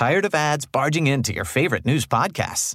[0.00, 2.74] Tired of ads barging into your favorite news podcasts?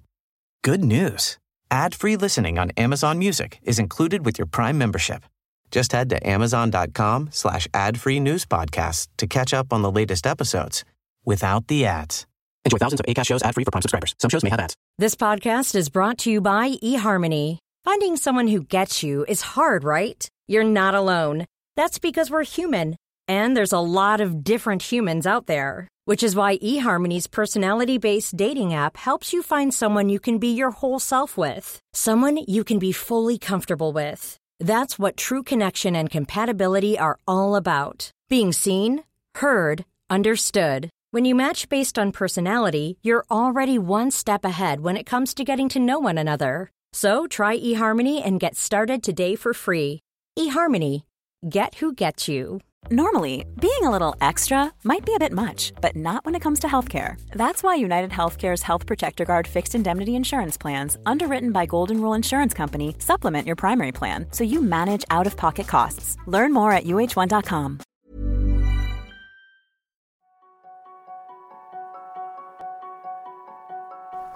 [0.64, 1.40] Good news.
[1.72, 5.24] Ad-free listening on Amazon Music is included with your Prime membership.
[5.72, 10.86] Just head to amazon.com slash ad-free news podcasts to catch up on the latest episodes
[11.26, 12.28] without the ads.
[12.64, 14.14] Enjoy thousands of ACAST shows ad-free for Prime subscribers.
[14.20, 14.76] Some shows may have ads.
[15.00, 17.58] This podcast is brought to you by eHarmony.
[17.84, 20.30] Finding someone who gets you is hard, right?
[20.48, 21.46] You're not alone.
[21.76, 22.98] That's because we're human.
[23.28, 25.88] And there's a lot of different humans out there.
[26.06, 30.70] Which is why eHarmony's personality-based dating app helps you find someone you can be your
[30.70, 31.80] whole self with.
[31.94, 34.38] Someone you can be fully comfortable with.
[34.60, 38.12] That's what true connection and compatibility are all about.
[38.30, 39.04] Being seen,
[39.36, 40.90] heard, understood.
[41.10, 45.44] When you match based on personality, you're already one step ahead when it comes to
[45.44, 46.72] getting to know one another.
[46.94, 50.02] So try eHarmony and get started today for free.
[50.38, 51.04] eHarmony.
[51.50, 52.62] Get who gets you.
[52.92, 56.60] Normally, being a little extra might be a bit much, but not when it comes
[56.60, 57.16] to healthcare.
[57.32, 62.14] That's why United Healthcare's Health Protector Guard fixed indemnity insurance plans, underwritten by Golden Rule
[62.14, 66.16] Insurance Company, supplement your primary plan so you manage out of pocket costs.
[66.28, 67.80] Learn more at uh1.com.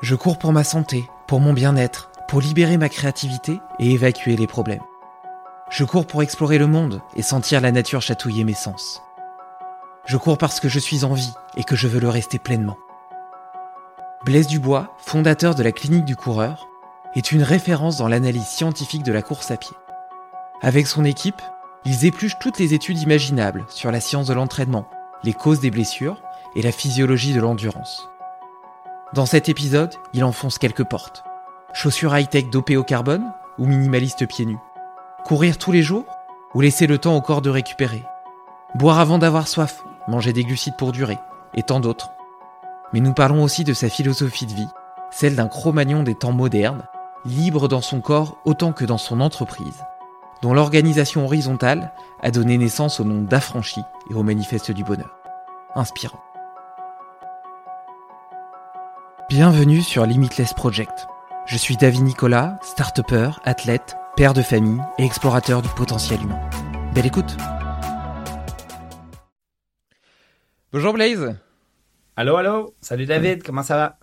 [0.02, 4.48] Je cours pour ma santé, pour mon bien-être, pour libérer ma créativité et évacuer les
[4.48, 4.82] problèmes.
[5.70, 9.04] Je cours pour explorer le monde et sentir la nature chatouiller mes sens.
[10.06, 12.78] Je cours parce que je suis en vie et que je veux le rester pleinement.
[14.26, 16.68] Blaise Dubois, fondateur de la clinique du coureur,
[17.16, 19.78] est une référence dans l'analyse scientifique de la course à pied.
[20.64, 21.42] Avec son équipe,
[21.86, 24.90] ils épluchent toutes les études imaginables sur la science de l'entraînement,
[25.24, 26.20] les causes des blessures
[26.56, 28.10] et la physiologie de l'endurance.
[29.14, 31.24] Dans cet épisode, il enfonce quelques portes.
[31.74, 34.58] Chaussures high-tech dopées au carbone ou minimalistes pieds nus
[35.26, 36.06] Courir tous les jours
[36.54, 38.04] ou laisser le temps au corps de récupérer
[38.76, 41.18] Boire avant d'avoir soif, manger des glucides pour durer,
[41.56, 42.12] et tant d'autres.
[42.94, 44.68] Mais nous parlons aussi de sa philosophie de vie,
[45.12, 46.84] celle d'un cro-magnon des temps modernes,
[47.26, 49.84] libre dans son corps autant que dans son entreprise,
[50.42, 51.92] dont l'organisation horizontale
[52.22, 55.18] a donné naissance au nom d'affranchi et au manifeste du bonheur.
[55.76, 56.20] Inspirant.
[59.30, 61.08] Bienvenue sur Limitless Project.
[61.46, 63.02] Je suis David Nicolas, start
[63.44, 66.42] athlète, père de famille et explorateur du potentiel humain.
[66.94, 67.38] Belle écoute
[70.74, 71.38] Bonjour Blaze
[72.18, 73.98] Allô, allô Salut David, comment ça va?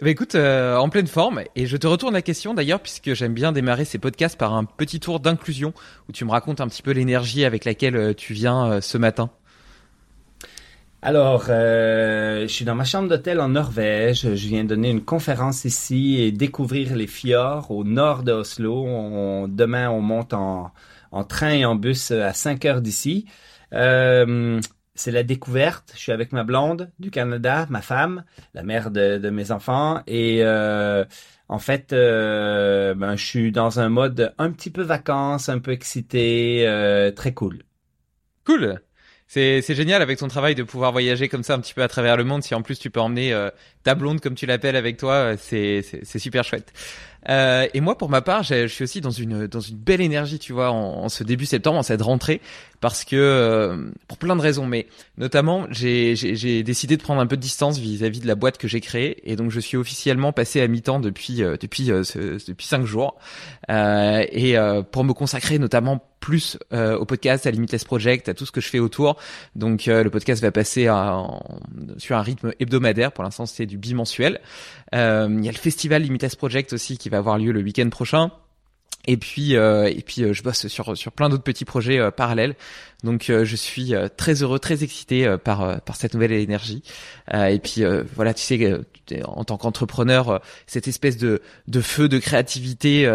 [0.00, 3.34] Bah écoute, euh, en pleine forme, et je te retourne la question d'ailleurs, puisque j'aime
[3.34, 5.74] bien démarrer ces podcasts par un petit tour d'inclusion,
[6.08, 8.98] où tu me racontes un petit peu l'énergie avec laquelle euh, tu viens euh, ce
[8.98, 9.30] matin.
[11.02, 14.34] Alors, euh, je suis dans ma chambre d'hôtel en Norvège.
[14.34, 19.46] Je viens donner une conférence ici et découvrir les fjords au nord de Oslo.
[19.46, 20.72] demain, on monte en,
[21.28, 23.26] train et en bus à 5 heures d'ici.
[23.72, 24.60] Euh,
[24.94, 25.92] c'est la découverte.
[25.94, 28.24] Je suis avec ma blonde du Canada, ma femme,
[28.54, 30.02] la mère de, mes enfants.
[30.06, 31.04] Et euh,
[31.48, 37.12] en fait, ben, je suis dans un mode un petit peu vacances, un peu excité,
[37.14, 37.62] très cool.
[38.44, 38.80] Cool.
[39.28, 41.88] C'est, c'est génial avec ton travail de pouvoir voyager comme ça un petit peu à
[41.88, 42.44] travers le monde.
[42.44, 43.50] Si en plus tu peux emmener euh,
[43.82, 46.72] ta blonde comme tu l'appelles avec toi, euh, c'est, c'est, c'est super chouette.
[47.28, 50.38] Euh, et moi, pour ma part, je suis aussi dans une dans une belle énergie,
[50.38, 52.40] tu vois, en, ce début septembre, en cette rentrée,
[52.80, 54.86] parce que euh, pour plein de raisons, mais
[55.18, 56.14] notamment, j'ai
[56.62, 59.36] décidé de prendre un peu de distance vis-à-vis de la boîte que j'ai créée, et
[59.36, 63.16] donc je suis officiellement passé à mi-temps depuis euh, depuis depuis cinq jours,
[63.68, 64.56] et
[64.92, 68.68] pour me consacrer notamment plus au podcast, à Limitless Project, à tout ce que je
[68.68, 69.16] fais autour.
[69.54, 70.84] Donc le podcast va passer
[71.98, 73.12] sur un rythme hebdomadaire.
[73.12, 74.40] Pour l'instant, c'est du bimensuel.
[74.92, 78.30] Il y a le festival Limitless Project aussi qui va avoir lieu le week-end prochain.
[79.06, 82.10] Et puis, euh, et puis, euh, je bosse sur sur plein d'autres petits projets euh,
[82.10, 82.56] parallèles.
[83.04, 86.82] Donc, je suis très heureux, très excité par par cette nouvelle énergie.
[87.32, 87.82] et puis,
[88.14, 88.80] voilà, tu sais,
[89.24, 93.06] en tant qu'entrepreneur, cette espèce de de feu de créativité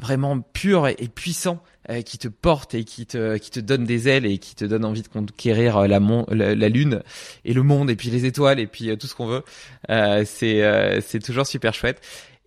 [0.00, 1.62] vraiment pur et, puissant
[2.06, 4.84] qui te porte et qui te qui te donne des ailes et qui te donne
[4.84, 6.00] envie de conquérir la,
[6.30, 7.02] la, la lune
[7.44, 9.44] et le monde et puis les étoiles et puis tout ce qu'on veut.
[10.24, 12.00] c'est c'est toujours super chouette.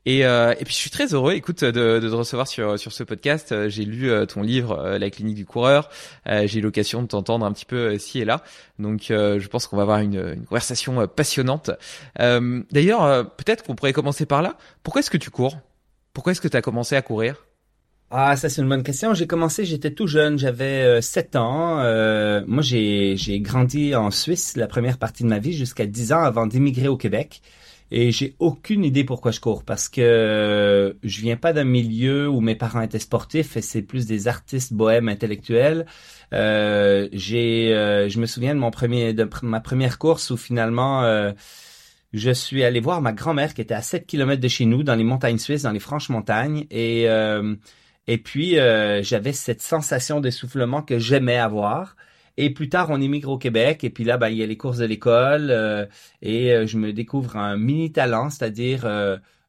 [0.06, 2.92] Et, euh, et puis je suis très heureux, écoute, de, de te recevoir sur sur
[2.92, 3.52] ce podcast.
[3.52, 5.90] Euh, j'ai lu euh, ton livre, euh, La clinique du coureur.
[6.28, 8.44] j'ai eu l'occasion de t'entendre un petit peu ci et là.
[8.78, 11.72] Donc je pense qu'on va avoir une, une conversation passionnante.
[12.19, 14.57] D'ailleurs, peut-être qu'on pourrait commencer par là.
[14.84, 15.57] Pourquoi est-ce que tu cours?
[16.13, 17.46] Pourquoi est-ce que tu as commencé à courir?
[18.12, 19.13] Ah, ça c'est une bonne question.
[19.13, 21.78] J'ai commencé, j'étais tout jeune, j'avais 7 ans.
[22.48, 26.46] moi, j'ai grandi en Suisse la première partie de ma vie jusqu'à 10 ans avant
[26.48, 27.42] d'immigrer au Québec.
[27.92, 32.28] Et j'ai aucune idée pourquoi je cours parce que euh, je viens pas d'un milieu
[32.28, 35.86] où mes parents étaient sportifs et c'est plus des artistes bohèmes intellectuels.
[36.34, 41.04] Euh, j'ai, euh, je me souviens de mon premier, de ma première course où finalement
[42.16, 44.96] je suis allé voir ma grand-mère qui était à 7 km de chez nous, dans
[44.96, 46.66] les montagnes suisses, dans les franches montagnes.
[46.72, 47.56] Et, euh,
[48.08, 51.98] et puis, euh, j'avais cette sensation d'essoufflement que j'aimais avoir.
[52.38, 53.84] Et plus tard, on émigre au Québec.
[53.84, 55.50] Et puis là, ben, il y a les courses de l'école.
[55.52, 55.86] Euh,
[56.22, 58.88] et je me découvre un mini talent, c'est-à-dire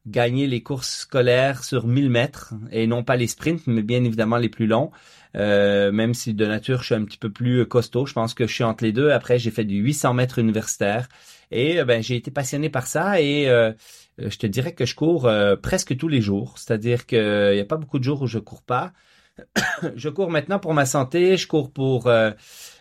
[0.07, 2.55] gagner les courses scolaires sur 1000 mètres.
[2.71, 4.91] Et non pas les sprints, mais bien évidemment les plus longs.
[5.37, 8.47] Euh, même si de nature je suis un petit peu plus costaud, je pense que
[8.47, 9.11] je suis entre les deux.
[9.11, 11.09] Après, j'ai fait du 800 mètres universitaire
[11.51, 13.73] et euh, ben j'ai été passionné par ça et euh,
[14.19, 15.31] je te dirais que je cours
[15.63, 16.55] presque tous les jours.
[16.57, 18.93] C'est-à-dire qu'il n'y a pas beaucoup de jours où je cours pas.
[19.97, 22.11] je cours maintenant pour ma santé, je cours pour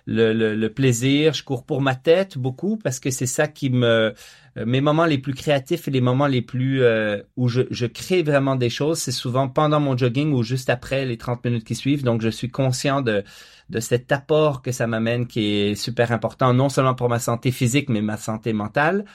[0.05, 4.13] le, le, plaisir, je cours pour ma tête beaucoup parce que c'est ça qui me
[4.57, 7.87] euh, mes moments les plus créatifs et les moments les plus euh, où je, je
[7.87, 11.63] crée vraiment des choses, c'est souvent pendant mon jogging ou juste après les 30 minutes
[11.65, 12.03] qui suivent.
[12.03, 13.23] Donc je suis conscient de
[13.71, 17.51] de cet apport que ça m'amène qui est super important non seulement pour ma santé
[17.51, 19.05] physique mais ma santé mentale.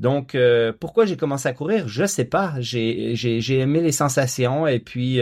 [0.00, 2.54] Donc, euh, pourquoi j'ai commencé à courir, je sais pas.
[2.58, 5.20] J'ai j'ai aimé les sensations et puis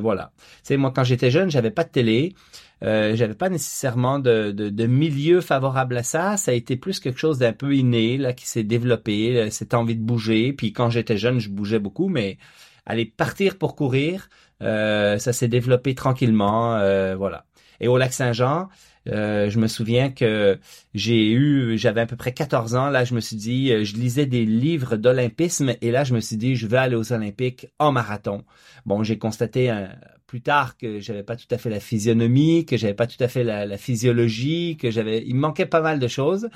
[0.00, 0.32] voilà.
[0.36, 2.34] Tu sais, moi quand j'étais jeune, j'avais pas de télé.
[2.82, 6.36] Euh, j'avais pas nécessairement de, de, milieu favorable à ça.
[6.36, 9.96] Ça a été plus quelque chose d'un peu inné là qui s'est développé, cette envie
[9.96, 10.52] de bouger.
[10.52, 12.36] Puis quand j'étais jeune, je bougeais beaucoup, mais
[12.84, 14.28] aller partir pour courir,
[14.62, 17.46] euh, ça s'est développé tranquillement, euh, voilà.
[17.80, 18.68] Et au lac Saint-Jean,
[19.06, 20.58] je me souviens que
[20.94, 22.90] j'ai eu, j'avais à peu près 14 ans.
[22.90, 26.36] Là, je me suis dit, je lisais des livres d'olympisme et là, je me suis
[26.36, 28.44] dit, je vais aller aux Olympiques en marathon.
[28.86, 29.90] Bon, j'ai constaté un,
[30.26, 33.28] plus tard que j'avais pas tout à fait la physionomie, que j'avais pas tout à
[33.28, 36.48] fait la, physiologie, que j'avais, il me manquait pas mal de choses,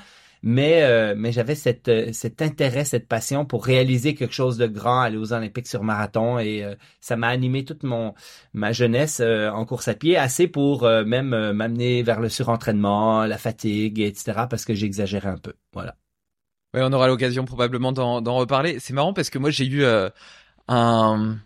[0.43, 4.67] mais euh, mais j'avais cette euh, cet intérêt, cette passion pour réaliser quelque chose de
[4.67, 8.13] grand, aller aux Olympiques sur marathon et euh, ça m'a animé toute mon
[8.53, 13.99] ma jeunesse en course à pied, assez pour même m'amener vers le surentraînement, la fatigue,
[13.99, 14.45] etc.
[14.49, 15.95] Parce que j'exagérais un peu, voilà.
[16.73, 18.79] Ouais, on aura l'occasion probablement d'en reparler.
[18.79, 19.85] C'est marrant parce que moi j'ai eu
[20.67, 21.37] un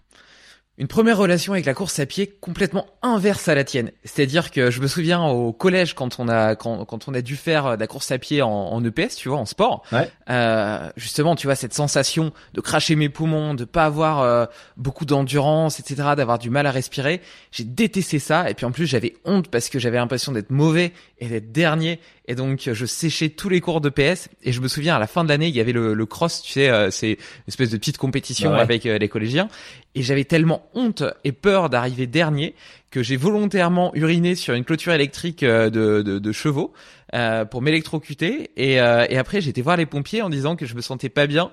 [0.77, 3.91] une première relation avec la course à pied complètement inverse à la tienne.
[4.03, 7.37] C'est-à-dire que je me souviens au collège quand on a quand, quand on a dû
[7.37, 9.83] faire de la course à pied en, en EPS, tu vois, en sport.
[9.91, 10.11] Ouais.
[10.29, 14.45] Euh, justement, tu vois cette sensation de cracher mes poumons, de pas avoir euh,
[14.75, 17.21] beaucoup d'endurance, etc., d'avoir du mal à respirer.
[17.51, 20.91] J'ai détesté ça et puis en plus j'avais honte parce que j'avais l'impression d'être mauvais
[21.19, 24.29] et d'être dernier et donc je séchais tous les cours de PS.
[24.43, 26.41] Et je me souviens à la fin de l'année il y avait le, le cross,
[26.41, 29.47] tu sais, euh, c'est une espèce de petite compétition avec euh, les collégiens.
[29.93, 32.55] Et j'avais tellement honte et peur d'arriver dernier
[32.91, 36.73] que j'ai volontairement uriné sur une clôture électrique euh, de, de, de chevaux
[37.13, 38.51] euh, pour m'électrocuter.
[38.57, 41.51] Et, et après été voir les pompiers en disant que je me sentais pas bien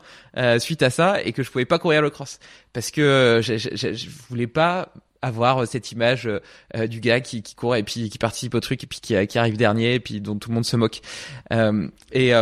[0.58, 2.38] suite à ça et que je pouvais pas courir le cross.
[2.72, 4.92] Parce que je, je, je voulais pas
[5.22, 6.28] avoir cette image
[6.88, 9.38] du gars qui, qui court et puis qui participe au truc et puis qui, qui
[9.38, 11.00] arrive dernier et puis dont tout le monde se moque
[12.12, 12.32] et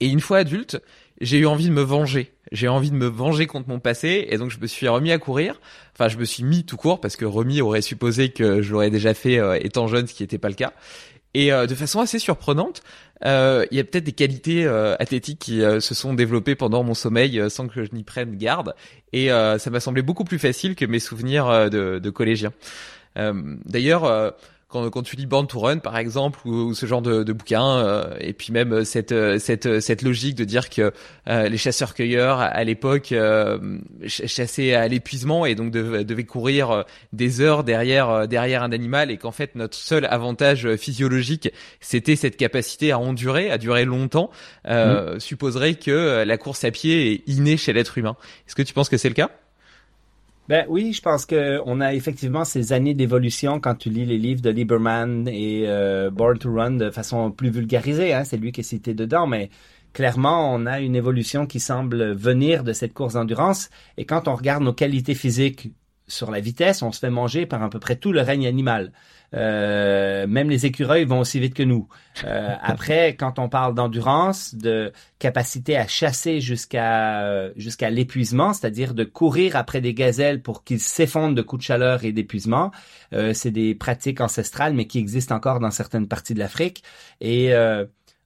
[0.00, 0.80] et une fois adulte
[1.22, 2.32] j'ai eu envie de me venger.
[2.50, 5.18] J'ai envie de me venger contre mon passé et donc je me suis remis à
[5.18, 5.60] courir.
[5.94, 8.90] Enfin, je me suis mis tout court parce que remis aurait supposé que je l'aurais
[8.90, 10.72] déjà fait euh, étant jeune, ce qui n'était pas le cas.
[11.34, 12.82] Et euh, de façon assez surprenante,
[13.24, 17.42] euh, il y a peut-être des qualités athlétiques qui se sont développées pendant mon sommeil
[17.50, 18.74] sans que je n'y prenne garde.
[19.12, 22.52] Et ça m'a semblé beaucoup plus facile que mes souvenirs de, de collégien.
[23.16, 24.34] D'ailleurs
[24.72, 27.76] quand, quand tu lis Born to Run par exemple ou, ce genre de, de bouquin
[27.76, 30.92] euh, et puis même euh, cette euh, cette cette logique de dire que
[31.26, 33.14] les chasseurs cueilleurs à l'époque
[34.06, 39.30] chassaient à l'épuisement et donc devaient courir des heures derrière derrière un animal et qu'en
[39.30, 41.50] fait notre seul avantage physiologique
[41.80, 44.30] c'était cette capacité à endurer à durer longtemps
[44.66, 45.18] mmh.
[45.18, 48.88] supposerait que la course à pied est innée chez l'être humain est-ce que tu penses
[48.88, 49.30] que c'est le cas?
[50.48, 54.18] Ben oui, je pense que on a effectivement ces années d'évolution quand tu lis les
[54.18, 58.12] livres de Lieberman et euh, Born to Run de façon plus vulgarisée.
[58.12, 59.50] Hein, c'est lui qui est cité dedans, mais
[59.92, 63.70] clairement, on a une évolution qui semble venir de cette course d'endurance.
[63.96, 65.70] Et quand on regarde nos qualités physiques
[66.08, 68.92] sur la vitesse, on se fait manger par à peu près tout le règne animal.
[69.34, 71.88] Euh, même les écureuils vont aussi vite que nous.
[72.24, 79.04] Euh, après, quand on parle d'endurance, de capacité à chasser jusqu'à jusqu'à l'épuisement, c'est-à-dire de
[79.04, 82.70] courir après des gazelles pour qu'ils s'effondrent de coups de chaleur et d'épuisement,
[83.12, 86.82] euh, c'est des pratiques ancestrales, mais qui existent encore dans certaines parties de l'Afrique.
[87.20, 87.52] Et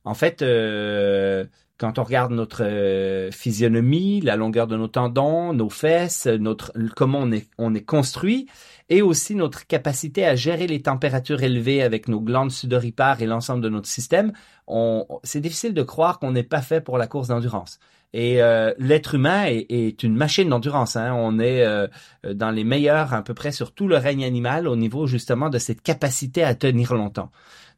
[0.05, 0.43] en fait,
[1.79, 7.21] quand on regarde notre euh, physionomie, la longueur de nos tendons, nos fesses, notre comment
[7.21, 8.47] on est on est construit
[8.88, 13.62] et aussi notre capacité à gérer les températures élevées avec nos glandes sudoripares et l'ensemble
[13.62, 14.33] de notre système,
[15.23, 17.78] c'est difficile de croire qu'on n'est pas fait pour la course d'endurance.
[18.12, 20.97] Et euh, l'être humain est, est, une machine d'endurance.
[20.97, 21.12] Hein.
[21.14, 21.87] On est euh,
[22.33, 25.59] dans les meilleurs à peu près sur tout le règne animal au niveau justement de
[25.59, 27.31] cette capacité à tenir longtemps.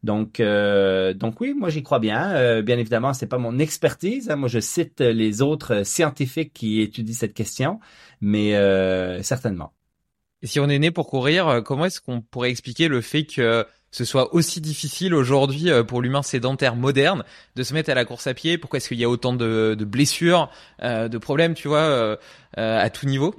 [0.02, 2.32] Donc, euh, donc oui, moi j'y crois bien.
[2.34, 4.30] Euh, bien évidemment, c'est pas mon expertise.
[4.30, 4.36] Hein.
[4.36, 7.80] Moi, je cite les autres scientifiques qui étudient cette question,
[8.20, 9.72] mais euh, certainement.
[10.42, 13.66] Et si on est né pour courir, comment est-ce qu'on pourrait expliquer le fait que
[13.90, 17.25] ce soit aussi difficile aujourd'hui pour l'humain sédentaire moderne
[17.57, 18.57] de se mettre à la course à pied?
[18.57, 20.49] Pourquoi est-ce qu'il y a autant de, blessures,
[20.80, 22.18] de problèmes, tu vois,
[22.57, 23.35] à tout niveau?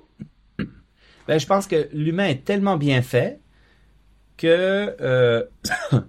[1.27, 3.39] Ben, je pense que l'humain est tellement bien fait
[4.35, 5.47] que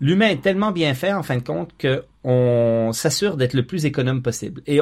[0.00, 3.86] l'humain est tellement bien fait en fin de compte que on s'assure d'être le plus
[3.86, 4.62] économe possible.
[4.66, 4.80] Et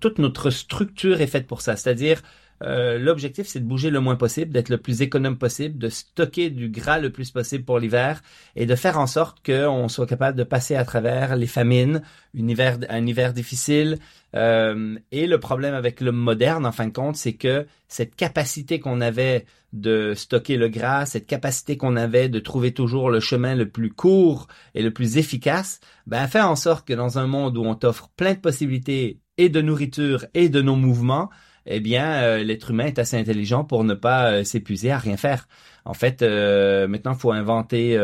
[0.00, 1.76] toute notre structure est faite pour ça.
[1.76, 2.22] C'est-à-dire,
[2.62, 6.50] euh, l'objectif, c'est de bouger le moins possible, d'être le plus économe possible, de stocker
[6.50, 8.22] du gras le plus possible pour l'hiver
[8.54, 12.02] et de faire en sorte qu'on soit capable de passer à travers les famines,
[12.38, 13.98] un hiver, un hiver difficile.
[14.34, 18.80] Euh, et le problème avec l'homme moderne, en fin de compte, c'est que cette capacité
[18.80, 23.54] qu'on avait de stocker le gras, cette capacité qu'on avait de trouver toujours le chemin
[23.54, 27.58] le plus court et le plus efficace, ben, fait en sorte que dans un monde
[27.58, 31.28] où on t'offre plein de possibilités et de nourriture et de nos mouvements,
[31.66, 35.16] eh bien, euh, l'être humain est assez intelligent pour ne pas euh, s'épuiser à rien
[35.16, 35.48] faire.
[35.84, 37.96] En fait, euh, maintenant, il faut inventer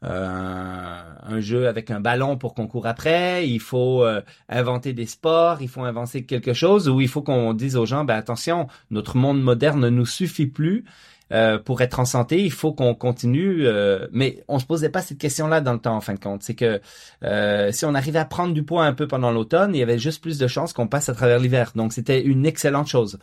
[0.00, 3.46] un, un, jeu avec un ballon pour qu'on court après.
[3.46, 4.06] Il faut
[4.48, 5.58] inventer des sports.
[5.60, 9.18] Il faut inventer quelque chose où il faut qu'on dise aux gens, ben attention, notre
[9.18, 10.86] monde moderne ne nous suffit plus.
[11.32, 13.66] Euh, pour être en santé, il faut qu'on continue.
[13.66, 16.42] Euh, mais on se posait pas cette question-là dans le temps, en fin de compte.
[16.42, 16.80] C'est que
[17.24, 19.98] euh, si on arrivait à prendre du poids un peu pendant l'automne, il y avait
[19.98, 21.72] juste plus de chances qu'on passe à travers l'hiver.
[21.74, 23.18] Donc c'était une excellente chose.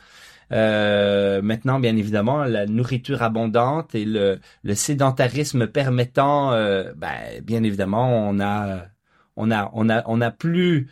[0.52, 4.40] maintenant, bien évidemment, la nourriture abondante et le,
[4.74, 6.52] sédentarisme permettant,
[6.96, 8.88] ben, bien évidemment, on a,
[9.36, 10.90] on a, on a, on a plus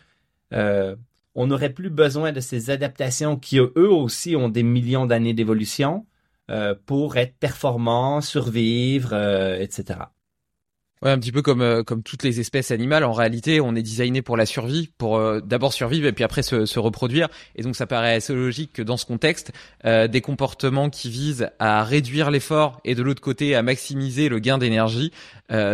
[1.34, 6.06] on n'aurait plus besoin de ces adaptations qui eux aussi ont des millions d'années d'évolution.
[6.52, 10.00] Euh, pour être performant, survivre, euh, etc.
[11.04, 13.04] Ouais, un petit peu comme euh, comme toutes les espèces animales.
[13.04, 16.44] En réalité, on est designé pour la survie, pour euh, d'abord survivre et puis après
[16.44, 17.28] se, se, reproduire.
[17.56, 19.52] Et donc, ça paraît assez logique que dans ce contexte,
[19.86, 24.38] euh, des comportements qui visent à réduire l'effort et de l'autre côté à maximiser le
[24.38, 25.12] gain d'énergie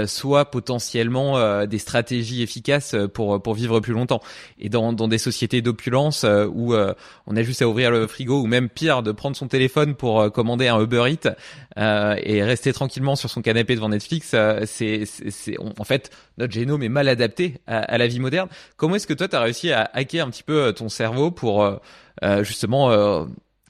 [0.06, 4.22] soient potentiellement des stratégies efficaces pour pour vivre plus longtemps.
[4.60, 8.48] Et dans dans des sociétés d'opulence où on a juste à ouvrir le frigo ou
[8.48, 11.36] même pire de prendre son téléphone pour commander un Uber Eats
[11.78, 16.90] et rester tranquillement sur son canapé devant Netflix, c'est c'est en fait notre génome est
[16.90, 18.48] mal adapté à, la vie moderne.
[18.76, 21.32] Comment est-ce que toi tu as réussi à hacker un petit peu euh, ton cerveau
[21.32, 21.78] pour euh,
[22.24, 22.44] euh,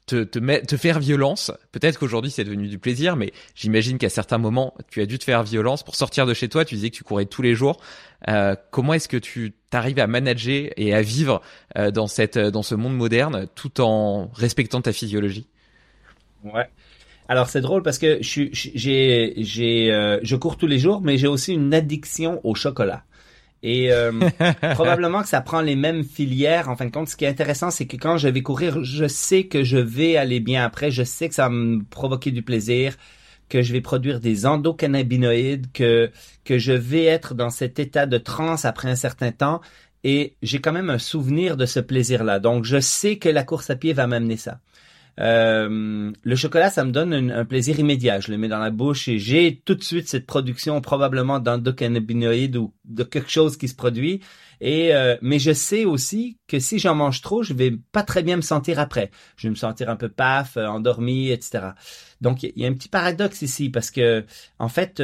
[0.10, 1.52] justement te, te, faire violence.
[1.72, 5.24] Peut-être qu'aujourd'hui c'est devenu du plaisir, mais j'imagine qu'à certains moments tu as dû te
[5.24, 6.66] faire violence pour sortir de chez toi.
[6.66, 7.82] Tu disais que tu courais tous les jours.
[8.72, 11.42] comment est-ce que tu t'arrives à manager et à vivre
[11.76, 15.48] dans cette dans ce monde moderne tout en respectant ta physiologie?
[16.44, 16.70] Ouais.
[17.30, 21.18] Alors c'est drôle parce que je j'ai j'ai euh, je cours tous les jours, mais
[21.18, 23.04] j'ai aussi une addiction au chocolat.
[23.64, 24.12] Et euh,
[24.74, 26.70] probablement que ça prend les mêmes filières.
[26.70, 29.08] En fin de compte, ce qui est intéressant, c'est que quand je vais courir, je
[29.08, 30.92] sais que je vais aller bien après.
[30.92, 32.96] Je sais que ça va me provoquer du plaisir,
[33.50, 36.12] que je vais produire des endocannabinoïdes, que
[36.44, 39.62] que je vais être dans cet état de transe après un certain temps.
[40.04, 42.40] Et j'ai quand même un souvenir de ce plaisir-là.
[42.40, 44.60] Donc, je sais que la course à pied va m'amener ça.
[45.20, 48.20] Euh, le chocolat, ça me donne un, plaisir immédiat.
[48.20, 52.58] Je le mets dans la bouche et j'ai tout de suite cette production probablement d'endocannabinoïdes
[52.58, 54.22] ou de quelque chose qui se produit.
[54.60, 58.24] Et euh, mais je sais aussi que si j'en mange trop, je vais pas très
[58.24, 59.12] bien me sentir après.
[59.36, 61.70] Je vais me sentir un peu paf, euh, endormi, etc.
[62.22, 64.26] Donc il y, a un petit paradoxe ici parce que
[64.58, 65.02] en fait,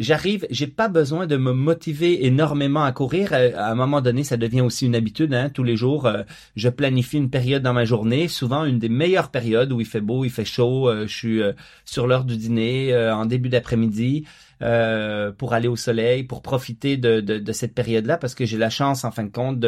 [0.00, 3.32] j'arrive, j'ai pas besoin de me motiver énormément à courir.
[3.32, 5.32] Euh, à un moment donné, ça devient aussi une habitude.
[5.32, 5.50] Hein.
[5.50, 6.22] Tous les jours, euh,
[6.56, 10.00] je planifie une période dans ma journée, souvent une des meilleures périodes où il fait
[10.00, 10.88] beau, il fait chaud.
[10.88, 11.40] Euh, je suis
[11.84, 14.24] sur l'heure du dîner, en début d'après-midi.
[14.62, 18.58] Euh, pour aller au soleil, pour profiter de, de, de cette période-là, parce que j'ai
[18.58, 19.58] la chance, en fin de compte,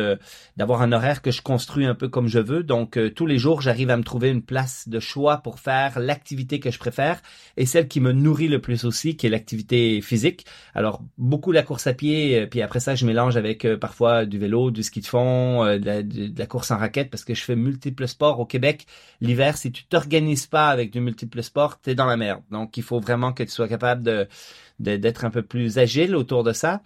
[0.59, 2.63] d'avoir un horaire que je construis un peu comme je veux.
[2.63, 5.99] Donc, euh, tous les jours, j'arrive à me trouver une place de choix pour faire
[5.99, 7.23] l'activité que je préfère
[7.57, 10.45] et celle qui me nourrit le plus aussi, qui est l'activité physique.
[10.75, 14.39] Alors, beaucoup la course à pied, euh, puis après ça, je mélange avec parfois du
[14.39, 17.43] vélo, du ski de fond, de la, de, la, course en raquette, parce que je
[17.43, 18.87] fais multiples sports au Québec.
[19.23, 22.43] L'hiver, si tu t'organises pas avec du multiple sport, t'es dans la merde.
[22.51, 24.29] Donc, il faut vraiment que tu sois capable de
[24.83, 26.83] d'être un peu plus agile autour de ça.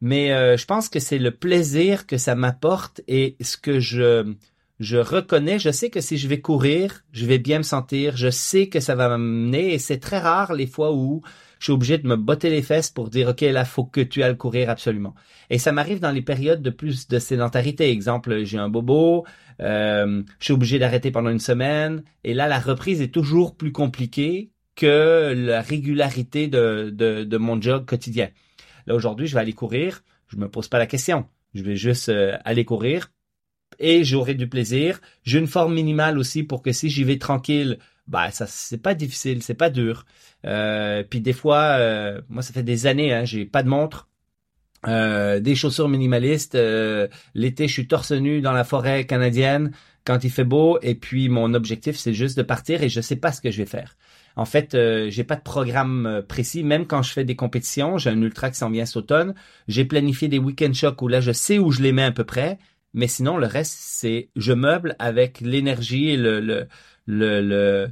[0.00, 4.34] Mais euh, je pense que c'est le plaisir que ça m'apporte et ce que je
[4.80, 8.30] je reconnais, je sais que si je vais courir, je vais bien me sentir, je
[8.30, 11.20] sais que ça va m'amener et c'est très rare les fois où
[11.58, 14.22] je suis obligé de me botter les fesses pour dire OK là faut que tu
[14.22, 15.14] ailles courir absolument.
[15.50, 17.90] Et ça m'arrive dans les périodes de plus de sédentarité.
[17.90, 19.26] Exemple, j'ai un bobo,
[19.60, 23.72] euh, je suis obligé d'arrêter pendant une semaine et là la reprise est toujours plus
[23.72, 28.30] compliquée que la régularité de, de, mon job quotidien.
[28.86, 31.26] Là aujourd'hui, je vais aller courir, je me pose pas la question.
[31.52, 33.12] Je vais juste euh, aller courir
[33.78, 35.00] et j'aurai du plaisir.
[35.22, 38.94] J'ai une forme minimale aussi pour que si j'y vais tranquille, bah ça c'est pas
[38.94, 40.06] difficile, c'est pas dur.
[40.46, 44.08] Euh, puis des fois, euh, moi ça fait des années, hein, j'ai pas de montre.
[44.86, 46.56] Des chaussures minimalistes.
[47.34, 49.72] L'été, je suis torse nu dans la forêt canadienne
[50.06, 50.78] quand il fait beau.
[50.80, 53.58] Et puis mon objectif, c'est juste de partir et je sais pas ce que je
[53.58, 53.94] vais faire.
[54.40, 56.64] En fait, euh, j'ai pas de programme précis.
[56.64, 59.34] Même quand je fais des compétitions, j'ai un ultra qui s'en vient cet automne.
[59.68, 62.24] J'ai planifié des week-end shocks où là, je sais où je les mets à peu
[62.24, 62.58] près.
[62.94, 66.68] Mais sinon, le reste, c'est je meuble avec l'énergie et le, le,
[67.04, 67.90] le, le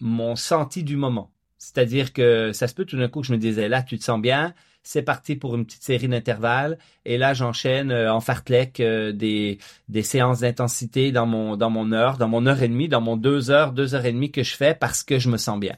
[0.00, 1.32] mon senti du moment.
[1.56, 4.02] C'est-à-dire que ça se peut tout d'un coup que je me disais là, tu te
[4.02, 4.54] sens bien
[4.86, 6.78] c'est parti pour une petite série d'intervalles.
[7.04, 11.90] Et là, j'enchaîne euh, en fartlek euh, des, des séances d'intensité dans mon, dans mon
[11.90, 14.44] heure, dans mon heure et demie, dans mon deux heures, deux heures et demie que
[14.44, 15.76] je fais parce que je me sens bien.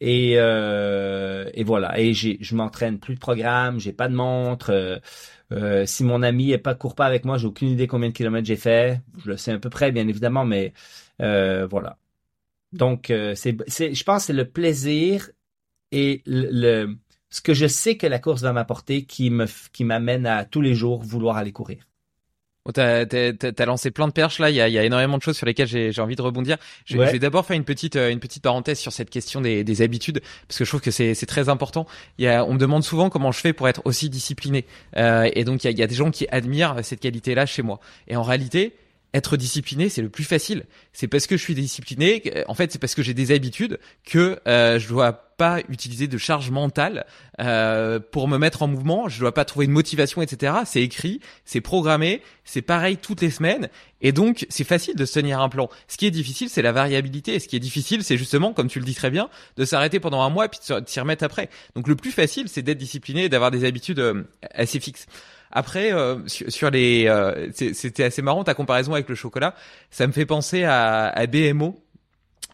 [0.00, 1.98] Et, euh, et voilà.
[2.00, 5.00] Et je m'entraîne plus de programme, j'ai pas de montre.
[5.84, 8.46] si mon ami est pas court pas avec moi, j'ai aucune idée combien de kilomètres
[8.48, 9.00] j'ai fait.
[9.24, 10.72] Je le sais à peu près, bien évidemment, mais
[11.18, 11.98] voilà.
[12.72, 13.56] Donc, c'est,
[13.94, 15.30] je pense, que c'est le plaisir
[15.92, 16.96] et le
[17.30, 20.60] ce que je sais que la course va m'apporter qui me qui m'amène à tous
[20.60, 21.86] les jours vouloir aller courir.
[22.66, 24.50] Oh, t'as, as, lancé plein de perches là.
[24.50, 26.58] Il y a, y a, énormément de choses sur lesquelles j'ai, envie de rebondir.
[26.84, 29.80] Je, vais d'abord faire une petite, euh, une petite parenthèse sur cette question des, des
[29.80, 31.86] habitudes parce que je trouve que c'est, c'est très important.
[32.18, 34.66] Il y a, on me demande souvent comment je fais pour être aussi discipliné.
[34.98, 37.62] Euh, et donc il y a, y a des gens qui admirent cette qualité-là chez
[37.62, 37.80] moi.
[38.08, 38.74] Et en réalité,
[39.14, 40.64] être discipliné, c'est le plus facile.
[40.92, 44.38] C'est parce que je suis discipliné, en fait, c'est parce que j'ai des habitudes que
[44.46, 47.06] euh, je dois pas utiliser de charge mentale
[47.40, 49.08] euh, pour me mettre en mouvement.
[49.08, 50.52] Je dois pas trouver une motivation, etc.
[50.66, 53.70] C'est écrit, c'est programmé, c'est pareil toutes les semaines,
[54.02, 55.70] et donc c'est facile de se tenir un plan.
[55.88, 57.34] Ce qui est difficile, c'est la variabilité.
[57.34, 59.98] Et ce qui est difficile, c'est justement, comme tu le dis très bien, de s'arrêter
[59.98, 61.48] pendant un mois puis de s'y remettre après.
[61.74, 64.24] Donc le plus facile, c'est d'être discipliné et d'avoir des habitudes euh,
[64.54, 65.06] assez fixes.
[65.50, 69.54] Après, euh, sur, les, euh, c'était assez marrant ta comparaison avec le chocolat.
[69.90, 71.76] Ça me fait penser à, à BMO.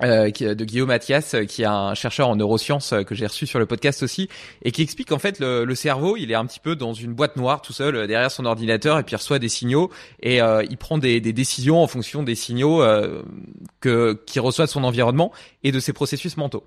[0.03, 3.65] Euh, de Guillaume Mathias, qui est un chercheur en neurosciences que j'ai reçu sur le
[3.65, 4.29] podcast aussi,
[4.63, 7.15] et qui explique qu'en fait le, le, cerveau, il est un petit peu dans une
[7.15, 9.91] boîte noire tout seul derrière son ordinateur, et puis il reçoit des signaux,
[10.23, 12.83] et il prend des, des, décisions en fonction des signaux
[13.81, 15.33] que qu'il reçoit de son environnement
[15.65, 16.67] et de ses processus mentaux.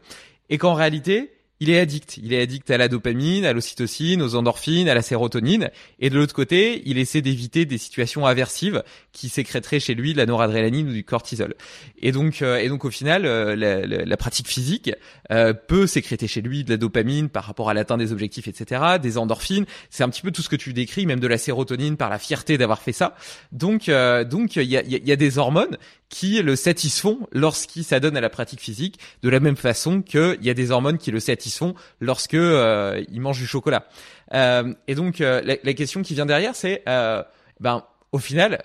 [0.49, 2.17] Et qu'en réalité, il est addict.
[2.23, 5.69] Il est addict à la dopamine, à l'ocytocine, aux endorphines, à la sérotonine.
[5.99, 10.17] Et de l'autre côté, il essaie d'éviter des situations aversives qui sécréteraient chez lui de
[10.17, 11.55] la noradrénaline ou du cortisol.
[12.01, 14.91] Et donc, euh, et donc au final, euh, la, la, pratique physique
[15.31, 18.81] euh, peut sécréter chez lui de la dopamine par rapport à l'atteinte des objectifs, etc.,
[19.01, 19.65] des endorphines.
[19.89, 22.19] C'est un petit peu tout ce que tu décris, même de la sérotonine par la
[22.19, 23.15] fierté d'avoir fait ça.
[23.51, 23.89] Donc,
[24.29, 25.77] donc il y a, y a des hormones
[26.09, 30.49] qui le satisfont lorsqu'il s'adonne à la pratique physique, de la même façon qu'il y
[30.49, 33.87] a des hormones qui le satisfont lorsque euh, il mange du chocolat.
[34.33, 37.23] Euh, et donc euh, la, la, question qui vient derrière, c'est euh,
[37.59, 38.63] ben au final,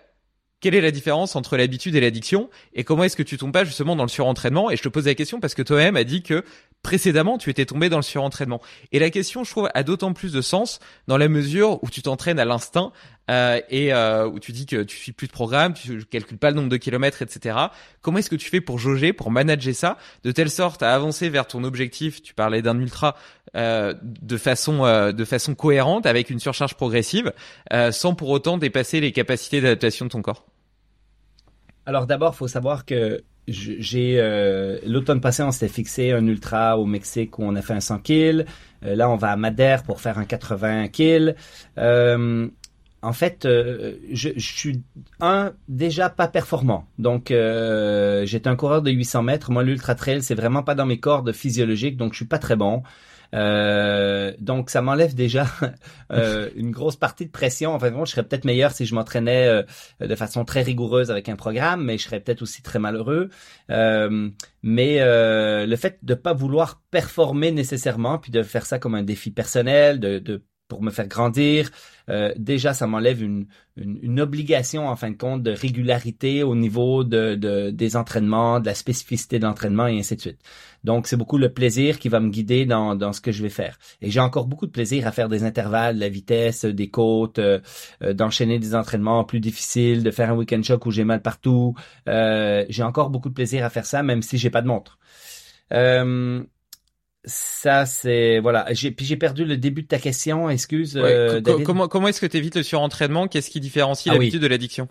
[0.61, 2.49] quelle est la différence entre l'habitude et l'addiction?
[2.73, 4.71] Et comment est-ce que tu tombes pas justement dans le surentraînement?
[4.71, 6.45] Et je te pose la question parce que toi-même a dit que
[6.85, 8.61] précédemment tu étais tombé dans le surentraînement.
[8.93, 12.03] Et la question, je trouve, a d'autant plus de sens dans la mesure où tu
[12.03, 12.93] t'entraînes à l'instinct
[13.31, 16.51] euh, et euh, où tu dis que tu suis plus de programme, tu calcules pas
[16.51, 17.57] le nombre de kilomètres, etc.
[18.03, 21.31] Comment est-ce que tu fais pour jauger, pour manager ça, de telle sorte à avancer
[21.31, 23.17] vers ton objectif Tu parlais d'un ultra
[23.57, 27.33] euh, de façon euh, de façon cohérente avec une surcharge progressive,
[27.73, 30.45] euh, sans pour autant dépasser les capacités d'adaptation de ton corps?
[31.87, 36.87] Alors d'abord, faut savoir que j'ai euh, l'automne passé, on s'était fixé un ultra au
[36.87, 38.47] Mexique où on a fait un 100 kills.
[38.85, 41.35] Euh, là, on va à Madère pour faire un 80 kills.
[41.79, 42.49] Euh,
[43.03, 44.83] en fait, euh, je, je, suis
[45.21, 46.87] un déjà pas performant.
[46.99, 49.51] Donc, j'étais un coureur de 800 mètres.
[49.51, 52.57] Moi, l'ultra trail, c'est vraiment pas dans mes cordes physiologiques, donc je suis pas très
[52.57, 52.83] bon.
[53.35, 55.47] Euh, donc, ça m'enlève déjà
[56.13, 57.75] euh, une grosse partie de pression.
[57.75, 59.63] En fait, je serais peut-être meilleur si je m'entraînais euh,
[60.01, 63.29] de façon très rigoureuse avec un programme, mais je serais peut-être aussi très malheureux.
[63.71, 64.31] Euh,
[64.63, 69.31] mais le fait de pas vouloir performer nécessairement, puis de faire ça comme un défi
[69.31, 71.71] personnel, de, de pour me faire grandir.
[72.11, 77.03] Euh, déjà, ça m'enlève une, une, obligation, en fin de compte, de régularité au niveau
[77.05, 80.39] de, de des entraînements, de la spécificité de l'entraînement et ainsi de suite.
[80.85, 83.49] Donc, c'est beaucoup le plaisir qui va me guider dans, dans ce que je vais
[83.49, 83.79] faire.
[84.03, 87.61] Et j'ai encore beaucoup de plaisir à faire des intervalles, la vitesse, des côtes, euh,
[88.03, 91.75] euh, d'enchaîner des entraînements plus difficiles, de faire un week-end choc où j'ai mal partout.
[92.07, 94.99] j'ai encore beaucoup de plaisir à faire ça, même si j'ai pas de montre.
[95.73, 96.43] Euh,
[97.25, 98.67] ça c'est voilà.
[98.73, 100.51] J'ai puis j'ai perdu le début de ta question.
[100.51, 100.97] Excuse.
[100.97, 103.29] Euh, comment comment est-ce que tu évites le surentraînement?
[103.29, 104.89] Qu'est-ce qui différencie ah l'habitude de l'addiction?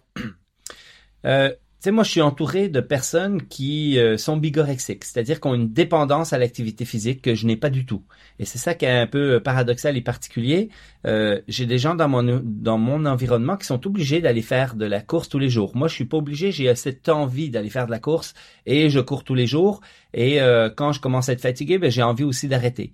[1.25, 5.53] Euh, sais, moi, je suis entouré de personnes qui euh, sont bigorexiques, c'est-à-dire qui ont
[5.53, 8.03] une dépendance à l'activité physique que je n'ai pas du tout.
[8.39, 10.69] Et c'est ça qui est un peu euh, paradoxal et particulier.
[11.05, 14.85] Euh, j'ai des gens dans mon dans mon environnement qui sont obligés d'aller faire de
[14.85, 15.75] la course tous les jours.
[15.75, 16.53] Moi, je suis pas obligé.
[16.53, 18.33] J'ai cette envie d'aller faire de la course
[18.65, 19.81] et je cours tous les jours.
[20.13, 20.39] Et
[20.77, 22.93] quand je commence à être fatigué, ben, j'ai envie aussi d'arrêter.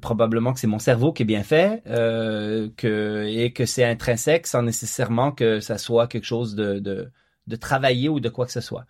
[0.00, 4.62] probablement que c'est mon cerveau qui est bien fait, que et que c'est intrinsèque sans
[4.62, 7.10] nécessairement que ça soit quelque chose de, de
[7.46, 8.86] de travailler ou de quoi que ce soit.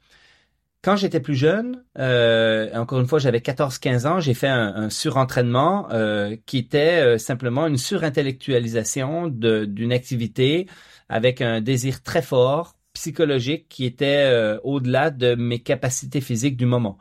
[0.84, 5.88] Quand j'étais plus jeune, euh, encore une fois, j'avais 14-15 ans, j'ai fait un, surentraînement
[5.92, 10.68] euh, qui était euh, simplement une surintellectualisation d'une activité
[11.08, 14.30] avec un désir très fort, psychologique, qui était
[14.62, 16.98] au-delà de mes capacités physiques du moment.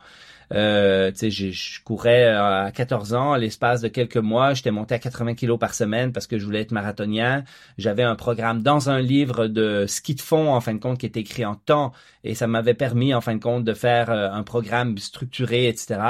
[0.52, 5.58] Euh, je courais à 14 ans, l'espace de quelques mois, j'étais monté à 80 kilos
[5.58, 7.44] par semaine parce que je voulais être marathonien.
[7.78, 11.06] J'avais un programme dans un livre de ski de fond, en fin de compte, qui
[11.06, 14.30] était écrit en temps, et ça m'avait permis, en fin de compte, de faire euh,
[14.30, 16.00] un programme structuré, etc.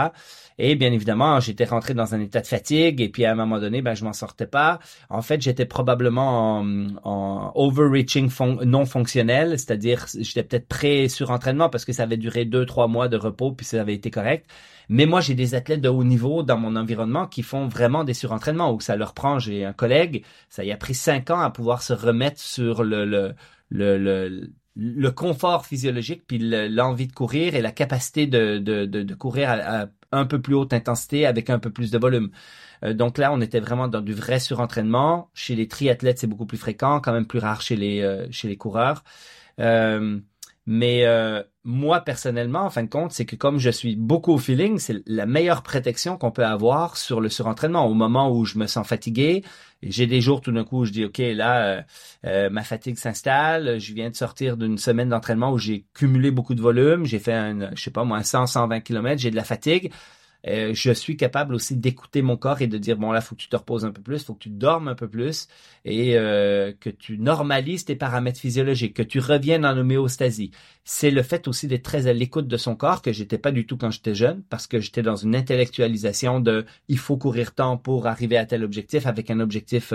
[0.59, 3.59] Et bien évidemment, j'étais rentré dans un état de fatigue et puis à un moment
[3.59, 4.79] donné, ben je m'en sortais pas.
[5.11, 8.31] En fait, j'étais probablement en, overreaching
[8.64, 12.87] non fonctionnel, c'est-à-dire j'étais peut-être prêt sur entraînement parce que ça avait duré deux trois
[12.87, 14.47] mois de repos puis ça avait été correct.
[14.88, 18.14] Mais moi, j'ai des athlètes de haut niveau dans mon environnement qui font vraiment des
[18.14, 19.38] surentraînements où ça leur prend.
[19.38, 23.05] J'ai un collègue, ça y a pris cinq ans à pouvoir se remettre sur le,
[23.07, 23.35] le,
[23.71, 29.51] le, le confort physiologique, puis l'envie de courir et la capacité de, de, de courir
[29.51, 32.31] à, un peu plus haute intensité avec un peu plus de volume.
[32.85, 35.31] Euh, donc là, on était vraiment dans du vrai surentraînement.
[35.35, 38.48] Chez les triathlètes, c'est beaucoup plus fréquent, quand même plus rare chez les euh, chez
[38.48, 39.05] les coureurs.
[39.61, 40.20] Euh,
[40.66, 44.38] mais euh, moi, personnellement, en fin de compte, c'est que comme je suis beaucoup au
[44.38, 47.87] feeling, c'est la meilleure protection qu'on peut avoir sur le surentraînement.
[47.87, 49.44] Au moment où je me sens fatigué,
[49.83, 51.83] j'ai des jours tout d'un coup où je dis, OK, là, euh,
[52.24, 53.79] euh, ma fatigue s'installe.
[53.79, 57.05] Je viens de sortir d'une semaine d'entraînement où j'ai cumulé beaucoup de volume.
[57.05, 59.20] J'ai fait, un, je sais pas moi, 100, 120 km.
[59.20, 59.92] J'ai de la fatigue.
[60.46, 63.40] Euh, je suis capable aussi d'écouter mon corps et de dire bon là faut que
[63.40, 65.48] tu te reposes un peu plus, faut que tu dormes un peu plus
[65.85, 70.50] et euh, que tu normalises tes paramètres physiologiques, que tu reviennes en homéostasie.
[70.85, 73.66] C'est le fait aussi d'être très à l'écoute de son corps que j'étais pas du
[73.66, 77.78] tout quand j'étais jeune parce que j'étais dans une intellectualisation de il faut courir tant
[77.78, 79.94] pour arriver à tel objectif avec un objectif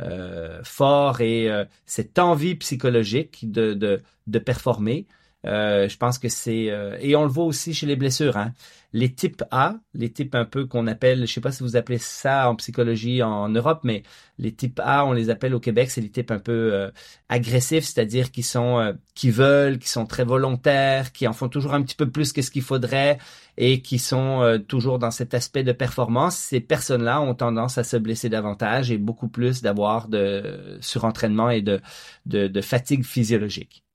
[0.00, 1.48] euh, fort et
[1.84, 5.06] cette envie psychologique de, de, de performer.
[5.46, 8.36] Euh, je pense que c'est euh, et on le voit aussi chez les blessures.
[8.36, 8.52] Hein.
[8.96, 11.98] Les types A, les types un peu qu'on appelle, je sais pas si vous appelez
[11.98, 14.02] ça en psychologie en Europe, mais
[14.38, 16.90] les types A, on les appelle au Québec, c'est les types un peu euh,
[17.28, 21.82] agressifs, c'est-à-dire qui sont qui veulent, qui sont très volontaires, qui en font toujours un
[21.82, 23.18] petit peu plus que ce qu'il faudrait
[23.58, 26.36] et qui sont toujours dans cet aspect de performance.
[26.36, 31.62] Ces personnes-là ont tendance à se blesser davantage et beaucoup plus d'avoir de surentraînement et
[31.62, 31.80] de,
[32.26, 33.85] de, de fatigue physiologique.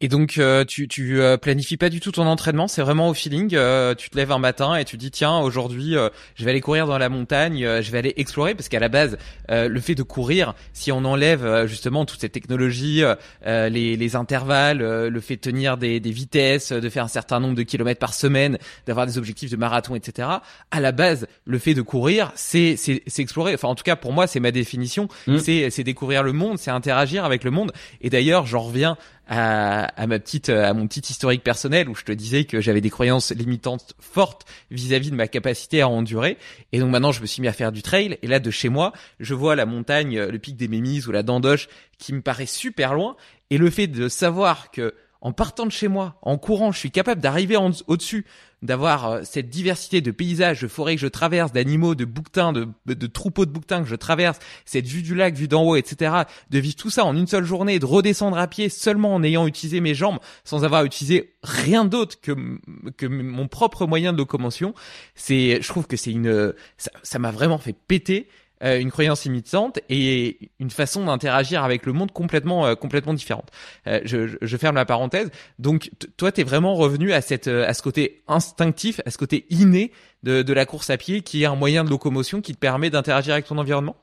[0.00, 3.14] Et donc euh, tu tu euh, planifies pas du tout ton entraînement, c'est vraiment au
[3.14, 3.56] feeling.
[3.56, 5.96] Euh, tu te lèves un matin et tu dis tiens aujourd'hui
[6.36, 9.18] je vais aller courir dans la montagne, je vais aller explorer parce qu'à la base
[9.48, 13.02] le fait de courir, si on enlève justement toutes ces technologies,
[13.44, 17.56] les, les intervalles, le fait de tenir des, des vitesses, de faire un certain nombre
[17.56, 20.28] de kilomètres par semaine, d'avoir des objectifs de marathon, etc.
[20.70, 23.54] À la base le fait de courir, c'est c'est explorer.
[23.54, 25.38] Enfin en tout cas pour moi c'est ma définition, mmh.
[25.38, 27.72] c'est c'est découvrir le monde, c'est interagir avec le monde.
[28.00, 28.96] Et d'ailleurs j'en reviens
[29.28, 32.90] à, ma petite, à mon petit historique personnel où je te disais que j'avais des
[32.90, 36.38] croyances limitantes fortes vis-à-vis de ma capacité à endurer.
[36.72, 38.18] Et donc maintenant, je me suis mis à faire du trail.
[38.22, 41.22] Et là, de chez moi, je vois la montagne, le pic des Mémises ou la
[41.22, 43.16] Dandoche qui me paraît super loin.
[43.50, 46.92] Et le fait de savoir que en partant de chez moi, en courant, je suis
[46.92, 48.24] capable d'arriver au-dessus,
[48.62, 53.06] d'avoir euh, cette diversité de paysages, de forêts que je traverse, d'animaux, de bouquetins, de,
[53.06, 56.22] troupeaux de bouquetins que je traverse, cette vue du lac, vue d'en haut, etc.
[56.50, 59.46] De vivre tout ça en une seule journée, de redescendre à pied seulement en ayant
[59.46, 64.72] utilisé mes jambes, sans avoir utilisé rien d'autre que mon propre moyen de locomotion.
[65.16, 68.28] C'est, je trouve que c'est une, ça m'a vraiment fait péter.
[68.64, 73.50] Euh, une croyance limitante et une façon d'interagir avec le monde complètement euh, complètement différente.
[73.86, 75.30] Euh, je, je, ferme la parenthèse.
[75.60, 79.46] Donc toi, tu es vraiment revenu à cette à ce côté instinctif, à ce côté
[79.50, 79.92] inné
[80.24, 82.90] de, de la course à pied, qui est un moyen de locomotion qui te permet
[82.90, 83.96] d'interagir avec ton environnement?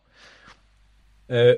[1.32, 1.56] Euh,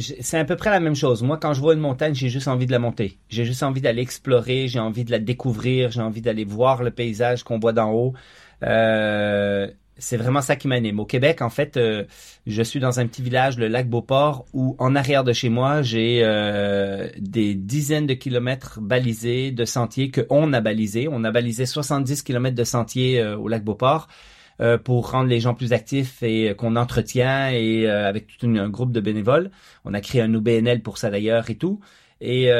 [0.00, 1.22] c'est à peu près la même chose.
[1.22, 3.18] Moi, quand je vois une montagne, j'ai juste envie de la monter.
[3.28, 6.90] J'ai juste envie d'aller explorer, j'ai envie de la découvrir, j'ai envie d'aller voir le
[6.90, 8.14] paysage qu'on voit d'en haut.
[8.62, 11.00] Euh, c'est vraiment ça qui m'anime.
[11.00, 12.04] Au Québec, en fait, euh,
[12.46, 15.82] je suis dans un petit village, le lac Beauport, où en arrière de chez moi,
[15.82, 21.08] j'ai euh, des dizaines de kilomètres balisés de sentiers que on a balisés.
[21.10, 24.08] On a balisé 70 kilomètres de sentiers euh, au lac Beauport
[24.84, 29.00] pour rendre les gens plus actifs et qu'on entretient et avec tout un groupe de
[29.00, 29.50] bénévoles.
[29.84, 31.78] On a créé un OBNL pour ça d'ailleurs et tout.
[32.22, 32.50] Et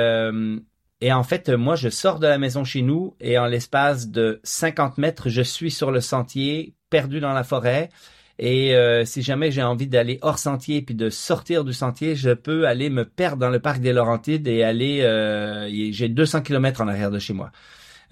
[1.01, 4.41] Et en fait, moi, je sors de la maison chez nous et en l'espace de
[4.45, 7.91] 50 mètres, je suis sur le sentier, perdu dans la forêt.
[8.39, 12.31] Et euh, si jamais j'ai envie d'aller hors sentier puis de sortir du sentier, je
[12.31, 15.03] peux aller me perdre dans le parc des Laurentides et aller.
[15.03, 17.51] Euh, j'ai 200 kilomètres en arrière de chez moi.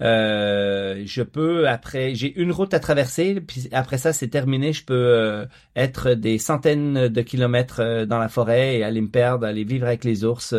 [0.01, 4.73] Euh, je peux après, j'ai une route à traverser, puis après ça c'est terminé.
[4.73, 9.09] Je peux euh, être des centaines de kilomètres euh, dans la forêt et aller me
[9.09, 10.53] perdre, aller vivre avec les ours.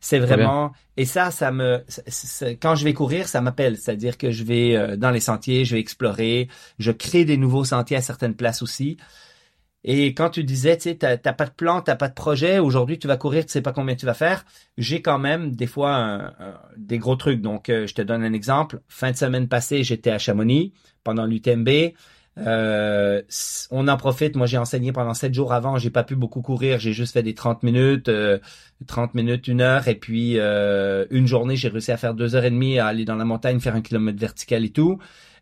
[0.00, 1.84] c'est vraiment et ça, ça me
[2.60, 3.76] quand je vais courir, ça m'appelle.
[3.76, 7.96] C'est-à-dire que je vais dans les sentiers, je vais explorer, je crée des nouveaux sentiers
[7.96, 8.96] à certaines places aussi.
[9.84, 12.98] Et quand tu disais, tu sais, t'as, pas de plan, t'as pas de projet, aujourd'hui
[12.98, 14.46] tu vas courir, tu sais pas combien tu vas faire,
[14.78, 16.32] j'ai quand même des fois
[16.78, 17.42] des gros trucs.
[17.42, 18.80] Donc, euh, je te donne un exemple.
[18.88, 20.72] Fin de semaine passée, j'étais à Chamonix
[21.04, 21.68] pendant l'UTMB.
[22.38, 23.22] Euh,
[23.70, 24.36] on en profite.
[24.36, 25.76] Moi, j'ai enseigné pendant sept jours avant.
[25.76, 26.78] J'ai pas pu beaucoup courir.
[26.80, 28.10] J'ai juste fait des 30 minutes,
[28.86, 29.86] 30 euh, minutes, une heure.
[29.86, 33.16] Et puis, une journée, j'ai réussi à faire deux heures et demie à aller dans
[33.16, 34.98] la montagne, faire un kilomètre vertical et tout.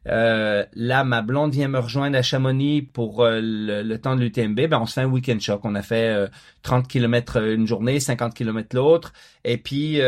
[0.09, 4.69] Euh, là, ma blonde vient me rejoindre à Chamonix pour euh, le, temps de l'UTMB.
[4.69, 5.61] Ben, on se fait un week-end choc.
[5.65, 6.29] On a fait
[6.63, 9.13] 30 euh, km une journée, 50 km l'autre.
[9.45, 10.01] Et puis,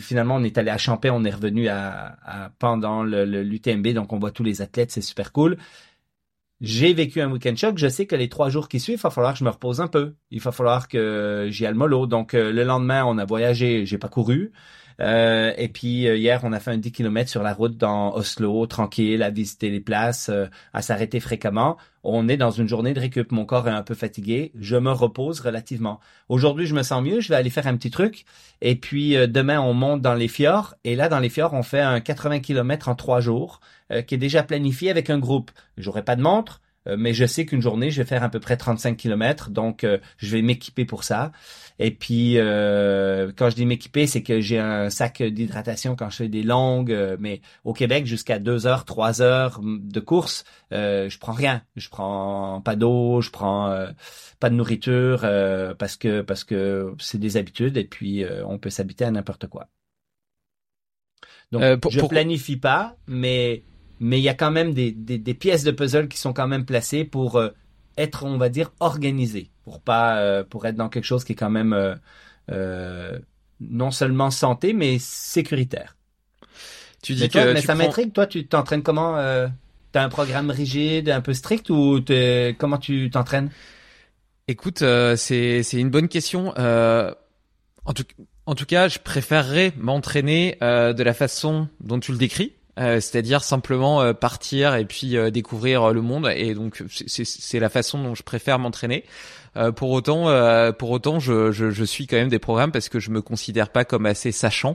[0.00, 1.12] finalement, on est allé à Champagne.
[1.14, 3.88] On est revenu à, pendant l'UTMB.
[3.88, 4.90] Donc, on voit tous les athlètes.
[4.90, 5.58] C'est super cool.
[6.60, 7.76] J'ai vécu un week-end choc.
[7.76, 9.80] Je sais que les trois jours qui suivent, il va falloir que je me repose
[9.80, 10.14] un peu.
[10.30, 12.06] Il va falloir que j'y aille mollo.
[12.06, 13.84] Donc, le lendemain, on a voyagé.
[13.84, 14.52] J'ai pas couru.
[15.00, 18.14] Euh, et puis euh, hier, on a fait un 10 km sur la route dans
[18.14, 21.76] Oslo, tranquille, à visiter les places, euh, à s'arrêter fréquemment.
[22.04, 23.32] On est dans une journée de récup.
[23.32, 24.52] Mon corps est un peu fatigué.
[24.58, 26.00] Je me repose relativement.
[26.28, 27.20] Aujourd'hui, je me sens mieux.
[27.20, 28.24] Je vais aller faire un petit truc.
[28.60, 30.74] Et puis demain, on monte dans les fjords.
[30.84, 33.60] Et là, dans les fjords, on fait un 80 km en trois jours,
[34.08, 35.52] qui est déjà planifié avec un groupe.
[35.76, 36.60] J'aurai pas de montre.
[36.86, 40.28] mais je sais qu'une journée, je vais faire à peu près 35 km, donc je
[40.28, 41.30] vais m'équiper pour ça.
[41.78, 46.16] Et puis, euh, quand je dis m'équiper, c'est que j'ai un sac d'hydratation quand je
[46.16, 46.92] fais des longues.
[46.92, 51.62] Euh, mais au Québec, jusqu'à deux heures, trois heures de course, euh, je prends rien.
[51.76, 53.90] Je prends pas d'eau, je prends euh,
[54.40, 55.20] pas de nourriture
[55.78, 59.68] parce que parce que c'est des habitudes et puis on peut s'habiter à n'importe quoi.
[61.50, 63.64] Donc, je planifie pas, mais
[64.00, 66.48] mais il y a quand même des, des, des, pièces de puzzle qui sont quand
[66.48, 67.40] même placées pour
[67.96, 71.36] être, on va dire, organisé pour pas euh, pour être dans quelque chose qui est
[71.36, 71.94] quand même euh,
[72.50, 73.18] euh,
[73.60, 75.96] non seulement santé mais sécuritaire.
[77.02, 78.12] Tu dis mais que mais ça m'intrigue.
[78.12, 79.48] Toi, tu t'entraînes comment euh,
[79.90, 82.00] T'as un programme rigide, un peu strict ou
[82.58, 83.50] comment tu t'entraînes?
[84.48, 86.54] Écoute, c'est c'est une bonne question.
[86.56, 88.04] en tout
[88.46, 92.54] en tout cas, je préférerais m'entraîner de la façon dont tu le décris.
[92.78, 97.68] Euh, c'est-à-dire simplement euh, partir et puis euh, découvrir le monde et donc c'est la
[97.68, 99.04] façon dont je préfère m'entraîner.
[99.76, 100.24] pour autant,
[100.78, 103.68] pour autant, je, je, je, suis quand même des programmes parce que je me considère
[103.68, 104.74] pas comme assez sachant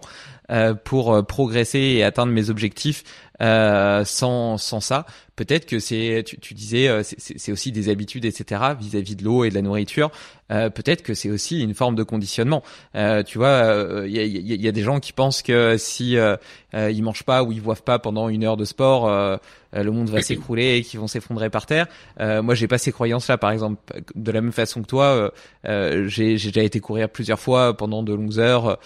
[0.83, 3.03] pour progresser et atteindre mes objectifs
[3.39, 8.61] sans sans ça peut-être que c'est, tu, tu, disais, euh, c'est aussi des habitudes, etc.
[8.77, 10.11] vis-à-vis de l'eau et de la nourriture.
[10.51, 12.63] Euh, peut-être que c'est aussi une forme de conditionnement.
[12.95, 16.17] Euh, tu vois, il y a, y, y, a, des gens qui pensent que si
[16.73, 19.07] ils mangent pas ou ils boivent pas pendant une heure de sport,
[19.73, 21.87] le monde va s'écrouler et qu'ils vont s'effondrer par terre.
[22.19, 23.37] moi, j'ai pas ces croyances-là.
[23.37, 23.77] Par exemple,
[24.15, 25.31] de la même façon que toi,
[25.65, 28.79] j'ai déjà été courir plusieurs fois pendant de longues heures,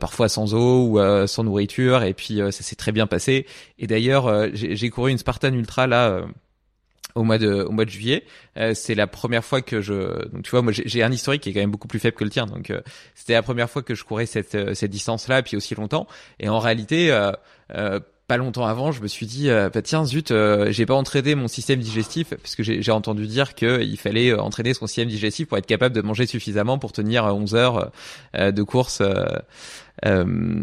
[0.00, 3.46] parfois sans eau ou sans nourriture, et puis ça s'est très bien passé.
[3.78, 6.26] Et d'ailleurs, j'ai couru une Spartan Ultra euh,
[7.14, 8.24] au mois de au mois de juillet.
[8.56, 11.50] Euh, c'est la première fois que je donc tu vois moi j'ai un historique qui
[11.50, 12.80] est quand même beaucoup plus faible que le tien donc euh,
[13.14, 16.06] c'était la première fois que je courais cette cette distance là puis aussi longtemps
[16.40, 17.10] et en réalité
[18.28, 20.32] pas longtemps avant, je me suis dit, bah tiens, zut,
[20.70, 24.86] j'ai pas entraîné mon système digestif parce que j'ai entendu dire qu'il fallait entraîner son
[24.86, 27.90] système digestif pour être capable de manger suffisamment pour tenir 11 heures
[28.34, 29.02] de course
[30.04, 30.62] euh,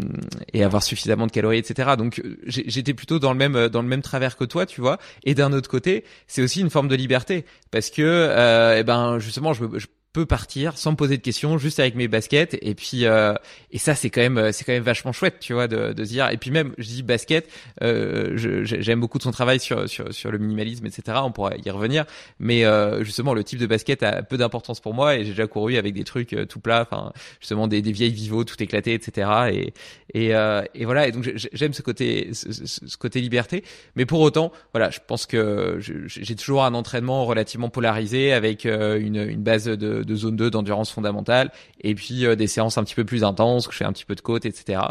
[0.54, 1.92] et avoir suffisamment de calories, etc.
[1.98, 4.98] Donc j'étais plutôt dans le même dans le même travers que toi, tu vois.
[5.24, 9.20] Et d'un autre côté, c'est aussi une forme de liberté parce que, euh, eh ben
[9.20, 12.58] justement, je, je peux partir sans me poser de questions, juste avec mes baskets.
[12.62, 13.34] Et puis euh,
[13.72, 16.10] et ça c'est quand même c'est quand même vachement chouette, tu vois, de, de se
[16.10, 16.30] dire.
[16.30, 17.50] Et puis même je dis basket,
[17.84, 18.32] euh,
[18.64, 21.20] j'aime beaucoup de son travail sur sur sur le minimalisme, etc.
[21.24, 22.06] On pourra y revenir.
[22.40, 25.48] Mais euh, justement le type de basket a peu d'importance pour moi et j'ai déjà
[25.48, 28.94] couru avec des trucs euh, tout plats, enfin justement des, des vieilles vivos tout éclatées,
[28.94, 29.30] etc.
[29.52, 29.74] Et
[30.14, 31.08] et, euh, et voilà.
[31.08, 33.64] Et donc j'aime ce côté ce, ce, côté liberté.
[33.96, 39.00] Mais pour autant, voilà, je pense que j'ai toujours un entraînement relativement polarisé avec euh,
[39.00, 42.84] une une base de de, zone 2 d'endurance fondamentale et puis euh, des séances un
[42.84, 44.82] petit peu plus intenses, que je fais un petit peu de côte, etc.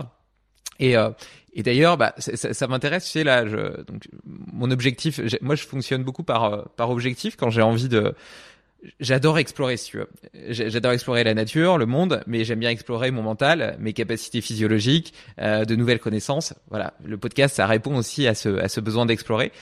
[0.79, 1.11] Et, euh,
[1.53, 5.64] et d'ailleurs, bah, ça, ça m'intéresse, tu sais, là, je, donc, mon objectif, moi je
[5.64, 8.14] fonctionne beaucoup par, euh, par objectif quand j'ai envie de,
[9.01, 10.09] j'adore explorer, si tu veux.
[10.49, 15.14] J'adore explorer la nature, le monde, mais j'aime bien explorer mon mental, mes capacités physiologiques,
[15.40, 16.55] euh, de nouvelles connaissances.
[16.71, 19.53] Voilà, le podcast, ça répond aussi à ce, à ce besoin d'explorer.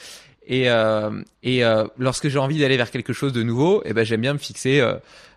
[0.49, 4.05] Et, euh, et euh, lorsque j'ai envie d'aller vers quelque chose de nouveau, eh ben
[4.05, 4.81] j'aime bien me fixer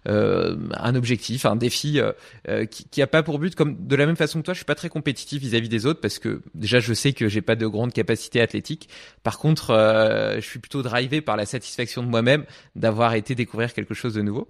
[0.05, 4.15] un objectif, un défi euh, qui, qui a pas pour but, comme de la même
[4.15, 6.93] façon que toi, je suis pas très compétitif vis-à-vis des autres parce que déjà je
[6.93, 8.89] sais que j'ai pas de grande capacité athlétique.
[9.23, 9.73] Par contre,
[10.35, 14.21] je suis plutôt drivé par la satisfaction de moi-même d'avoir été découvrir quelque chose de
[14.21, 14.47] nouveau.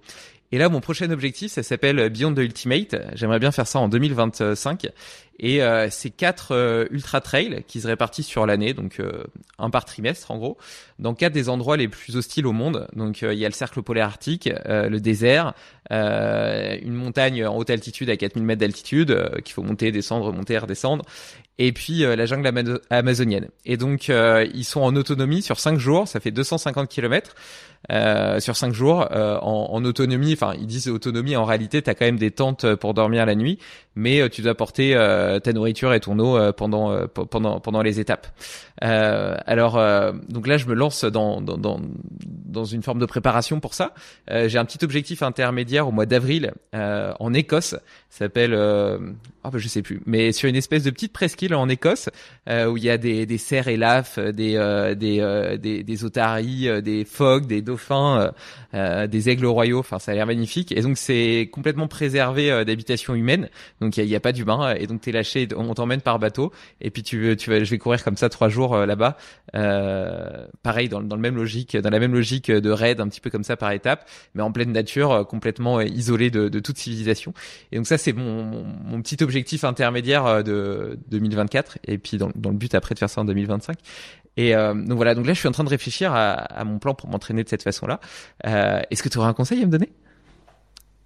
[0.52, 2.96] Et là, mon prochain objectif, ça s'appelle Beyond the Ultimate.
[3.14, 4.88] J'aimerais bien faire ça en 2025.
[5.38, 9.24] Et euh, c'est quatre euh, ultra trails qui se répartissent sur l'année, donc euh,
[9.58, 10.58] un par trimestre en gros,
[10.98, 12.88] dans quatre des endroits les plus hostiles au monde.
[12.94, 15.39] Donc il y a le cercle polaire arctique, le désert,
[15.90, 21.04] une montagne en haute altitude à 4000 mètres d'altitude qu'il faut monter, descendre, monter, redescendre,
[21.60, 23.48] et puis la jungle amazonienne.
[23.64, 27.36] Et donc ils sont en autonomie sur cinq jours, ça fait 250 kilomètres.
[27.90, 30.34] Euh, sur cinq jours euh, en, en, autonomie.
[30.34, 31.34] Enfin, ils disent autonomie.
[31.34, 33.58] En réalité, tu as quand même des tentes pour dormir la nuit,
[33.94, 34.94] mais euh, tu dois porter
[35.42, 38.26] ta nourriture et ton eau pendant pendant pendant les étapes.
[38.80, 39.80] alors,
[40.28, 41.80] donc là, je me lance dans, dans, dans
[42.20, 43.94] dans une forme de préparation pour ça.
[44.28, 47.76] J'ai un petit objectif intermédiaire au mois d'avril en Écosse.
[48.10, 48.28] Ça
[49.42, 52.08] s'appelle, oh, bah, je sais plus, mais sur une espèce de petite presqu'île en Écosse
[52.48, 54.54] où il y a des des cerfs et lafs, des
[54.98, 58.30] des, des des otaries, des phoques, des dauphins, euh,
[58.74, 59.80] euh, des aigles royaux.
[59.80, 60.72] Enfin, ça a l'air magnifique.
[60.72, 63.48] Et donc c'est complètement préservé euh, d'habitation humaine.
[63.80, 64.74] Donc il n'y a, pas d'humain.
[64.74, 66.52] Et donc t'es lâché, on t'emmène par bateau.
[66.80, 69.16] Et puis tu, tu vas, je vais courir comme ça trois jours là-bas.
[70.62, 73.30] pareil dans, dans le même logique, dans la même logique de raid, un petit peu
[73.30, 77.32] comme ça par étape, mais en pleine nature, complètement isolé de, de, toute civilisation.
[77.72, 79.29] Et donc ça c'est mon, mon, petit objectif
[79.64, 81.78] intermédiaire de 2024.
[81.86, 83.76] Et puis dans, dans le but après de faire ça en 2025.
[84.36, 86.94] Et euh, donc voilà, donc là je suis en train de réfléchir à, mon plan
[86.94, 88.00] pour m'entraîner de cette façon-là.
[88.46, 89.90] Euh, Est-ce que tu aurais un conseil à me donner?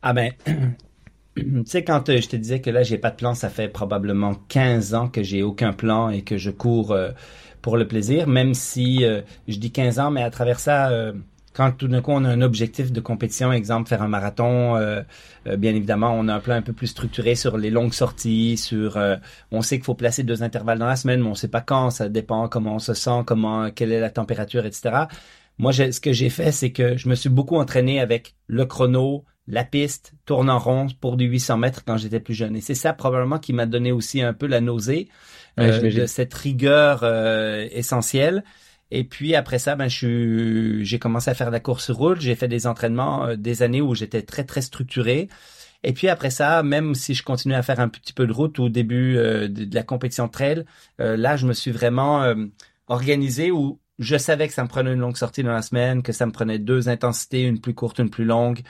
[0.03, 0.33] Ah ben,
[1.37, 3.69] tu sais quand euh, je te disais que là j'ai pas de plan, ça fait
[3.69, 7.11] probablement 15 ans que j'ai aucun plan et que je cours euh,
[7.63, 10.91] pour le plaisir, même si euh, je dis 15 ans, mais à travers ça
[11.55, 15.03] quand tout d'un coup on a un objectif de compétition, exemple faire un marathon, euh,
[15.47, 18.57] euh, bien évidemment on a un plan un peu plus structuré sur les longues sorties,
[18.57, 19.17] sur euh,
[19.53, 21.91] on sait qu'il faut placer deux intervalles dans la semaine, mais on sait pas quand,
[21.91, 25.05] ça dépend comment on se sent, comment quelle est la température, etc.
[25.59, 29.25] Moi, ce que j'ai fait, c'est que je me suis beaucoup entraîné avec le chrono,
[29.47, 32.57] la piste, tourne en rond pour du 800 mètres quand j'étais plus jeune.
[32.57, 35.09] Et c'est ça probablement qui m'a donné aussi un peu la nausée
[35.57, 37.05] de cette rigueur
[37.71, 38.43] essentielle.
[38.97, 42.21] Et puis après ça, ben j'ai commencé à faire de la course route.
[42.21, 45.29] J'ai fait des entraînements euh, des années où j'étais très très structuré.
[45.83, 48.61] Et puis après ça, même si je continuais à faire un petit peu de route
[48.61, 50.65] au début euh, de, la compétition trail,
[51.01, 52.35] euh, là je me suis vraiment
[52.87, 56.13] organisé où je savais que ça me prenait une longue sortie dans la semaine, que
[56.13, 58.61] ça me prenait deux intensités, une plus courte, une plus longue,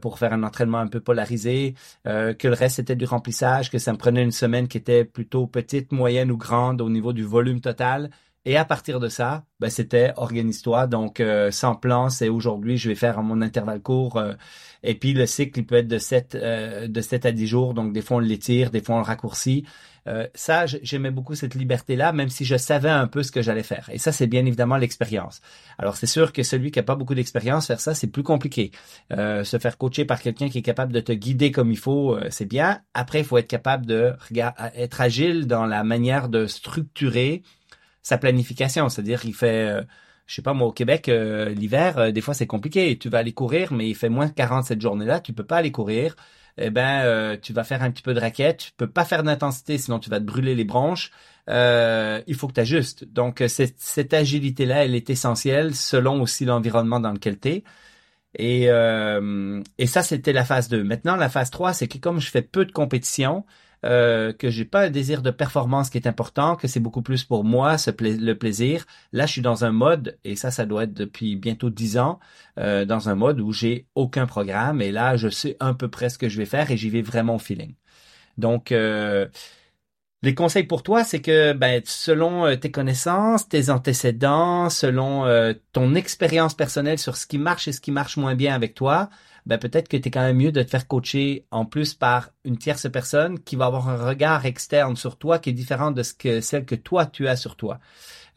[0.00, 3.92] pour faire un entraînement un peu polarisé, que le reste était du remplissage, que ça
[3.92, 7.60] me prenait une semaine qui était plutôt petite, moyenne ou grande au niveau du volume
[7.60, 8.10] total,
[8.46, 10.86] et à partir de ça, ben, c'était organise-toi.
[10.86, 14.16] Donc, euh, sans plan, c'est aujourd'hui, je vais faire mon intervalle court.
[14.16, 14.32] Euh,
[14.82, 17.74] et puis, le cycle, il peut être de 7, euh, de 7 à 10 jours.
[17.74, 19.64] Donc, des fois, on l'étire, des fois, on le raccourcit.
[20.34, 23.88] ça, j'aimais beaucoup cette liberté-là, même si je savais un peu ce que j'allais faire.
[23.92, 25.40] Et ça, c'est bien évidemment l'expérience.
[25.78, 28.72] Alors, c'est sûr que celui qui a pas beaucoup d'expérience, faire ça, c'est plus compliqué.
[29.10, 32.46] se faire coacher par quelqu'un qui est capable de te guider comme il faut, c'est
[32.46, 32.80] bien.
[32.92, 34.14] Après, il faut être capable de
[34.74, 37.44] être agile dans la manière de structurer
[38.02, 38.88] sa planification.
[38.88, 39.82] C'est-à-dire, il fait, euh,
[40.26, 42.98] je sais pas moi, au Québec, euh, l'hiver, euh, des fois c'est compliqué.
[42.98, 45.72] Tu vas aller courir, mais il fait moins 40 cette journée-là, tu peux pas aller
[45.72, 46.16] courir.
[46.58, 48.58] Eh ben, tu vas faire un petit peu de raquette.
[48.58, 51.10] Tu peux pas faire d'intensité, sinon tu vas te brûler les branches.
[51.48, 53.04] il faut que tu ajustes.
[53.04, 57.64] Donc, cette, agilité-là, elle est essentielle selon aussi l'environnement dans lequel tu es.
[58.34, 58.64] Et,
[59.78, 60.84] et ça, c'était la phase 2.
[60.84, 63.46] Maintenant, la phase 3, c'est que comme je fais peu de compétition,
[63.84, 67.24] euh, que j'ai pas un désir de performance qui est important, que c'est beaucoup plus
[67.24, 68.86] pour moi le plaisir.
[69.12, 72.20] Là, je suis dans un mode, et ça, ça doit être depuis bientôt dix ans,
[72.58, 76.08] euh, dans un mode où j'ai aucun programme, et là, je sais un peu près
[76.08, 77.74] ce que je vais faire et j'y vais vraiment au feeling.
[78.38, 79.28] Donc, euh,
[80.22, 85.54] les conseils pour toi, c'est que ben, selon euh, tes connaissances, tes antécédents, selon euh,
[85.72, 89.08] ton expérience personnelle sur ce qui marche et ce qui marche moins bien avec toi,
[89.46, 92.30] ben peut-être que tu es quand même mieux de te faire coacher en plus par
[92.44, 96.02] une tierce personne qui va avoir un regard externe sur toi qui est différent de
[96.02, 97.80] ce que celle que toi tu as sur toi.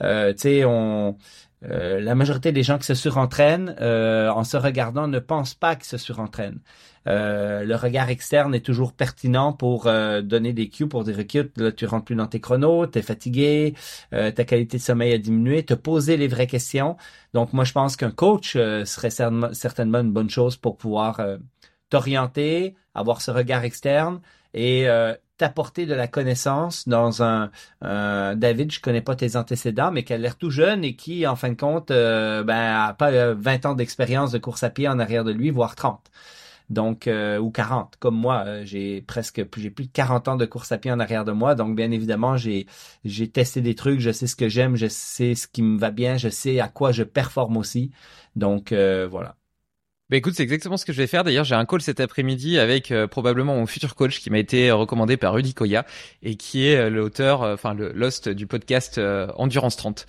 [0.01, 0.65] Euh, tu sais,
[1.69, 5.75] euh, la majorité des gens qui se surentraînent euh, en se regardant ne pensent pas
[5.75, 6.59] qu'ils se surentraînent.
[7.07, 9.83] Euh, le regard externe est toujours pertinent pour
[10.23, 13.01] donner des cues, pour dire écoute, là, tu rentres plus dans tes chronos, tu es
[13.01, 13.75] fatigué,
[14.11, 16.95] ta qualité de sommeil a diminué, te poser les vraies questions.
[17.33, 21.21] Donc moi je pense qu'un coach serait certainement une bonne chose pour pouvoir
[21.89, 24.21] t'orienter, avoir ce regard externe
[24.53, 24.87] et
[25.43, 30.17] t'apporter de la connaissance dans un David, je connais pas tes antécédents, mais qui a
[30.17, 33.75] l'air tout jeune et qui, en fin de compte, euh, ben, pas 20 euh, ans
[33.75, 35.99] d'expérience de course à pied en arrière de lui, voire 30.
[36.69, 40.71] Donc, euh, ou 40, comme moi, j'ai presque, j'ai plus de 40 ans de course
[40.71, 41.55] à pied en arrière de moi.
[41.55, 42.67] Donc, bien évidemment, j'ai
[43.33, 46.15] testé des trucs, je sais ce que j'aime, je sais ce qui me va bien,
[46.17, 47.91] je sais à quoi je performe aussi.
[48.37, 49.35] Donc, voilà.
[50.13, 51.23] Bah écoute, c'est exactement ce que je vais faire.
[51.23, 54.69] D'ailleurs, j'ai un call cet après-midi avec euh, probablement mon futur coach qui m'a été
[54.69, 55.87] recommandé par Rudy Koya
[56.21, 59.01] et qui est euh, l'auteur, euh, enfin le l'host du podcast
[59.37, 60.05] Endurance 30.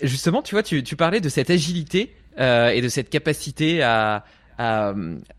[0.00, 4.24] justement, tu vois, tu, tu parlais de cette agilité et de cette capacité à
[4.58, 4.94] à,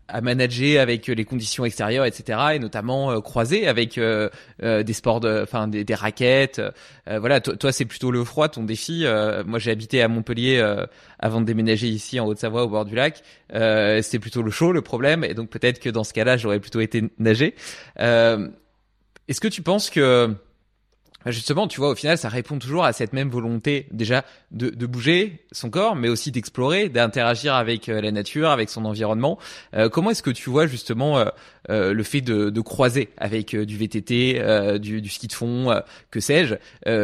[0.08, 2.38] à, manager avec les conditions extérieures, etc.
[2.54, 4.28] Et notamment euh, croiser avec euh,
[4.62, 6.60] euh, des sports, de, enfin des, des raquettes.
[7.06, 9.04] voilà, toi, c'est plutôt le froid, ton défi.
[9.46, 10.64] moi, j'ai habité à Montpellier
[11.18, 13.22] avant de déménager ici en Haute-Savoie au bord du lac.
[13.50, 15.24] C'était plutôt le chaud, le problème.
[15.24, 17.54] Et donc peut-être que dans ce cas-là, j'aurais plutôt été nager.
[17.98, 20.34] Est-ce que tu penses que
[21.32, 24.86] justement, tu vois, au final, ça répond toujours à cette même volonté déjà de, de
[24.86, 29.38] bouger son corps, mais aussi d'explorer, d'interagir avec euh, la nature, avec son environnement.
[29.74, 31.24] Euh, comment est-ce que tu vois justement
[31.68, 36.20] euh, le fait de, de, croiser avec du VTT, du, du, ski de fond, que
[36.20, 36.54] sais-je,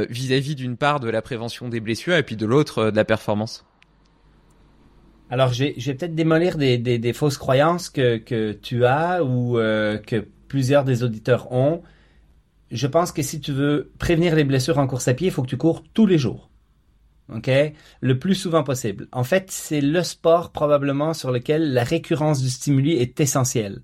[0.09, 3.64] vis-à-vis d'une part de la prévention des blessures et puis de l'autre de la performance?
[5.31, 9.55] Alors, je vais peut-être démolir des, des, des, fausses croyances que, que tu as ou
[9.55, 11.83] que plusieurs des auditeurs ont
[12.73, 15.43] je pense que si tu veux prévenir les blessures en course à pied, il faut
[15.43, 16.51] que tu cours tous les jours.
[17.33, 17.51] OK?
[18.01, 19.09] Le plus souvent possible.
[19.12, 23.83] En fait, c'est le sport probablement sur lequel la récurrence du stimuli est essentielle.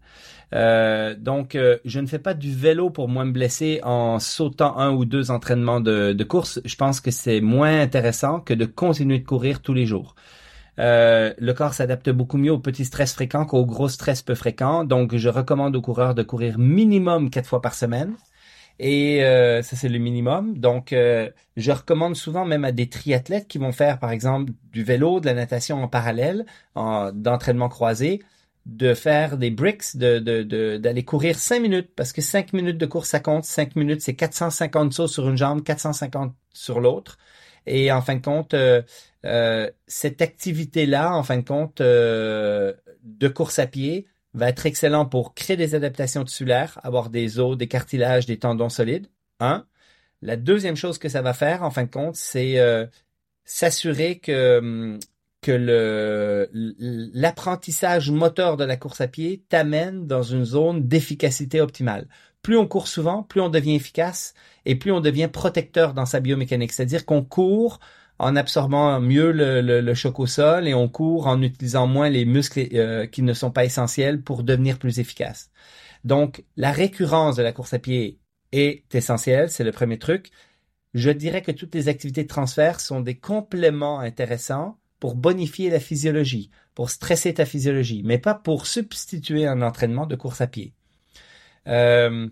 [0.55, 4.78] Euh, donc, euh, je ne fais pas du vélo pour moins me blesser en sautant
[4.78, 6.61] un ou deux entraînements de, de course.
[6.64, 10.14] Je pense que c'est moins intéressant que de continuer de courir tous les jours.
[10.78, 14.84] Euh, le corps s'adapte beaucoup mieux aux petits stress fréquents qu'aux gros stress peu fréquents.
[14.84, 18.14] Donc, je recommande aux coureurs de courir minimum quatre fois par semaine.
[18.79, 20.59] Et euh, ça, c'est le minimum.
[20.59, 24.85] Donc, euh, je recommande souvent même à des triathlètes qui vont faire, par exemple, du
[24.85, 28.22] vélo, de la natation en parallèle, en, d'entraînement croisé,
[28.66, 33.09] de faire des bricks, de, d'aller courir cinq minutes, parce que cinq minutes de course,
[33.09, 33.45] ça compte.
[33.45, 37.18] Cinq minutes, c'est 450 sauts sur une jambe, 450 sur l'autre.
[37.66, 38.83] Et en fin de compte, euh,
[39.87, 45.57] cette activité-là, en fin de compte, de course à pied, va être excellent pour créer
[45.57, 49.09] des adaptations tissulaires, avoir des os, des cartilages, des tendons solides.
[49.41, 49.66] Un.
[50.22, 52.87] La deuxième chose que ça va faire, en fin de compte, c'est euh,
[53.45, 54.99] s'assurer que hum,
[55.47, 62.09] l'apprentissage moteur de la course à pied t'amène dans une zone d'efficacité optimale.
[62.43, 66.20] Plus on court souvent, plus on devient efficace et plus on devient protecteur dans sa
[66.20, 66.72] biomécanique.
[66.72, 67.81] C'est-à-dire qu'on court
[68.18, 72.68] en absorbant mieux le, choc au sol et on court en utilisant moins les muscles
[72.74, 75.50] euh, qui ne sont pas essentiels pour devenir plus efficace.
[76.04, 78.18] Donc, la récurrence de la course à pied
[78.52, 80.30] est essentielle, c'est le premier truc.
[80.94, 85.80] Je dirais que toutes les activités de transfert sont des compléments intéressants pour bonifier la
[85.80, 90.74] physiologie, pour stresser ta physiologie, mais pas pour substituer un entraînement de course à pied.
[91.68, 92.28] Euh,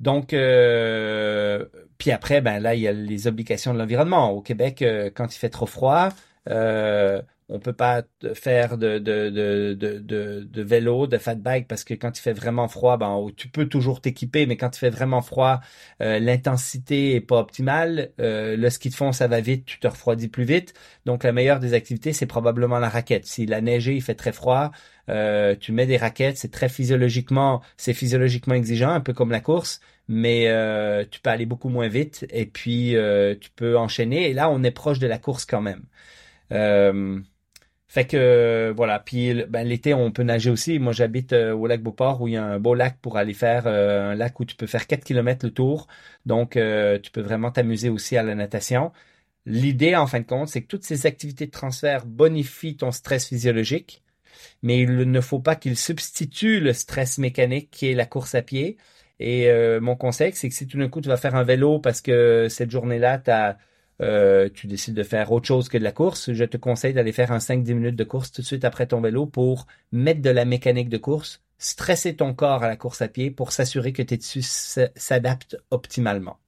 [0.00, 1.66] donc, euh,
[2.00, 4.30] puis après, ben là, il y a les obligations de l'environnement.
[4.30, 6.08] Au Québec, euh, quand il fait trop froid,
[6.48, 7.20] euh,
[7.50, 12.16] on peut pas faire de, de, de, de, vélo, de fat bike parce que quand
[12.16, 15.60] il fait vraiment froid, ben tu peux toujours t'équiper, mais quand il fait vraiment froid,
[16.00, 18.12] euh, l'intensité est pas optimale.
[18.20, 20.72] Euh, le ski de fond, ça va vite, tu te refroidis plus vite.
[21.06, 23.26] Donc la meilleure des activités, c'est probablement la raquette.
[23.26, 24.70] Si la neigé, il fait très froid,
[25.60, 29.80] tu mets des raquettes, c'est très physiologiquement, c'est physiologiquement exigeant, un peu comme la course,
[30.10, 34.28] mais euh, tu peux aller beaucoup moins vite et puis euh, tu peux enchaîner.
[34.30, 35.84] Et là, on est proche de la course quand même.
[37.86, 40.78] fait que voilà, puis ben, l'été on peut nager aussi.
[40.80, 43.66] Moi j'habite au lac Beauport où il y a un beau lac pour aller faire
[43.68, 45.86] un lac où tu peux faire 4 km le tour.
[46.26, 48.92] Donc tu peux vraiment t'amuser aussi à la natation.
[49.46, 53.28] L'idée en fin de compte, c'est que toutes ces activités de transfert bonifient ton stress
[53.28, 54.02] physiologique,
[54.62, 58.42] mais il ne faut pas qu'ils substituent le stress mécanique qui est la course à
[58.42, 58.76] pied
[59.20, 61.78] et euh, mon conseil, c'est que si tout d'un coup tu vas faire un vélo
[61.78, 63.56] parce que cette journée-là,
[64.00, 67.12] euh, tu décides de faire autre chose que de la course, je te conseille d'aller
[67.12, 70.30] faire un 5-10 minutes de course tout de suite après ton vélo pour mettre de
[70.30, 74.02] la mécanique de course, stresser ton corps à la course à pied pour s'assurer que
[74.02, 74.42] tes tissus
[74.96, 76.38] s'adaptent optimalement.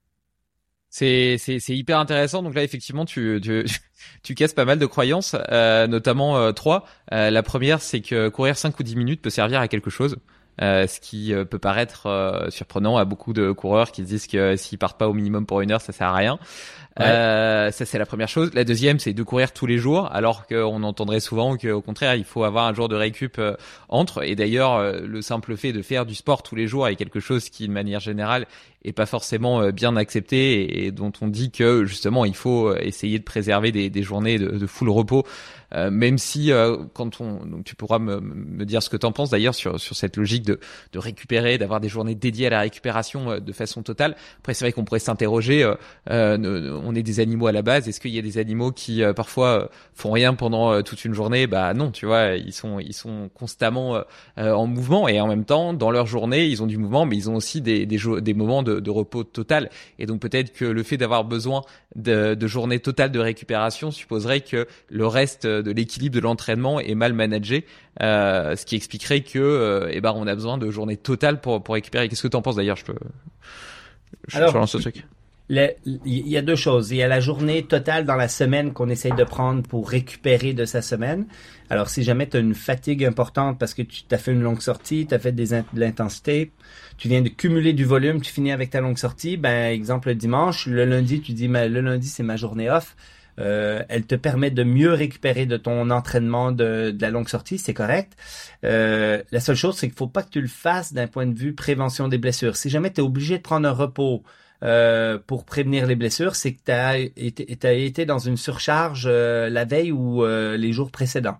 [0.92, 2.42] C'est hyper intéressant.
[2.42, 3.64] Donc là, effectivement, tu tu
[4.22, 6.86] tu casses pas mal de croyances, euh, notamment euh, trois.
[7.12, 10.16] Euh, la première, c'est que courir 5 ou 10 minutes peut servir à quelque chose.
[10.60, 14.98] Euh, ce qui peut paraître surprenant à beaucoup de coureurs qui disent que s'ils partent
[14.98, 16.38] pas au minimum pour une heure, ça sert à rien.
[17.00, 18.50] Euh, ça c'est la première chose.
[18.54, 22.24] La deuxième, c'est de courir tous les jours, alors qu'on entendrait souvent qu'au contraire, il
[22.24, 23.54] faut avoir un jour de récup euh,
[23.88, 24.22] entre.
[24.24, 27.20] Et d'ailleurs, euh, le simple fait de faire du sport tous les jours est quelque
[27.20, 28.46] chose qui, de manière générale,
[28.84, 33.24] est pas forcément bien accepté et, dont on dit que justement, il faut essayer de
[33.24, 35.24] préserver des, des journées de, de full repos.
[35.90, 36.50] Même si
[36.92, 39.80] quand on donc tu pourras me, me dire ce que tu en penses d'ailleurs sur
[39.80, 40.60] sur cette logique de
[40.92, 44.72] de récupérer d'avoir des journées dédiées à la récupération de façon totale après c'est vrai
[44.72, 45.64] qu'on pourrait s'interroger
[46.08, 47.88] on est des animaux à la base.
[47.88, 51.04] Est-ce qu'il y a des animaux qui euh, parfois euh, font rien pendant euh, toute
[51.04, 51.46] une journée?
[51.46, 54.02] Bah non, tu vois, ils sont ils sont constamment
[54.36, 57.30] en mouvement et en même temps dans leur journée ils ont du mouvement, mais ils
[57.30, 59.70] ont aussi des des, des moments de, de, repos total.
[59.98, 61.62] Et donc peut-être que le fait d'avoir besoin
[61.94, 66.94] de, de journées totales de récupération supposerait que le reste de l'équilibre de l'entraînement est
[66.94, 67.66] mal managé,
[68.02, 71.74] euh, ce qui expliquerait que eh ben on a besoin de journées totales pour pour
[71.74, 72.08] récupérer.
[72.08, 72.76] Qu'est-ce que tu en penses d'ailleurs?
[72.76, 72.98] Je peux
[74.28, 75.04] je, Alors, je lance ce truc
[76.04, 76.90] il y a deux choses.
[76.90, 80.54] Il y a la journée totale dans la semaine qu'on essaye de prendre pour récupérer
[80.54, 81.26] de sa semaine.
[81.68, 84.60] Alors, si jamais tu as une fatigue importante parce que tu as fait une longue
[84.60, 86.52] sortie, tu as fait des de l'intensité,
[86.96, 90.14] tu viens de cumuler du volume, tu finis avec ta longue sortie, ben, exemple, le
[90.14, 92.96] dimanche, le lundi, tu dis, mais le lundi, c'est ma journée off.
[93.38, 97.58] Euh, elle te permet de mieux récupérer de ton entraînement de, de la longue sortie,
[97.58, 98.12] c'est correct.
[98.64, 101.38] Euh, la seule chose, c'est qu'il faut pas que tu le fasses d'un point de
[101.38, 102.56] vue prévention des blessures.
[102.56, 104.22] Si jamais tu es obligé de prendre un repos,
[104.62, 106.70] euh, pour prévenir les blessures, c'est que tu
[107.66, 111.38] as été, dans une surcharge euh, la veille ou euh, les jours précédents.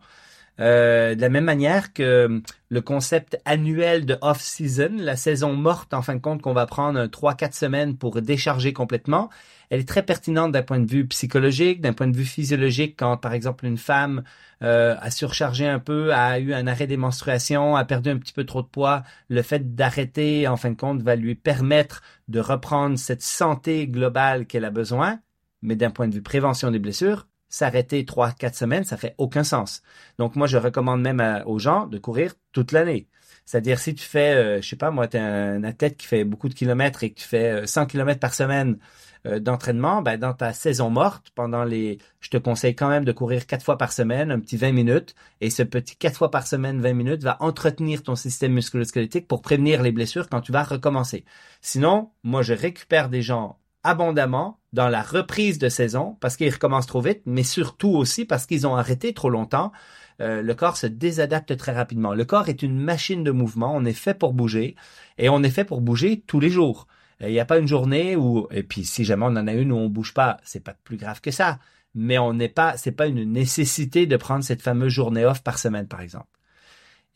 [0.58, 6.14] de la même manière que le concept annuel de off-season, la saison morte en fin
[6.16, 9.30] de compte qu'on va prendre 3-4 semaines pour décharger complètement,
[9.72, 13.16] elle est très pertinente d'un point de vue psychologique, d'un point de vue physiologique, quand
[13.16, 14.22] par exemple une femme
[14.62, 18.34] euh, a surchargé un peu, a eu un arrêt des menstruations, a perdu un petit
[18.34, 22.38] peu trop de poids, le fait d'arrêter, en fin de compte, va lui permettre de
[22.38, 25.20] reprendre cette santé globale qu'elle a besoin,
[25.62, 29.42] mais d'un point de vue prévention des blessures, s'arrêter trois, quatre semaines, ça fait aucun
[29.42, 29.82] sens.
[30.18, 33.08] Donc moi, je recommande même aux gens de courir toute l'année.
[33.44, 36.24] C'est-à-dire si tu fais, euh, je sais pas, moi, tu es un athlète qui fait
[36.24, 38.76] beaucoup de kilomètres et que tu fais 100 euh, kilomètres par semaine euh,
[39.24, 43.46] d'entraînement, ben, dans ta saison morte, pendant les, je te conseille quand même de courir
[43.46, 46.80] quatre fois par semaine, un petit 20 minutes, et ce petit quatre fois par semaine,
[46.80, 51.24] 20 minutes, va entretenir ton système musculo-squelettique pour prévenir les blessures quand tu vas recommencer.
[51.60, 56.86] Sinon, moi, je récupère des gens abondamment dans la reprise de saison parce qu'ils recommencent
[56.86, 59.72] trop vite, mais surtout aussi parce qu'ils ont arrêté trop longtemps.
[60.20, 62.14] Euh, le corps se désadapte très rapidement.
[62.14, 63.74] Le corps est une machine de mouvement.
[63.74, 64.76] On est fait pour bouger
[65.18, 66.86] et on est fait pour bouger tous les jours.
[67.22, 69.72] Il n'y a pas une journée où, et puis si jamais on en a une
[69.72, 71.58] où on bouge pas, c'est pas plus grave que ça.
[71.94, 75.58] Mais on n'est pas, c'est pas une nécessité de prendre cette fameuse journée off par
[75.58, 76.26] semaine, par exemple.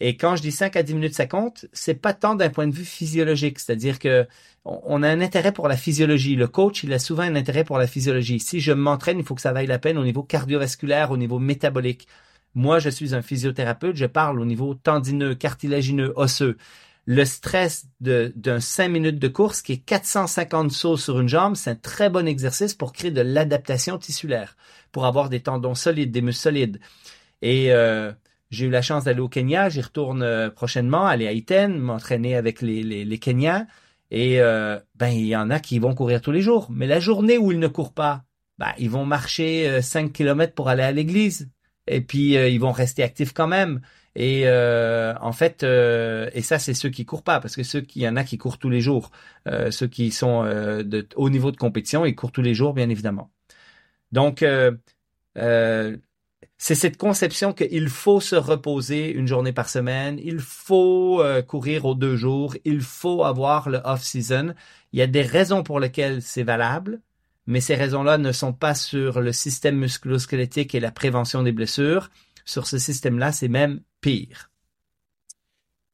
[0.00, 2.66] Et quand je dis 5 à 10 minutes, ça compte, c'est pas tant d'un point
[2.66, 3.58] de vue physiologique.
[3.58, 4.26] C'est-à-dire que
[4.64, 6.36] on a un intérêt pour la physiologie.
[6.36, 8.40] Le coach, il a souvent un intérêt pour la physiologie.
[8.40, 11.38] Si je m'entraîne, il faut que ça vaille la peine au niveau cardiovasculaire, au niveau
[11.38, 12.08] métabolique.
[12.54, 16.56] Moi, je suis un physiothérapeute, je parle au niveau tendineux, cartilagineux, osseux
[17.06, 21.70] le stress d'un 5 minutes de course qui est 450 sauts sur une jambe, c'est
[21.70, 24.56] un très bon exercice pour créer de l'adaptation tissulaire,
[24.90, 26.80] pour avoir des tendons solides, des muscles solides.
[27.42, 28.12] Et euh,
[28.50, 32.34] j'ai eu la chance d'aller au Kenya, j'y retourne euh, prochainement, aller à Iten, m'entraîner
[32.34, 33.66] avec les, les, les Kenyans.
[34.10, 36.98] Et euh, ben il y en a qui vont courir tous les jours, mais la
[36.98, 38.24] journée où ils ne courent pas,
[38.58, 41.50] ben, ils vont marcher 5 km pour aller à l'église.
[41.86, 43.80] Et puis ils vont rester actifs quand même.
[44.18, 47.82] Et euh, en fait, euh, et ça c'est ceux qui courent pas, parce que ceux
[47.82, 49.10] qui y en a qui courent tous les jours,
[49.46, 52.88] euh, ceux qui sont de haut niveau de compétition, ils courent tous les jours, bien
[52.88, 53.30] évidemment.
[54.12, 54.42] Donc
[56.58, 61.94] c'est cette conception qu'il faut se reposer une journée par semaine, il faut courir aux
[61.94, 64.54] deux jours, il faut avoir le off-season.
[64.92, 67.02] Il y a des raisons pour lesquelles c'est valable,
[67.46, 72.08] mais ces raisons-là ne sont pas sur le système musculo-squelettique et la prévention des blessures.
[72.46, 74.48] Sur ce système-là, c'est même pire.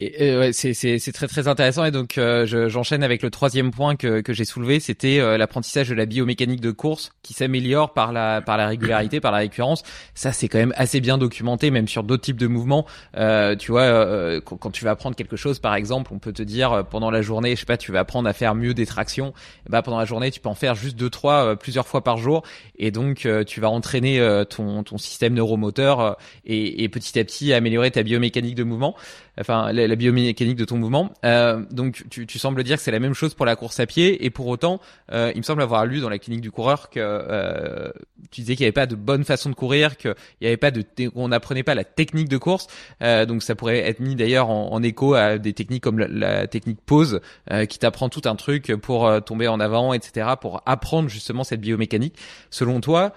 [0.02, 4.20] Et, ouais, c'est, très très intéressant et donc euh, j'enchaîne avec le troisième point que,
[4.20, 8.40] que j'ai soulevé, c'était euh, l'apprentissage de la biomécanique de course qui s'améliore par la
[8.40, 9.82] par la régularité, par la récurrence.
[10.14, 12.86] Ça c'est quand même assez bien documenté, même sur d'autres types de mouvements.
[13.16, 16.32] Euh, tu vois, euh, quand, quand, tu vas apprendre quelque chose, par exemple, on peut
[16.32, 18.86] te dire pendant la journée, je sais pas, tu vas apprendre à faire mieux des
[18.86, 19.32] tractions.
[19.68, 22.42] Bah pendant la journée, tu peux en faire juste deux trois plusieurs fois par jour
[22.76, 27.90] et donc tu vas entraîner ton ton système neuromoteur et, et petit à petit améliorer
[27.90, 28.96] ta biomécanique de mouvement.
[29.40, 31.12] Enfin, la biomécanique de ton mouvement.
[31.24, 33.86] Euh, donc tu, tu, sembles dire que c'est la même chose pour la course à
[33.86, 34.80] pied et pour autant,
[35.12, 37.90] euh, il me semble avoir lu dans la clinique du coureur que euh,
[38.30, 40.70] tu disais qu'il n'y avait pas de bonne façon de courir, qu'il n'y avait pas
[40.70, 40.82] de,
[41.14, 42.68] on n'apprenait pas la technique de course.
[43.02, 46.46] Euh, donc ça pourrait être mis d'ailleurs en, écho à des techniques comme la, la
[46.46, 47.20] technique pause,
[47.50, 51.44] euh, qui t'apprend tout un truc pour euh, tomber en avant, etc., pour apprendre justement
[51.44, 52.16] cette biomécanique.
[52.50, 53.12] Selon toi,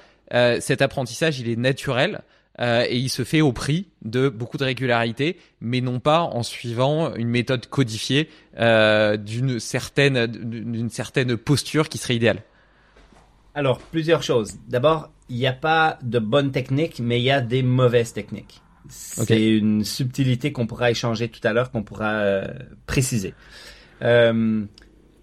[0.60, 2.22] cet apprentissage, il est naturel
[2.60, 6.44] euh, et il se fait au prix de beaucoup de régularité, mais non pas en
[6.44, 8.30] suivant une méthode codifiée
[8.60, 12.44] euh, d'une certaine d'une certaine posture qui serait idéale.
[13.54, 14.54] Alors plusieurs choses.
[14.68, 18.62] D'abord, il n'y a pas de bonnes techniques, mais il y a des mauvaises techniques.
[18.90, 22.48] C'est une subtilité qu'on pourra échanger tout à l'heure, qu'on pourra euh,
[22.86, 23.34] préciser.
[24.02, 24.66] Euh,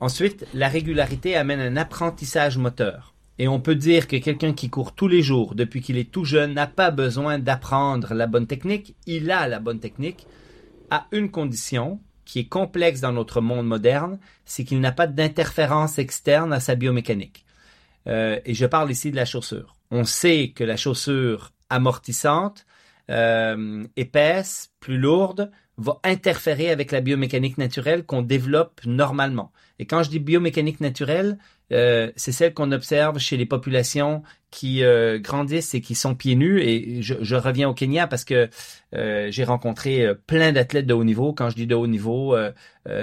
[0.01, 3.12] ensuite, la régularité amène un apprentissage moteur.
[3.39, 6.25] Et on peut dire que quelqu'un qui court tous les jours depuis qu'il est tout
[6.25, 10.27] jeune n'a pas besoin d'apprendre la bonne technique, il a la bonne technique
[10.91, 15.99] à une condition qui est complexe dans notre monde moderne, c'est qu'il n'a pas d'interférence
[15.99, 17.45] externe à sa biomécanique.
[18.07, 19.75] Euh, et je parle ici de la chaussure.
[19.91, 22.67] On sait que la chaussure amortissante,
[23.11, 29.53] euh, épaisse, plus lourde, va interférer avec la biomécanique naturelle qu'on développe normalement.
[29.79, 31.39] Et quand je dis biomécanique naturelle,
[31.73, 36.37] euh, c'est celle qu'on observe chez les populations qui euh, grandissent et qui sont pieds
[36.37, 36.61] nus.
[36.61, 38.51] Et je, je reviens au Kenya parce que
[38.95, 41.33] euh, j'ai rencontré euh, plein d'athlètes de haut niveau.
[41.33, 42.53] Quand je dis de haut niveau, euh,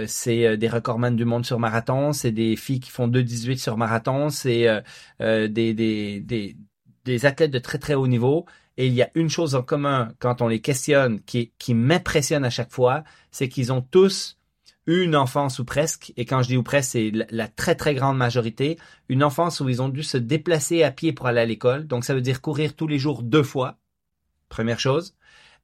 [0.08, 4.30] c'est des recordman du monde sur marathon, c'est des filles qui font 2,18 sur marathon,
[4.30, 4.68] c'est
[5.20, 6.58] des, des, des,
[7.06, 8.46] des athlètes de très très haut niveau.
[8.78, 12.46] Et il y a une chose en commun quand on les questionne qui, qui m'impressionne
[12.46, 14.39] à chaque fois, c'est qu'ils ont tous
[14.90, 18.18] une enfance ou presque, et quand je dis ou presque, c'est la, très très grande
[18.18, 21.86] majorité, une enfance où ils ont dû se déplacer à pied pour aller à l'école.
[21.86, 23.78] Donc ça veut dire courir tous les jours deux fois,
[24.50, 25.16] première chose.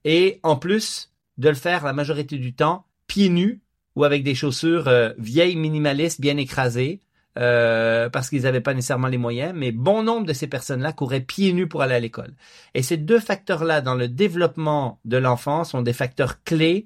[0.03, 3.61] Et en plus de le faire la majorité du temps pieds nus
[3.95, 7.01] ou avec des chaussures euh, vieilles minimalistes bien écrasées.
[7.38, 11.19] Euh, parce qu'ils n'avaient pas nécessairement les moyens, mais bon nombre de ces personnes-là couraient
[11.19, 12.34] pieds nus pour aller à l'école.
[12.76, 16.86] Et ces deux facteurs-là dans le développement de l'enfant sont des facteurs clés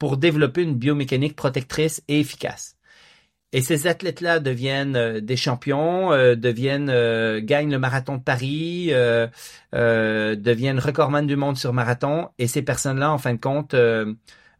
[0.00, 2.74] pour développer une biomécanique protectrice et efficace.
[3.52, 8.90] Et ces athlètes-là deviennent euh, des champions, euh, deviennent euh, gagnent le marathon de Paris,
[9.72, 12.30] deviennent recordman du monde sur marathon.
[12.38, 13.74] Et ces personnes-là, en fin de compte,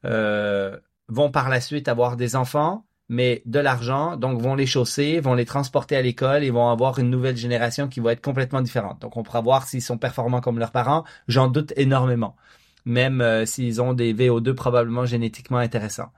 [0.04, 5.34] vont par la suite avoir des enfants, mais de l'argent, donc vont les chausser, vont
[5.34, 9.00] les transporter à l'école et vont avoir une nouvelle génération qui va être complètement différente.
[9.00, 11.04] Donc on pourra voir s'ils sont performants comme leurs parents.
[11.28, 12.36] J'en doute énormément
[12.84, 16.12] même euh, s'ils ont des VO2 probablement génétiquement intéressants.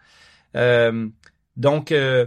[0.57, 1.09] Euh,
[1.57, 2.27] donc, il euh,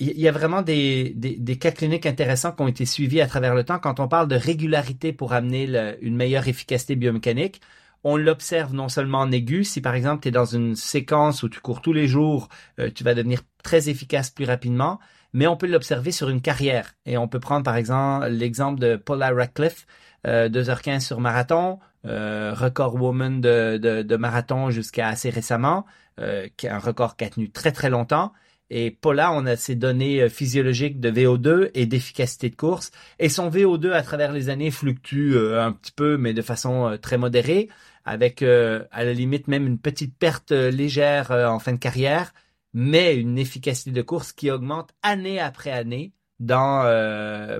[0.00, 3.64] y a vraiment des, des, cas cliniques intéressants qui ont été suivis à travers le
[3.64, 3.78] temps.
[3.78, 7.60] Quand on parle de régularité pour amener une meilleure efficacité biomécanique,
[8.02, 11.48] on l'observe non seulement en aigu, si par exemple tu es dans une séquence où
[11.48, 12.48] tu cours tous les jours,
[12.94, 15.00] tu vas devenir très efficace plus rapidement,
[15.32, 16.94] mais on peut l'observer sur une carrière.
[17.04, 19.86] Et on peut prendre par exemple l'exemple de Paula Radcliffe,
[20.24, 25.84] 2h15 sur marathon, euh, record woman de, de, marathon jusqu'à assez récemment,
[26.18, 28.32] euh, un record qui a tenu très très longtemps.
[28.70, 32.90] Et Paula, on a ses données euh, physiologiques de VO2 et d'efficacité de course.
[33.18, 37.18] Et son VO2 à travers les années fluctue un petit peu, mais de façon très
[37.18, 37.68] modérée,
[38.06, 42.32] avec à la limite même une petite perte légère en fin de carrière,
[42.72, 46.84] mais une efficacité de course qui augmente année après année dans,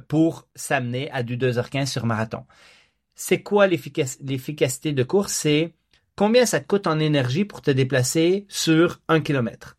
[0.09, 2.45] pour s'amener à du 2h15 sur marathon
[3.21, 5.33] c'est quoi l'efficacité de course?
[5.33, 5.75] C'est
[6.17, 9.77] combien ça te coûte en énergie pour te déplacer sur un kilomètre.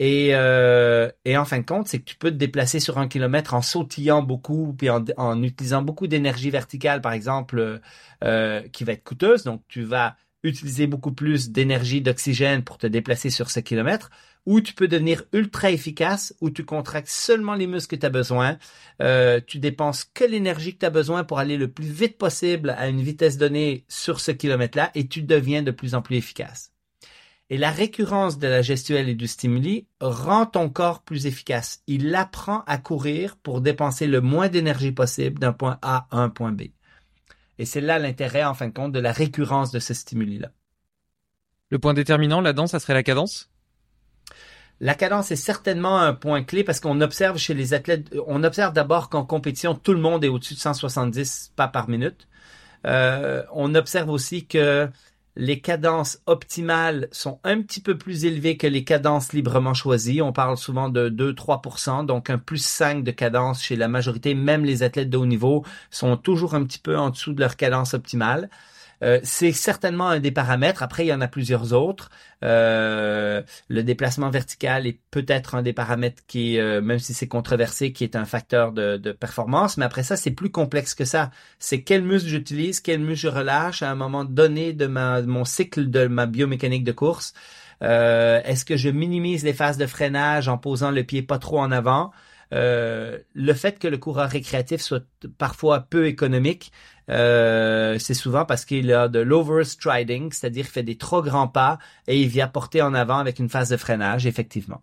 [0.00, 3.06] Et, euh, et en fin de compte, c'est que tu peux te déplacer sur un
[3.06, 7.80] kilomètre en sautillant beaucoup, puis en, utilisant beaucoup d'énergie verticale, par exemple,
[8.24, 9.44] euh, qui va être coûteuse.
[9.44, 14.10] Donc, tu vas utiliser beaucoup plus d'énergie d'oxygène pour te déplacer sur ce kilomètre,
[14.46, 18.10] ou tu peux devenir ultra efficace, où tu contractes seulement les muscles que tu as
[18.10, 18.58] besoin,
[19.02, 22.70] euh, tu dépenses que l'énergie que tu as besoin pour aller le plus vite possible
[22.70, 26.72] à une vitesse donnée sur ce kilomètre-là, et tu deviens de plus en plus efficace.
[27.52, 31.82] Et la récurrence de la gestuelle et du stimuli rend ton corps plus efficace.
[31.88, 36.28] Il apprend à courir pour dépenser le moins d'énergie possible d'un point A à un
[36.28, 36.62] point B.
[37.58, 40.52] Et c'est là l'intérêt, en fin de compte, de la récurrence de ce stimuli-là.
[41.70, 43.50] Le point déterminant là-dedans, ça serait la cadence?
[44.80, 48.72] La cadence est certainement un point clé parce qu'on observe chez les athlètes, on observe
[48.72, 52.26] d'abord qu'en compétition, tout le monde est au-dessus de 170 pas par minute.
[52.86, 54.88] Euh, on observe aussi que
[55.36, 60.22] les cadences optimales sont un petit peu plus élevées que les cadences librement choisies.
[60.22, 64.34] On parle souvent de 2-3%, donc un plus 5 de cadence chez la majorité.
[64.34, 67.56] Même les athlètes de haut niveau sont toujours un petit peu en dessous de leur
[67.56, 68.48] cadence optimale.
[69.02, 70.82] Euh, c'est certainement un des paramètres.
[70.82, 72.10] Après, il y en a plusieurs autres.
[72.44, 77.92] Euh, le déplacement vertical est peut-être un des paramètres qui, euh, même si c'est controversé,
[77.92, 79.76] qui est un facteur de, performance.
[79.76, 81.30] Mais après ça, c'est plus complexe que ça.
[81.58, 85.90] C'est quel muscle j'utilise, quel muscle je relâche à un moment donné de, mon cycle
[85.90, 87.34] de ma biomécanique de course.
[87.82, 91.60] Euh, Est-ce que je minimise les phases de freinage en posant le pied pas trop
[91.60, 92.12] en avant?
[92.52, 95.04] Le fait que le coureur récréatif soit
[95.38, 96.72] parfois peu économique,
[97.10, 101.78] euh, c'est souvent parce qu'il a de l'overstriding, c'est-à-dire qu'il fait des trop grands pas
[102.06, 104.82] et il vient porter en avant avec une phase de freinage, effectivement.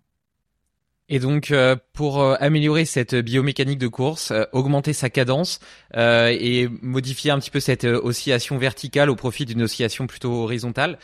[1.09, 5.61] Et donc euh, pour euh, améliorer cette biomécanique de course, augmenter sa cadence
[5.95, 10.99] et modifier un petit peu cette oscillation verticale au profit d'une oscillation plutôt horizontale,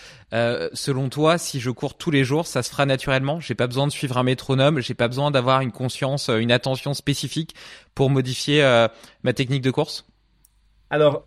[0.74, 3.40] selon toi, si je cours tous les jours, ça se fera naturellement?
[3.40, 6.94] J'ai pas besoin de suivre un métronome, j'ai pas besoin d'avoir une conscience, une attention
[6.94, 7.56] spécifique
[7.96, 8.62] pour modifier
[9.24, 10.06] ma technique de course?
[10.94, 11.26] Alors,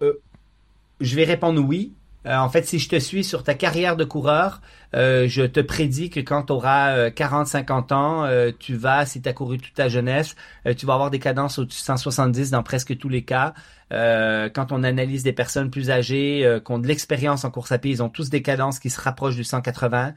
[1.01, 1.93] je vais répondre oui.
[2.25, 4.61] en fait, si je te suis sur ta carrière de coureur,
[4.95, 9.29] euh, je te prédis que quand tu auras 40-50 ans, euh, tu vas, si tu
[9.29, 10.37] as couru toute ta jeunesse,
[10.67, 13.55] euh, tu vas avoir des cadences au-dessus de 170 dans presque tous les cas.
[13.91, 17.91] quand on analyse des personnes plus âgées qui ont de l'expérience en course à pied,
[17.91, 20.15] ils ont tous des cadences qui se rapprochent du 180,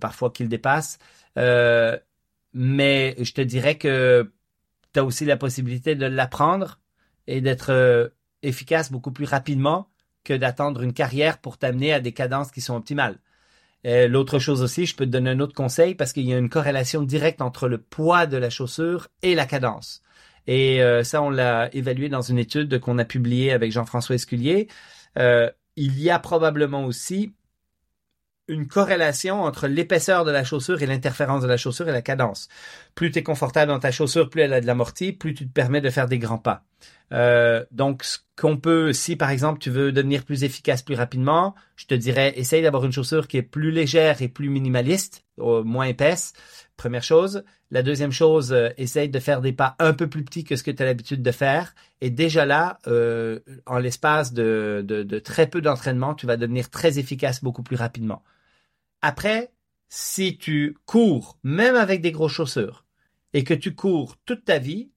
[0.00, 0.98] parfois qu'ils dépassent.
[1.36, 4.32] mais je te dirais que
[4.94, 6.78] tu as aussi la possibilité de l'apprendre
[7.26, 8.12] et d'être
[8.46, 9.88] efficace beaucoup plus rapidement
[10.24, 13.18] que d'attendre une carrière pour t'amener à des cadences qui sont optimales.
[13.86, 16.38] Euh, l'autre chose aussi, je peux te donner un autre conseil parce qu'il y a
[16.38, 20.02] une corrélation directe entre le poids de la chaussure et la cadence.
[20.48, 24.68] Et euh, ça, on l'a évalué dans une étude qu'on a publiée avec Jean-François Esculier.
[25.18, 27.34] Euh, il y a probablement aussi
[28.48, 32.48] une corrélation entre l'épaisseur de la chaussure et l'interférence de la chaussure et la cadence.
[32.94, 35.52] Plus tu es confortable dans ta chaussure, plus elle a de l'amorti, plus tu te
[35.52, 36.64] permets de faire des grands pas.
[37.12, 41.54] Euh, donc, ce qu'on peut, si par exemple tu veux devenir plus efficace plus rapidement,
[41.76, 45.86] je te dirais, essaye d'avoir une chaussure qui est plus légère et plus minimaliste, moins
[45.86, 46.32] épaisse.
[46.76, 47.42] Première chose.
[47.70, 50.62] La deuxième chose, euh, essaye de faire des pas un peu plus petits que ce
[50.62, 51.74] que tu as l'habitude de faire.
[52.00, 56.70] Et déjà là, euh, en l'espace de, de, de très peu d'entraînement, tu vas devenir
[56.70, 58.22] très efficace beaucoup plus rapidement.
[59.08, 59.52] Après,
[59.88, 62.84] si tu cours, même avec des grosses chaussures,
[63.34, 64.90] et que tu cours toute ta vie,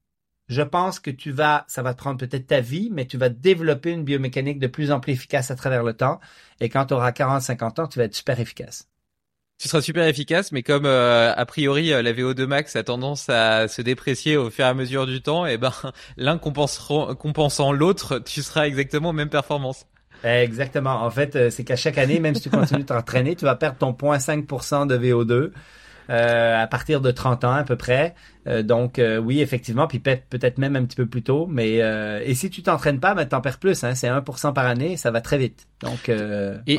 [0.47, 3.30] je pense que tu vas, ça va te prendre peut-être ta vie, mais tu vas
[3.30, 6.20] développer une biomécanique de plus en plus efficace à travers le temps.
[6.60, 8.89] Et quand tu auras 40, 50 ans, tu vas être super efficace.
[9.60, 13.30] Tu seras super efficace, mais comme euh, a priori euh, la VO2 max a tendance
[13.30, 15.72] à se déprécier au fur et à mesure du temps, et eh ben
[16.18, 19.86] l'un compensant l'autre, tu seras exactement aux mêmes performances.
[20.24, 21.04] Exactement.
[21.04, 23.56] En fait, euh, c'est qu'à chaque année, même si tu continues de t'entraîner, tu vas
[23.56, 25.52] perdre ton 0.5% de VO2
[26.10, 28.16] euh, à partir de 30 ans à peu près.
[28.50, 31.47] Euh, donc oui, effectivement, puis peut-être même un petit peu plus tôt.
[31.47, 31.78] Mais
[32.26, 33.84] et si tu t'entraînes pas, ben t'en perds plus.
[33.84, 35.68] Hein, c'est 1% par année, ça va très vite.
[35.82, 36.78] Donc et,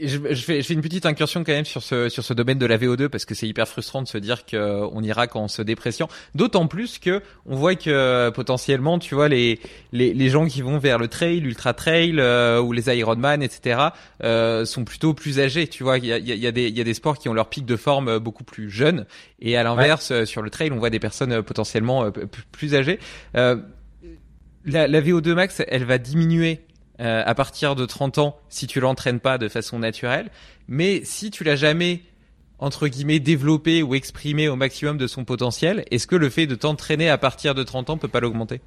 [0.00, 2.58] je, je, fais, je, fais, une petite incursion quand même sur ce sur ce domaine
[2.58, 5.26] de la VO2 parce que c'est hyper frustrant de se dire que euh, on ira
[5.26, 6.08] quand on se dépression.
[6.34, 9.60] D'autant plus que on voit que euh, potentiellement, tu vois, les,
[9.92, 13.80] les, les gens qui vont vers le trail, l'ultra trail euh, ou les Ironman, etc.
[14.24, 15.68] Euh, sont plutôt plus âgés.
[15.68, 17.48] Tu vois, il y a, y, a des, y a des sports qui ont leur
[17.48, 19.06] pic de forme beaucoup plus jeune
[19.42, 22.10] et à l'inverse, sur le trail, on voit des personnes potentiellement
[22.52, 22.98] plus âgées.
[23.34, 23.56] la,
[24.64, 26.60] la VO2 max, elle va diminuer
[27.00, 30.30] euh, à partir de 30 ans si tu l'entraînes pas de façon naturelle.
[30.68, 32.02] Mais si tu l'as jamais
[32.58, 36.54] entre guillemets développé ou exprimé au maximum de son potentiel, est-ce que le fait de
[36.54, 38.60] t'entraîner à partir de 30 ans peut pas l'augmenter?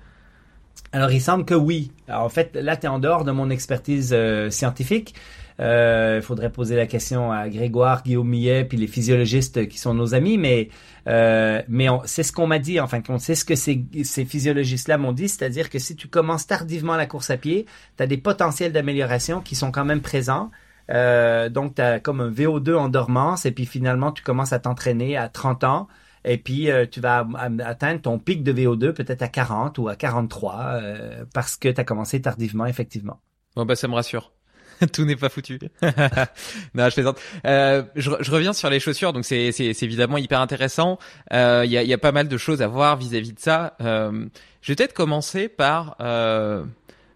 [0.92, 1.92] Alors il semble que oui.
[2.10, 5.14] Alors en fait là tu es en dehors de mon expertise euh, scientifique.
[5.60, 9.94] Euh, il faudrait poser la question à Grégoire, Guillaume Millet, puis les physiologistes qui sont
[9.94, 10.70] nos amis, mais
[11.08, 14.98] euh, mais c'est ce qu'on m'a dit, enfin, on sait ce que ces, ces physiologistes-là
[14.98, 17.66] m'ont dit, c'est-à-dire que si tu commences tardivement la course à pied,
[17.98, 20.52] tu as des potentiels d'amélioration qui sont quand même présents.
[20.92, 24.60] Euh, donc, tu as comme un VO2 en dormance, et puis finalement, tu commences à
[24.60, 25.88] t'entraîner à 30 ans,
[26.24, 27.28] et puis euh, tu vas
[27.64, 31.80] atteindre ton pic de VO2 peut-être à 40 ou à 43, euh, parce que tu
[31.80, 33.20] as commencé tardivement, effectivement.
[33.56, 34.35] Bon, bah ça me rassure.
[34.94, 35.60] tout n'est pas foutu.
[35.82, 37.20] non, je plaisante.
[37.46, 39.50] Euh, je, je, reviens sur les chaussures, donc c'est
[39.82, 41.00] évidemment hyper intéressant.
[41.32, 43.76] Il euh, y, a, y, a, pas mal de choses à voir vis-à-vis de ça.
[43.82, 44.26] Euh,
[44.62, 46.64] je vais peut-être commencer par euh,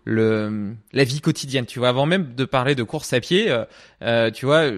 [0.06, 1.66] le la vie quotidienne.
[1.66, 3.54] Tu vois, avant même de parler de course à pied,
[4.02, 4.70] euh, tu vois,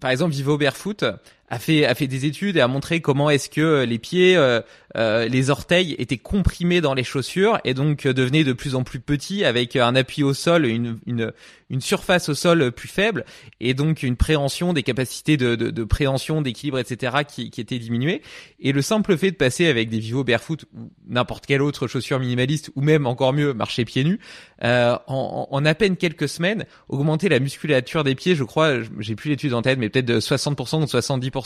[0.00, 1.04] par exemple, Vivo Barefoot
[1.50, 4.60] a fait a fait des études et a montré comment est-ce que les pieds, euh,
[4.96, 9.00] euh, les orteils étaient comprimés dans les chaussures et donc devenaient de plus en plus
[9.00, 11.32] petits avec un appui au sol, une une
[11.70, 13.24] une surface au sol plus faible
[13.60, 17.18] et donc une préhension des capacités de, de, de préhension, d'équilibre, etc.
[17.28, 18.22] qui, qui étaient diminuées.
[18.60, 22.20] Et le simple fait de passer avec des Vivo Barefoot ou n'importe quelle autre chaussure
[22.20, 24.18] minimaliste ou même encore mieux marcher pieds nus,
[24.64, 29.14] euh, en, en, à peine quelques semaines, augmenter la musculature des pieds, je crois, j'ai
[29.14, 31.37] plus l'étude en tête, mais peut-être de 60% ou 70%.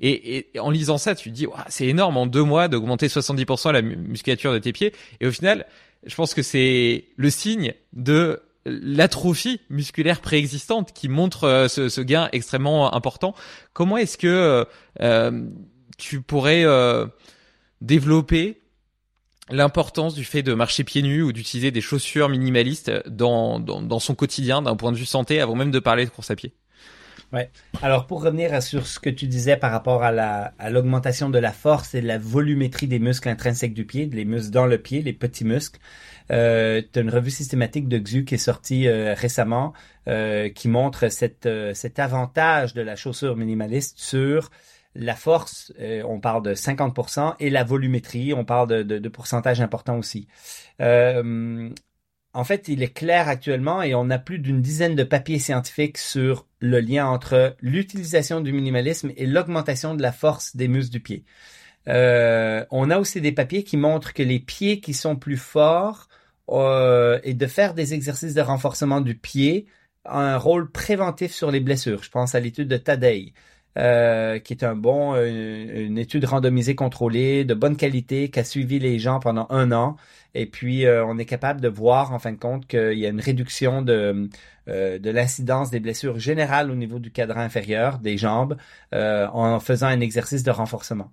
[0.00, 3.82] Et, en lisant ça, tu te dis, c'est énorme en deux mois d'augmenter 70% la
[3.82, 4.92] musculature de tes pieds.
[5.20, 5.66] Et au final,
[6.04, 12.28] je pense que c'est le signe de l'atrophie musculaire préexistante qui montre euh, ce, gain
[12.32, 13.34] extrêmement important.
[13.72, 14.64] Comment est-ce que euh,
[15.00, 15.48] euh
[15.98, 16.64] tu pourrais
[17.80, 18.60] développer
[19.50, 24.14] l'importance du fait de marcher pieds nus ou d'utiliser des chaussures minimalistes dans, dans son
[24.16, 26.54] quotidien d'un point de vue santé avant même de parler de course à pied?
[27.32, 27.50] Ouais.
[27.80, 31.38] Alors pour revenir sur ce que tu disais par rapport à la à l'augmentation de
[31.38, 34.78] la force et de la volumétrie des muscles intrinsèques du pied, les muscles dans le
[34.78, 35.80] pied, les petits muscles.
[36.30, 39.72] Euh, tu as une revue systématique de XU qui est sortie euh, récemment
[40.08, 44.50] euh, qui montre cette, euh, cet avantage de la chaussure minimaliste sur
[44.96, 49.60] la force, euh, on parle de 50%, et la volumétrie, on parle de, de, pourcentage
[49.60, 50.26] important aussi.
[52.34, 55.98] En fait, il est clair actuellement et on a plus d'une dizaine de papiers scientifiques
[55.98, 61.00] sur le lien entre l'utilisation du minimalisme et l'augmentation de la force des muscles du
[61.00, 61.24] pied.
[61.88, 66.08] Euh, on a aussi des papiers qui montrent que les pieds qui sont plus forts
[66.48, 69.66] euh, et de faire des exercices de renforcement du pied
[70.04, 72.02] a un rôle préventif sur les blessures.
[72.02, 73.34] Je pense à l'étude de Tadei.
[73.78, 78.44] Euh, qui est un bon, euh, une, étude randomisée contrôlée de bonne qualité qui a
[78.44, 79.96] suivi les gens pendant un an.
[80.34, 83.10] Et puis, euh, on est capable de voir, en fin de compte, qu'il y a
[83.10, 84.28] une réduction de,
[84.66, 88.56] de l'incidence des blessures générales au niveau du cadran inférieur des jambes
[88.92, 91.12] en faisant un exercice de renforcement.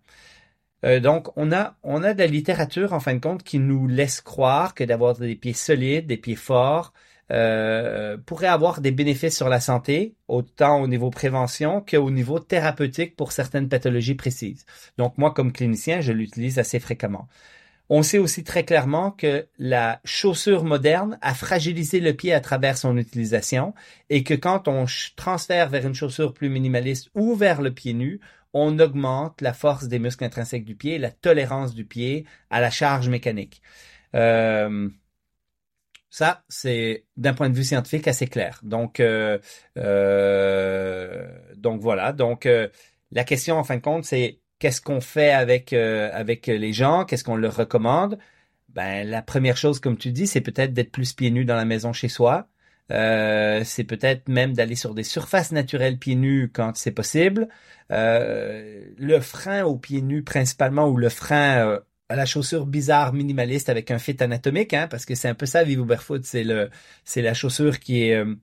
[1.02, 4.22] donc, on a, on a de la littérature, en fin de compte, qui nous laisse
[4.22, 6.94] croire que d'avoir des pieds solides, des pieds forts,
[7.32, 13.16] euh, pourrait avoir des bénéfices sur la santé, autant au niveau prévention qu'au niveau thérapeutique
[13.16, 14.66] pour certaines pathologies précises.
[14.98, 17.28] Donc moi, comme clinicien, je l'utilise assez fréquemment.
[17.90, 22.78] On sait aussi très clairement que la chaussure moderne a fragilisé le pied à travers
[22.78, 23.74] son utilisation
[24.10, 24.86] et que quand on
[25.16, 28.20] transfère vers une chaussure plus minimaliste ou vers le pied nu,
[28.54, 32.70] on augmente la force des muscles intrinsèques du pied, la tolérance du pied à la
[32.70, 33.62] charge mécanique.
[34.16, 34.90] Euh,
[36.10, 38.60] ça, c'est d'un point de vue scientifique assez clair.
[38.64, 39.38] Donc, euh,
[39.78, 42.14] euh, donc voilà.
[42.14, 42.68] Donc, euh,
[43.12, 47.24] la question en fin de compte, c'est qu'est-ce qu'on fait avec avec les gens Qu'est-ce
[47.24, 48.18] qu'on leur recommande?
[48.70, 51.66] Ben, la première chose, comme tu dis, c'est peut-être d'être plus pieds nus dans la
[51.66, 52.48] maison chez soi.
[52.90, 57.50] c'est peut-être même d'aller sur des surfaces naturelles pieds nus quand c'est possible.
[57.90, 61.80] le frein aux pieds nus principalement ou le frein
[62.10, 65.46] à la chaussure bizarre minimaliste avec un fit anatomique, hein, parce que c'est un peu
[65.46, 66.70] ça, Vivo Barefoot, c'est le,
[67.06, 68.36] c'est la chaussure qui est, euh,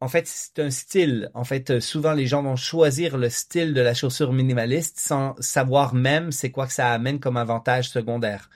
[0.00, 1.30] en fait, c'est un style.
[1.34, 5.94] En fait, souvent les gens vont choisir le style de la chaussure minimaliste sans savoir
[5.94, 8.50] même c'est quoi que ça amène comme avantage secondaire.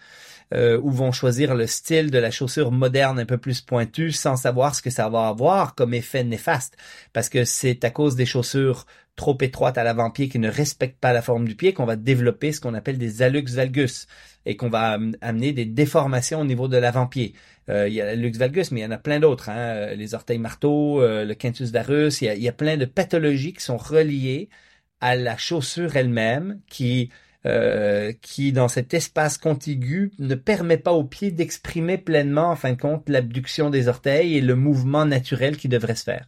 [0.55, 4.37] Euh, ou vont choisir le style de la chaussure moderne un peu plus pointue sans
[4.37, 6.77] savoir ce que ça va avoir comme effet néfaste.
[7.13, 11.13] Parce que c'est à cause des chaussures trop étroites à l'avant-pied qui ne respectent pas
[11.13, 14.07] la forme du pied qu'on va développer ce qu'on appelle des hallux valgus
[14.49, 17.35] et qu'on va amener des déformations au niveau de l'avant-pied.
[17.69, 19.51] Euh, il y a lux valgus, mais il y en a plein d'autres.
[19.51, 19.95] Hein?
[19.95, 22.87] Les orteils marteaux, euh, le quintus varus, il y, a, il y a plein de
[22.87, 24.49] pathologies qui sont reliées
[25.01, 27.11] à la chaussure elle-même qui
[27.47, 32.73] euh, qui, dans cet espace contigu, ne permet pas au pied d'exprimer pleinement, en fin
[32.73, 36.27] de compte, l'abduction des orteils et le mouvement naturel qui devrait se faire.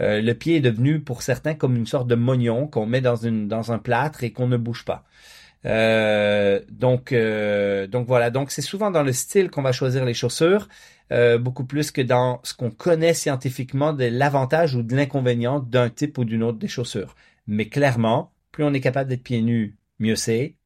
[0.00, 3.16] Euh, le pied est devenu, pour certains, comme une sorte de mognon qu'on met dans,
[3.16, 5.04] une, dans un plâtre et qu'on ne bouge pas.
[5.64, 8.30] Euh, donc, euh, donc voilà.
[8.30, 10.68] Donc c'est souvent dans le style qu'on va choisir les chaussures,
[11.12, 15.90] euh, beaucoup plus que dans ce qu'on connaît scientifiquement de l'avantage ou de l'inconvénient d'un
[15.90, 17.14] type ou d'une autre des chaussures.
[17.46, 20.56] Mais clairement, plus on est capable d'être pieds nus mieux c'est.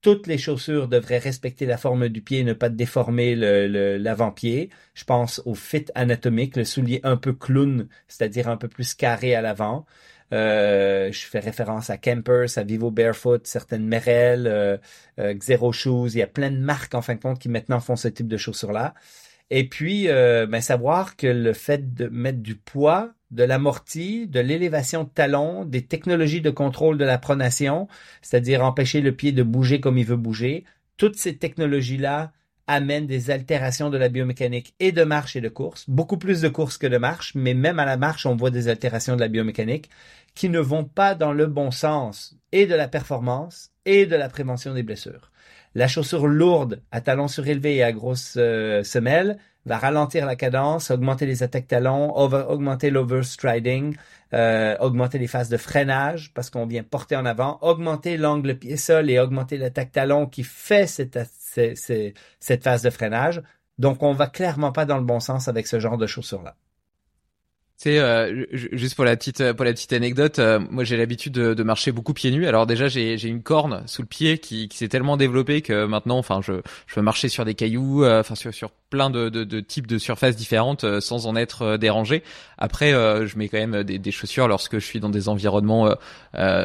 [0.00, 4.70] Toutes les chaussures devraient respecter la forme du pied et ne pas déformer l'avant-pied.
[4.94, 9.34] Je pense au fit anatomique, le soulier un peu clown, c'est-à-dire un peu plus carré
[9.34, 9.86] à l'avant.
[10.32, 14.76] Euh, je fais référence à Campers, à Vivo Barefoot, certaines Merrell, euh,
[15.18, 16.10] euh, Xero Shoes.
[16.12, 18.28] Il y a plein de marques en fin de compte qui maintenant font ce type
[18.28, 18.94] de chaussures-là.
[19.50, 24.40] Et puis, euh, ben, savoir que le fait de mettre du poids, de l'amorti, de
[24.40, 27.88] l'élévation de talons, des technologies de contrôle de la pronation,
[28.20, 30.64] c'est-à-dire empêcher le pied de bouger comme il veut bouger,
[30.98, 32.32] toutes ces technologies-là
[32.68, 36.48] amène des altérations de la biomécanique et de marche et de course, beaucoup plus de
[36.48, 39.28] course que de marche, mais même à la marche, on voit des altérations de la
[39.28, 39.90] biomécanique
[40.34, 44.28] qui ne vont pas dans le bon sens et de la performance et de la
[44.28, 45.32] prévention des blessures.
[45.74, 50.90] La chaussure lourde à talons surélevés et à grosses euh, semelles va ralentir la cadence,
[50.90, 53.96] augmenter les attaques talons, augmenter l'overstriding,
[54.34, 59.10] euh, augmenter les phases de freinage parce qu'on vient porter en avant, augmenter l'angle pied-sol
[59.10, 61.18] et augmenter l'attaque talon qui fait cette,
[61.50, 63.42] cette phase de freinage.
[63.78, 66.56] Donc, on va clairement pas dans le bon sens avec ce genre de chaussures-là.
[67.80, 71.54] C'est euh, juste pour la petite pour la petite anecdote, euh, moi j'ai l'habitude de,
[71.54, 72.44] de, marcher beaucoup pieds nus.
[72.48, 75.84] Alors déjà j'ai j'ai une corne sous le pied qui, qui s'est tellement développée que
[75.86, 76.54] maintenant, enfin je
[76.88, 79.86] je peux marcher sur des cailloux, euh, enfin sur sur plein de, de, de, types
[79.86, 82.24] de surfaces différentes sans en être dérangé.
[82.56, 85.94] Après je mets quand même des, des, chaussures lorsque je suis dans des environnements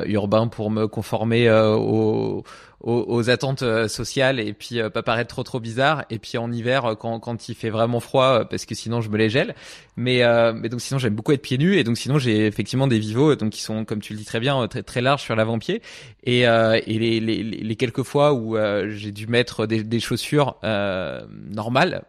[0.06, 2.44] urbains pour me conformer aux
[2.84, 6.04] aux, attentes euh, sociales et puis euh, pas paraître trop trop bizarre.
[6.10, 9.10] Et puis en hiver euh, quand, quand il fait vraiment froid parce que sinon je
[9.10, 9.56] me les gèle.
[9.96, 10.24] Mais
[10.54, 13.36] mais donc sinon j'aime beaucoup être pieds nus et donc sinon j'ai effectivement des vivos
[13.36, 15.84] donc qui sont comme tu le dis très bien très très larges sur l'avant-pied.
[16.24, 18.58] Et et les, les, les quelques fois où
[18.88, 22.06] j'ai dû mettre des, des chaussures normales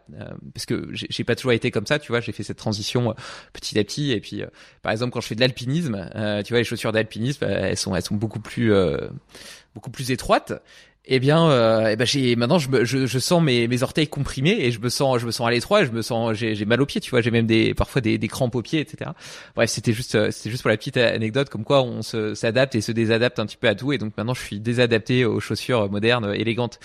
[0.55, 3.13] parce que j'ai pas toujours été comme ça tu vois j'ai fait cette transition
[3.53, 4.13] petit à petit.
[4.13, 4.41] Et puis
[4.81, 6.09] par exemple quand je fais de l'alpinisme
[6.43, 8.73] tu vois les chaussures d'alpinisme elles sont elles sont beaucoup plus
[9.75, 10.53] beaucoup plus étroite,
[11.07, 14.07] eh bien, euh, eh ben j'ai maintenant je, me, je, je, sens mes, mes orteils
[14.07, 16.81] comprimés et je me sens je me sens à l'étroit, je me sens j'ai mal
[16.81, 19.11] aux pieds, tu vois, j'ai même des parfois des, des crampes aux pieds, etc.
[19.55, 22.73] Bref, c'était juste euh, c'était juste pour la petite anecdote comme quoi on se s'adapte
[22.73, 25.39] et se désadapte un petit peu à tout et donc maintenant je suis désadapté aux
[25.39, 26.79] chaussures modernes élégantes.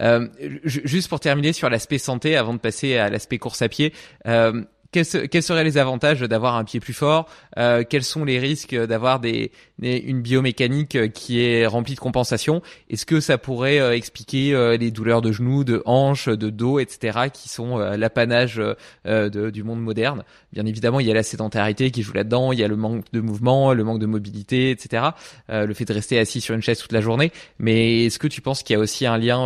[0.00, 0.28] Euh,
[0.64, 3.94] juste pour terminer sur l'aspect santé avant de passer à l'aspect course à pied.
[4.26, 4.62] Euh,
[4.92, 7.26] quels, seraient les avantages d'avoir un pied plus fort
[7.58, 12.60] euh, Quels sont les risques d'avoir des, une biomécanique qui est remplie de compensation?
[12.90, 16.78] Est-ce que ça pourrait euh, expliquer euh, les douleurs de genoux, de hanches, de dos,
[16.78, 18.60] etc., qui sont l'apanage
[19.06, 20.24] du monde moderne?
[20.52, 23.04] Bien évidemment, il y a la sédentarité qui joue là-dedans, il y a le manque
[23.12, 25.04] de mouvement, le manque de mobilité, etc.,
[25.48, 27.32] le fait de rester assis sur une chaise toute la journée.
[27.58, 29.40] Mais est-ce que tu penses qu'il y a aussi un lien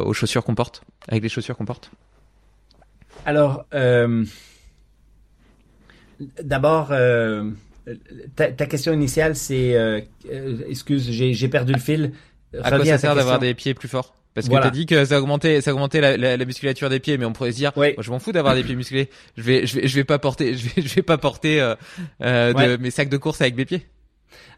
[0.00, 1.90] aux chaussures qu'on porte, avec les chaussures qu'on porte?
[3.28, 4.24] Alors, euh,
[6.42, 7.50] d'abord, euh,
[8.36, 10.00] ta, question initiale, c'est, euh,
[10.66, 12.12] excuse, j'ai perdu le fil.
[12.62, 14.14] À quoi ça sert d'avoir des pieds plus forts?
[14.32, 17.18] Parce que tu as dit que ça augmentait, ça augmentait la, la, musculature des pieds,
[17.18, 19.10] mais on pourrait se dire, moi, je m'en fous d'avoir des pieds musclés.
[19.36, 21.74] Je vais, je vais, je vais pas porter, je vais, je vais pas porter euh,
[22.54, 23.86] de, mes sacs de course avec mes pieds.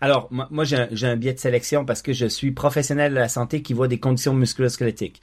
[0.00, 3.18] Alors, moi, moi j'ai un, un, biais de sélection parce que je suis professionnel de
[3.18, 5.20] la santé qui voit des conditions musculosquelettiques.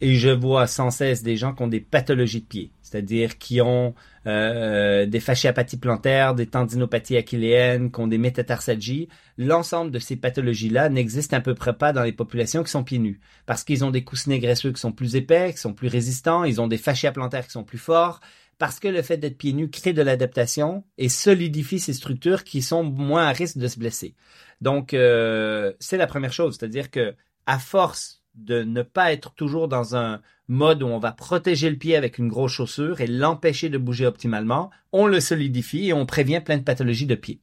[0.00, 3.60] Et je vois sans cesse des gens qui ont des pathologies de pied, c'est-à-dire qui
[3.60, 3.94] ont
[4.28, 9.08] euh, des fasciopathies plantaires, des tendinopathies achilléennes, qui ont des métatarsalgies.
[9.38, 13.00] L'ensemble de ces pathologies-là n'existent à peu près pas dans les populations qui sont pieds
[13.00, 16.44] nus, parce qu'ils ont des coussinets graisseux qui sont plus épais, qui sont plus résistants,
[16.44, 18.20] ils ont des fascias plantaires qui sont plus forts,
[18.58, 22.62] parce que le fait d'être pieds nus crée de l'adaptation et solidifie ces structures qui
[22.62, 24.14] sont moins à risque de se blesser.
[24.60, 27.16] Donc, euh, c'est la première chose, c'est-à-dire que
[27.46, 31.76] à force de ne pas être toujours dans un mode où on va protéger le
[31.76, 36.06] pied avec une grosse chaussure et l'empêcher de bouger optimalement, on le solidifie et on
[36.06, 37.40] prévient plein de pathologies de pied.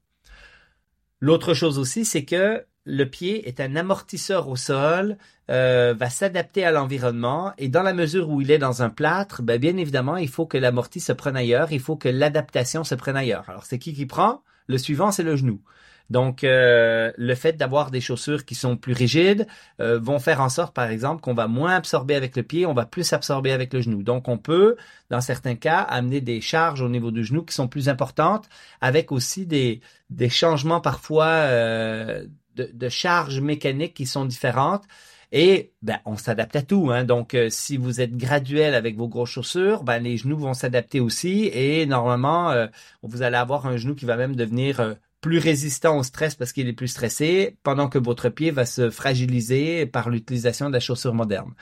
[1.20, 5.18] L'autre chose aussi, c'est que le pied est un amortisseur au sol,
[5.50, 9.42] euh, va s'adapter à l'environnement et dans la mesure où il est dans un plâtre,
[9.42, 12.96] ben bien évidemment, il faut que l'amorti se prenne ailleurs, il faut que l'adaptation se
[12.96, 13.50] prenne ailleurs.
[13.50, 14.44] Alors c'est qui qui prend?
[14.68, 15.62] Le suivant, c'est le genou.
[16.10, 19.48] Donc, euh, le fait d'avoir des chaussures qui sont plus rigides
[19.80, 22.74] euh, vont faire en sorte, par exemple, qu'on va moins absorber avec le pied, on
[22.74, 24.04] va plus absorber avec le genou.
[24.04, 24.76] Donc, on peut,
[25.10, 28.48] dans certains cas, amener des charges au niveau du genou qui sont plus importantes,
[28.82, 34.84] avec aussi des, des changements parfois euh, de, de charges mécaniques qui sont différentes.
[35.32, 36.92] Et ben, on s'adapte à tout.
[36.92, 37.06] Hein.
[37.06, 41.50] Donc, si vous êtes graduel avec vos grosses chaussures, ben, les genoux vont s'adapter aussi.
[41.52, 42.54] Et normalement,
[43.02, 46.68] vous allez avoir un genou qui va même devenir plus résistant au stress parce qu'il
[46.68, 51.14] est plus stressé, pendant que votre pied va se fragiliser par l'utilisation de la chaussure
[51.14, 51.54] moderne.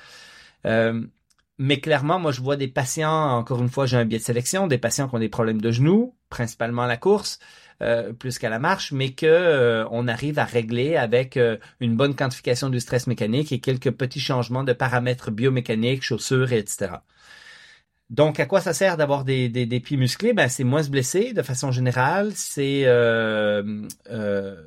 [0.65, 1.03] Euh,
[1.59, 4.65] mais clairement, moi, je vois des patients, encore une fois, j'ai un biais de sélection,
[4.65, 7.37] des patients qui ont des problèmes de genoux, principalement à la course,
[7.83, 11.37] euh, plus qu'à la marche, mais que euh, on arrive à régler avec
[11.79, 16.93] une bonne quantification du stress mécanique et quelques petits changements de paramètres biomécaniques, chaussures, etc.
[18.11, 20.33] Donc, à quoi ça sert d'avoir des, des, pieds musclés?
[20.33, 22.33] Ben, c'est moins se blesser de façon générale.
[22.35, 24.65] C'est euh, euh,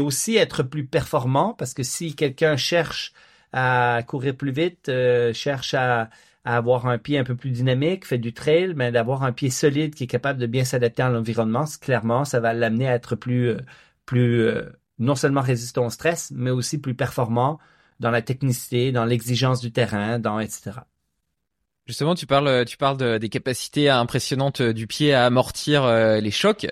[0.00, 3.12] aussi être plus performant parce que si quelqu'un cherche
[3.52, 6.08] à courir plus vite, euh, cherche à,
[6.44, 9.50] avoir un pied un peu plus dynamique, fait du trail, mais ben, d'avoir un pied
[9.50, 13.14] solide qui est capable de bien s'adapter à l'environnement, clairement, ça va l'amener à être
[13.14, 13.56] plus
[14.06, 14.48] plus
[14.98, 17.58] non seulement résistant au stress, mais aussi plus performant
[18.00, 20.80] dans la technicité, dans l'exigence du terrain, dans etc.
[21.90, 26.68] Justement, tu parles, tu parles des capacités impressionnantes du pied à amortir les chocs.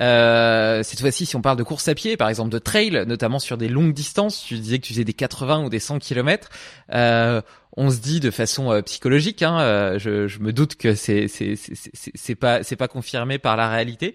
[0.00, 3.38] Euh, cette fois-ci, si on parle de course à pied, par exemple de trail, notamment
[3.38, 6.48] sur des longues distances, tu disais que tu faisais des 80 ou des 100 km.
[6.92, 7.42] Euh,
[7.74, 11.26] on se dit de façon euh, psychologique, hein, euh, je, je, me doute que c'est
[11.26, 14.14] c'est pas c'est pas confirmé par la réalité,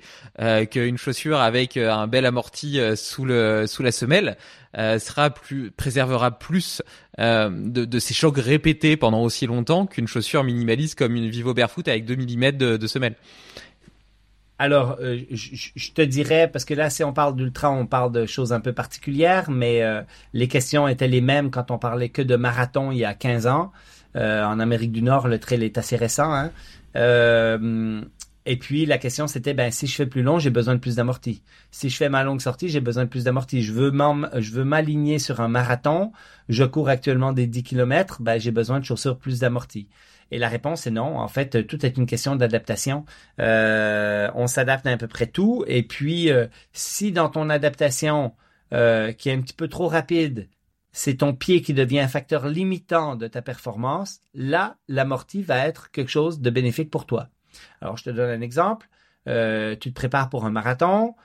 [0.69, 4.37] qu'une chaussure avec un bel amorti sous le sous la semelle
[4.75, 6.83] sera plus préservera plus
[7.17, 11.87] de, de ces chocs répétés pendant aussi longtemps qu'une chaussure minimaliste comme une Vivo Barefoot
[11.87, 13.15] avec 2 mm de, de semelle.
[14.59, 18.25] Alors, euh, je, te dirais, parce que là, si on parle d'ultra, on parle de
[18.25, 20.01] choses un peu particulières, mais euh,
[20.33, 23.47] les questions étaient les mêmes quand on parlait que de marathon il y a 15
[23.47, 23.71] ans.
[24.15, 26.33] Euh, en Amérique du Nord, le trail est assez récent.
[26.33, 26.51] Hein.
[28.47, 30.95] et puis, la question, c'était, ben, si je fais plus long, j'ai besoin de plus
[30.95, 31.43] d'amorti.
[31.69, 33.61] Si je fais ma longue sortie, j'ai besoin de plus d'amorti.
[33.61, 36.13] Je veux m'aligner sur un marathon.
[36.49, 39.87] Je cours actuellement des 10 km, ben, j'ai besoin de chaussures plus d'amorti.
[40.31, 41.17] Et la réponse est non.
[41.17, 43.05] En fait, tout est une question d'adaptation.
[43.39, 45.63] Euh, on s'adapte à, à peu près tout.
[45.67, 48.33] Et puis, euh, si dans ton adaptation
[48.73, 50.49] euh, qui est un petit peu trop rapide,
[50.91, 55.91] c'est ton pied qui devient un facteur limitant de ta performance, là, l'amorti va être
[55.91, 57.29] quelque chose de bénéfique pour toi.
[57.81, 58.89] Alors, je te donne un exemple.
[59.25, 61.15] Tu te prépares pour un marathon.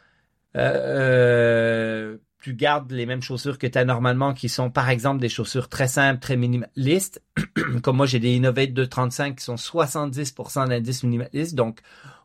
[2.42, 5.68] Tu gardes les mêmes chaussures que tu as normalement, qui sont par exemple des chaussures
[5.68, 7.22] très simples, très minimalistes.
[7.82, 11.54] Comme moi, j'ai des Innovate 235 qui sont 70% d'indice minimaliste.
[11.54, 11.80] Donc,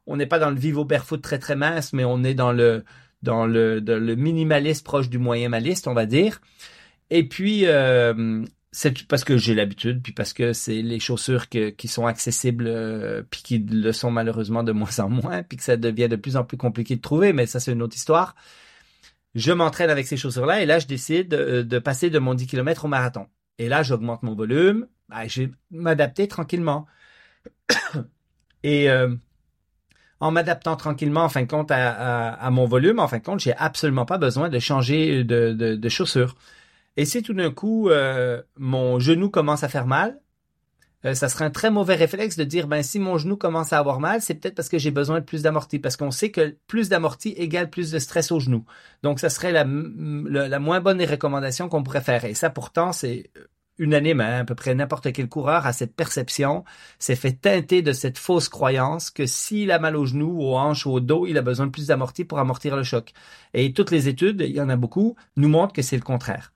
[0.08, 2.84] on n'est pas dans le Vivo Barefoot très très mince, mais on est dans le
[3.24, 6.42] dans le, le minimaliste proche du moyen maliste, on va dire.
[7.10, 11.88] Et puis, euh, c'est parce que j'ai l'habitude, puis parce que c'est les chaussures qui
[11.88, 15.78] sont accessibles, euh, puis qui le sont malheureusement de moins en moins, puis que ça
[15.78, 18.36] devient de plus en plus compliqué de trouver, mais ça c'est une autre histoire
[19.38, 22.86] je m'entraîne avec ces chaussures-là et là, je décide de, passer de mon 10 km
[22.86, 23.28] au marathon.
[23.60, 24.88] Et là, j'augmente mon volume.
[25.10, 26.88] Ben, je vais m'adapter tranquillement.
[28.64, 29.14] et euh,
[30.20, 33.56] en m'adaptant tranquillement, en fin de compte, à, mon volume, en fin de compte, j'ai
[33.56, 36.36] absolument pas besoin de changer de, chaussures.
[36.98, 40.20] Et si tout d'un coup, euh, mon genou commence à faire mal,
[41.06, 43.80] euh, ça serait un très mauvais réflexe de dire ben si mon genou commence à
[43.80, 46.56] avoir mal, c'est peut-être parce que j'ai besoin de plus d'amorti parce qu'on sait que
[46.68, 48.66] plus d'amorti égale plus de stress au genou.
[49.04, 52.92] Donc ça serait la, la, moins bonne des recommandations qu'on pourrait faire et ça pourtant
[52.92, 53.30] c'est
[53.80, 56.64] unanime, hein, à peu près n'importe quel coureur a cette perception,
[57.00, 60.86] s'est fait teinter de cette fausse croyance que s'il a mal au genou, aux hanches
[60.86, 63.14] ou au dos, il a besoin de plus d'amorti pour amortir le choc.
[63.54, 66.54] Et toutes les études, il y en a beaucoup, nous montrent que c'est le contraire.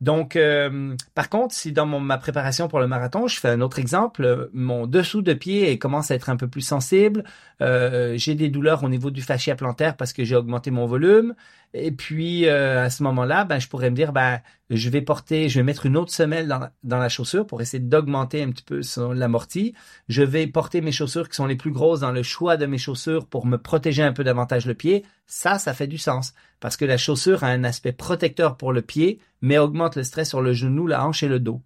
[0.00, 3.80] Donc, euh, par contre, si dans ma préparation pour le marathon, je fais un autre
[3.80, 7.24] exemple, mon dessous de pied commence à être un peu plus sensible,
[7.62, 11.34] euh, j'ai des douleurs au niveau du fascia plantaire parce que j'ai augmenté mon volume,
[11.74, 14.40] et puis à ce moment-là, ben, je pourrais me dire, ben,
[14.70, 18.42] je vais porter, je vais mettre une autre semelle dans, la chaussure pour essayer d'augmenter
[18.42, 18.80] un petit peu
[19.14, 19.74] l'amorti.
[20.08, 22.78] Je vais porter mes chaussures qui sont les plus grosses dans le choix de mes
[22.78, 25.04] chaussures pour me protéger un peu davantage le pied.
[25.26, 28.82] Ça, ça fait du sens parce que la chaussure a un aspect protecteur pour le
[28.82, 31.62] pied, mais augmente le stress sur le genou, la hanche et le dos.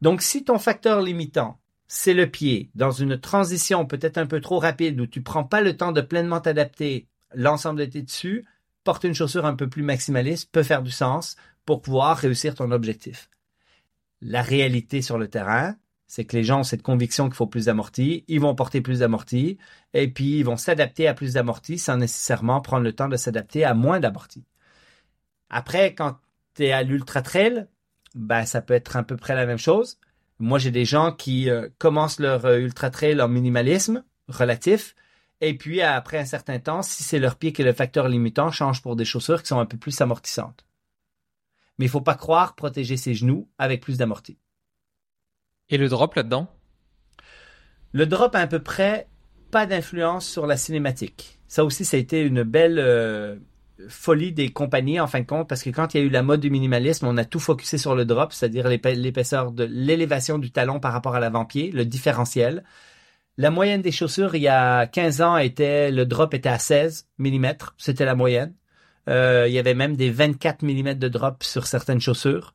[0.00, 4.58] Donc, si ton facteur limitant, c'est le pied, dans une transition peut-être un peu trop
[4.58, 8.44] rapide où tu prends pas le temps de pleinement t'adapter l'ensemble de tes dessus,
[8.84, 12.70] porter une chaussure un peu plus maximaliste peut faire du sens pour pouvoir réussir ton
[12.70, 13.30] objectif.
[14.20, 15.76] La réalité sur le terrain,
[16.06, 19.00] c'est que les gens ont cette conviction qu'il faut plus d'amortis, ils vont porter plus
[19.00, 19.58] d'amortis,
[19.94, 23.64] et puis ils vont s'adapter à plus d'amortis sans nécessairement prendre le temps de s'adapter
[23.64, 24.44] à moins d'amortis.
[25.50, 26.18] Après, quand
[26.54, 27.66] tu es à l'ultra trail,
[28.14, 29.98] ben ça peut être à peu près la même chose.
[30.38, 34.94] Moi, j'ai des gens qui euh, commencent leur euh, ultra trail en minimalisme relatif,
[35.48, 38.50] et puis après un certain temps, si c'est leur pied qui est le facteur limitant,
[38.50, 40.64] change pour des chaussures qui sont un peu plus amortissantes
[41.78, 44.38] mais il faut pas croire protéger ses genoux avec plus d'amorti.
[45.68, 46.48] Et le drop là-dedans?
[47.92, 49.08] Le drop a à peu près
[49.50, 51.38] pas d'influence sur la cinématique.
[51.46, 53.36] Ça aussi, ça a été une belle euh,
[53.88, 56.22] folie des compagnies en fin de compte, parce que quand il y a eu la
[56.22, 60.50] mode du minimalisme, on a tout focusé sur le drop, c'est-à-dire l'épaisseur de l'élévation du
[60.50, 62.64] talon par rapport à l'avant-pied, le différentiel.
[63.36, 67.08] La moyenne des chaussures il y a 15 ans était, le drop était à 16
[67.18, 67.46] mm,
[67.78, 68.54] c'était la moyenne.
[69.08, 72.54] Euh, il y avait même des 24 mm de drop sur certaines chaussures.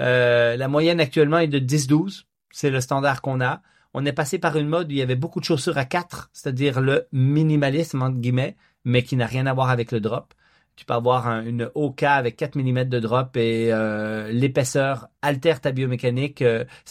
[0.00, 2.24] Euh, la moyenne actuellement est de 10-12.
[2.50, 3.62] C'est le standard qu'on a.
[3.94, 6.30] On est passé par une mode où il y avait beaucoup de chaussures à 4,
[6.32, 10.34] c'est-à-dire le minimalisme, entre guillemets, mais qui n'a rien à voir avec le drop.
[10.76, 15.72] Tu peux avoir une OK avec 4 mm de drop et euh, l'épaisseur altère ta
[15.72, 16.44] biomécanique.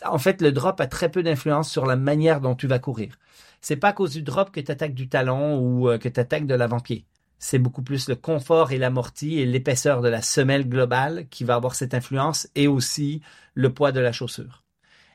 [0.03, 3.17] en fait, le drop a très peu d'influence sur la manière dont tu vas courir.
[3.61, 6.47] C'est pas à cause du drop que tu attaques du talon ou que tu attaques
[6.47, 7.05] de l'avant-pied
[7.45, 11.55] c'est beaucoup plus le confort et l'amorti et l'épaisseur de la semelle globale qui va
[11.55, 13.21] avoir cette influence et aussi
[13.53, 14.63] le poids de la chaussure.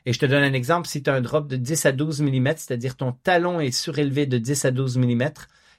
[0.05, 2.21] Et je te donne un exemple, si tu as un drop de 10 à 12
[2.21, 5.23] mm, c'est-à-dire ton talon est surélevé de 10 à 12 mm,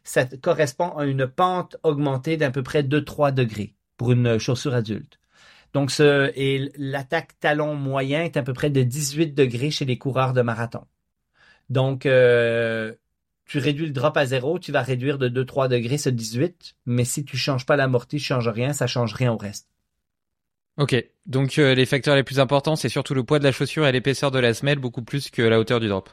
[0.05, 5.19] ça correspond à une pente augmentée d'à peu près 2-3 degrés pour une chaussure adulte.
[5.73, 9.97] Donc, ce, et l'attaque talon moyen est à peu près de 18 degrés chez les
[9.97, 10.85] coureurs de marathon.
[11.71, 12.93] Donc, euh,
[13.47, 17.05] tu réduis le drop à zéro, tu vas réduire de 2-3 degrés ce 18, mais
[17.05, 19.69] si tu changes pas l'amorti, tu changes rien, ça change rien au reste.
[20.79, 20.97] Ok,
[21.27, 23.93] donc euh, les facteurs les plus importants, c'est surtout le poids de la chaussure et
[23.93, 26.09] l'épaisseur de la semelle, beaucoup plus que la hauteur du drop.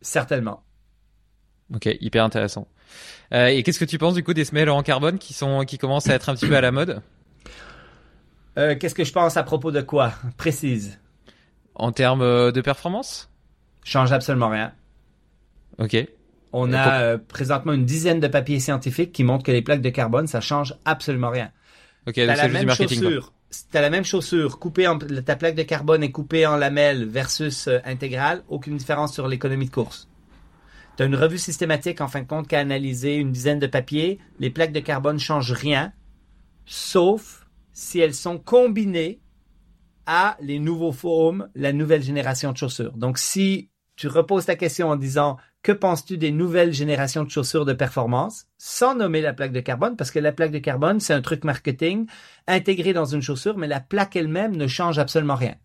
[0.00, 0.62] Certainement.
[1.74, 2.68] Ok, hyper intéressant.
[3.32, 5.78] Euh, et qu'est-ce que tu penses du coup des semelles en carbone qui sont qui
[5.78, 7.02] commencent à être un petit peu à la mode
[8.58, 10.12] euh, Qu'est-ce que je pense à propos de quoi?
[10.36, 10.98] Précise.
[11.74, 13.30] En termes de performance?
[13.84, 14.72] Change absolument rien.
[15.78, 15.96] Ok.
[16.52, 20.26] On a présentement une dizaine de papiers scientifiques qui montrent que les plaques de carbone,
[20.26, 21.50] ça change absolument rien.
[22.06, 23.02] Ok, donc c'est juste du marketing.
[23.02, 23.32] Chaussure,
[23.70, 27.68] t'as la même chaussure, coupée en, ta plaque de carbone est coupée en lamelles versus
[27.68, 30.08] euh, intégrale, aucune différence sur l'économie de course.
[30.96, 33.66] Tu as une revue systématique, en fin de compte, qui a analysé une dizaine de
[33.66, 34.18] papiers.
[34.38, 35.92] Les plaques de carbone changent rien,
[36.64, 39.20] sauf si elles sont combinées
[40.06, 42.96] à les nouveaux foams, la nouvelle génération de chaussures.
[42.96, 47.64] Donc, si tu reposes ta question en disant que penses-tu des nouvelles générations de chaussures
[47.64, 48.46] de performance?
[48.56, 51.44] Sans nommer la plaque de carbone parce que la plaque de carbone, c'est un truc
[51.44, 52.06] marketing
[52.46, 55.56] intégré dans une chaussure, mais la plaque elle-même ne change absolument rien.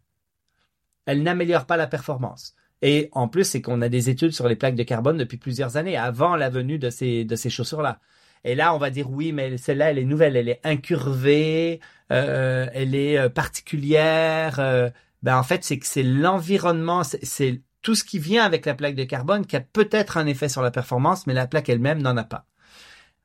[1.06, 2.56] Elle n'améliore pas la performance.
[2.82, 5.78] Et en plus, c'est qu'on a des études sur les plaques de carbone depuis plusieurs
[5.78, 8.00] années, avant la venue de ces, de ces chaussures-là.
[8.44, 11.80] Et là, on va dire oui, mais celle-là, elle est nouvelle, elle est incurvée,
[12.12, 14.60] euh, elle est euh, particulière.
[14.60, 14.90] Euh,
[15.22, 18.96] ben en fait, c'est que c'est l'environnement, c'est tout ce qui vient avec la plaque
[18.96, 22.18] de carbone qui a peut-être un effet sur la performance, mais la plaque elle-même n'en
[22.18, 22.46] a pas.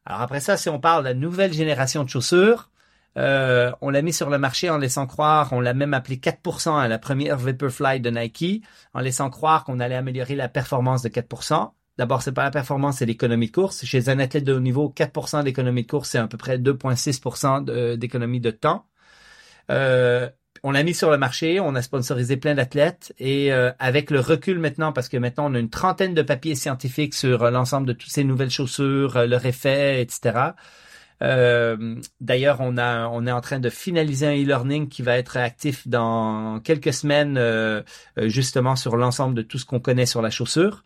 [0.04, 2.70] Alors après ça, si on parle de la nouvelle génération de chaussures,
[3.16, 6.78] euh, on l'a mis sur le marché en laissant croire, on l'a même appelé 4%
[6.78, 8.62] à la première Vaporfly de Nike,
[8.94, 11.70] en laissant croire qu'on allait améliorer la performance de 4%.
[11.98, 13.84] D'abord, c'est pas la performance, c'est l'économie de course.
[13.84, 17.96] Chez un athlète de haut niveau, 4% d'économie de course, c'est à peu près 2,6%
[17.96, 18.86] d'économie de temps.
[19.70, 20.28] Euh,
[20.62, 24.20] on l'a mis sur le marché, on a sponsorisé plein d'athlètes et euh, avec le
[24.20, 27.86] recul maintenant, parce que maintenant on a une trentaine de papiers scientifiques sur euh, l'ensemble
[27.86, 30.50] de toutes ces nouvelles chaussures, leur effet, etc.
[31.20, 36.92] D'ailleurs, on est en train de finaliser un e-learning qui va être actif dans quelques
[36.92, 37.84] semaines,
[38.16, 40.84] justement sur l'ensemble de tout ce qu'on connaît sur la chaussure.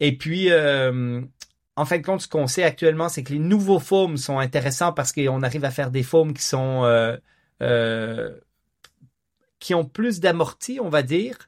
[0.00, 4.16] Et puis, en fin de compte, ce qu'on sait actuellement, c'est que les nouveaux foams
[4.16, 7.18] sont intéressants parce qu'on arrive à faire des foams qui sont
[9.60, 11.38] qui ont plus d'amorti, on va dire,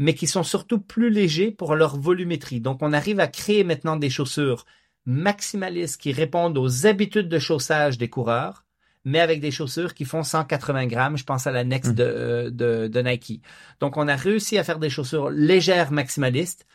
[0.00, 2.60] mais qui sont surtout plus légers pour leur volumétrie.
[2.60, 4.66] Donc, on arrive à créer maintenant des chaussures
[5.06, 8.64] maximalistes qui répondent aux habitudes de chaussage des coureurs,
[9.04, 11.16] mais avec des chaussures qui font 180 grammes.
[11.16, 12.00] Je pense à la Next mmh.
[12.00, 13.42] euh, de, de, Nike.
[13.80, 16.66] Donc, on a réussi à faire des chaussures légères maximalistes,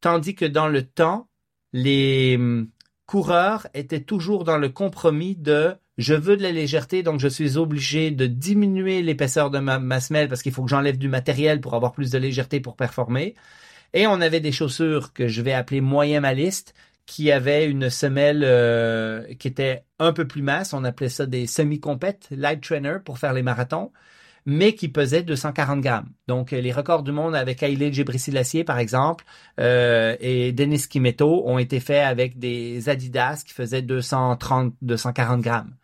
[0.00, 1.28] tandis que dans le temps,
[1.72, 2.70] les hum,
[3.06, 7.58] coureurs étaient toujours dans le compromis de je veux de la légèreté, donc je suis
[7.58, 11.74] obligé de diminuer l'épaisseur de ma, semelle parce qu'il faut que j'enlève du matériel pour
[11.74, 13.34] avoir plus de légèreté pour performer.
[13.94, 16.74] Et on avait des chaussures que je vais appeler moyen maliste
[17.08, 20.74] qui avaient une semelle euh, qui était un peu plus masse.
[20.74, 23.92] On appelait ça des semi-compètes, light trainer pour faire les marathons,
[24.44, 26.10] mais qui pesaient 240 grammes.
[26.28, 29.24] Donc les records du monde avec Haile Gebrselassie par exemple
[29.58, 35.74] euh, et Denis Kimeto ont été faits avec des Adidas qui faisaient 230-240 grammes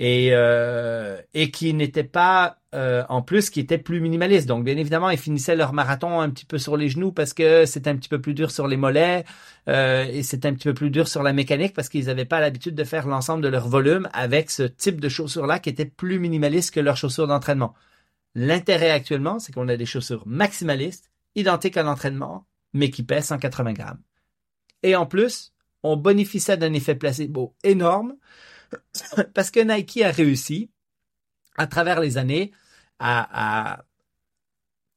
[0.00, 4.46] et euh, et qui n'étaient pas euh, en plus qui étaient plus minimalistes.
[4.46, 7.66] Donc bien évidemment, ils finissaient leur marathon un petit peu sur les genoux parce que
[7.66, 9.24] c'était un petit peu plus dur sur les mollets
[9.68, 12.40] euh, et c'était un petit peu plus dur sur la mécanique parce qu'ils n'avaient pas
[12.40, 15.84] l'habitude de faire l'ensemble de leur volume avec ce type de chaussures là qui était
[15.84, 17.74] plus minimaliste que leurs chaussures d'entraînement.
[18.34, 23.72] L'intérêt actuellement, c'est qu'on a des chaussures maximalistes, identiques à l'entraînement, mais qui pèsent 180
[23.72, 24.00] grammes.
[24.82, 25.52] Et en plus,
[25.84, 28.16] on bonifie ça d'un effet placebo énorme
[29.34, 30.70] parce que Nike a réussi,
[31.56, 32.52] à travers les années,
[33.04, 33.84] à,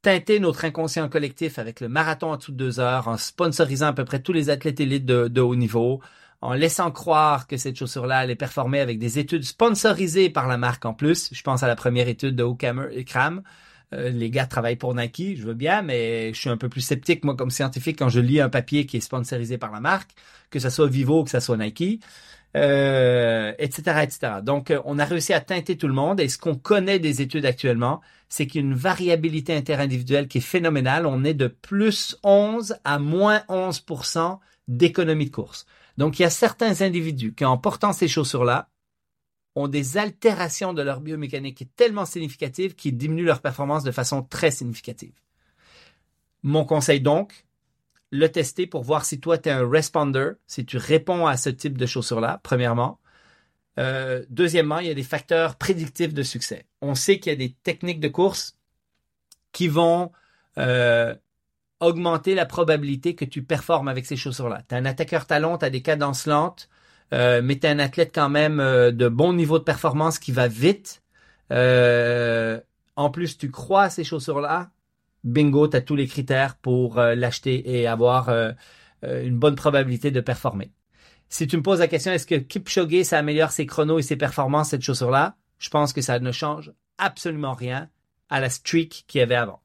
[0.01, 4.05] teinter notre inconscient collectif avec le marathon en de deux heures, en sponsorisant à peu
[4.05, 6.01] près tous les athlètes élites de, haut niveau,
[6.39, 10.85] en laissant croire que cette chaussure-là allait performer avec des études sponsorisées par la marque
[10.85, 11.29] en plus.
[11.33, 13.41] Je pense à la première étude de Cram.
[13.93, 16.81] Euh, les gars travaillent pour Nike, je veux bien, mais je suis un peu plus
[16.81, 20.11] sceptique, moi, comme scientifique, quand je lis un papier qui est sponsorisé par la marque,
[20.49, 22.01] que ce soit Vivo, que ce soit Nike
[22.55, 24.19] euh, etc., etc.
[24.43, 26.19] Donc, euh, on a réussi à teinter tout le monde.
[26.19, 31.05] Et ce qu'on connaît des études actuellement, c'est qu'il variabilité interindividuelle qui est phénoménale.
[31.05, 35.65] On est de plus 11 à moins 11% d'économie de course.
[35.97, 38.69] Donc, il y a certains individus qui, en portant ces chaussures-là,
[39.57, 44.51] ont des altérations de leur biomécanique tellement significatives qu'ils diminuent leur performance de façon très
[44.51, 45.13] significative.
[46.43, 47.45] Mon conseil donc,
[48.11, 51.49] le tester pour voir si toi tu es un responder, si tu réponds à ce
[51.49, 52.99] type de chaussures-là, premièrement.
[53.79, 56.65] Euh, deuxièmement, il y a des facteurs prédictifs de succès.
[56.81, 58.57] On sait qu'il y a des techniques de course
[59.53, 60.11] qui vont
[60.59, 61.15] euh,
[61.79, 64.61] augmenter la probabilité que tu performes avec ces chaussures-là.
[64.69, 66.69] Tu es un attaqueur talon, tu as des cadences lentes,
[67.13, 70.31] euh, mais tu es un athlète quand même euh, de bon niveau de performance qui
[70.31, 71.01] va vite.
[71.51, 72.59] Euh,
[72.95, 74.71] en plus, tu crois à ces chaussures-là,
[75.23, 78.51] bingo, tu as tous les critères pour euh, l'acheter et avoir euh,
[79.03, 80.71] euh, une bonne probabilité de performer.
[81.29, 84.15] Si tu me poses la question, est-ce que Kipchoge, ça améliore ses chronos et ses
[84.15, 85.35] performances, cette chaussure-là?
[85.59, 87.89] Je pense que ça ne change absolument rien
[88.29, 89.61] à la streak qu'il y avait avant.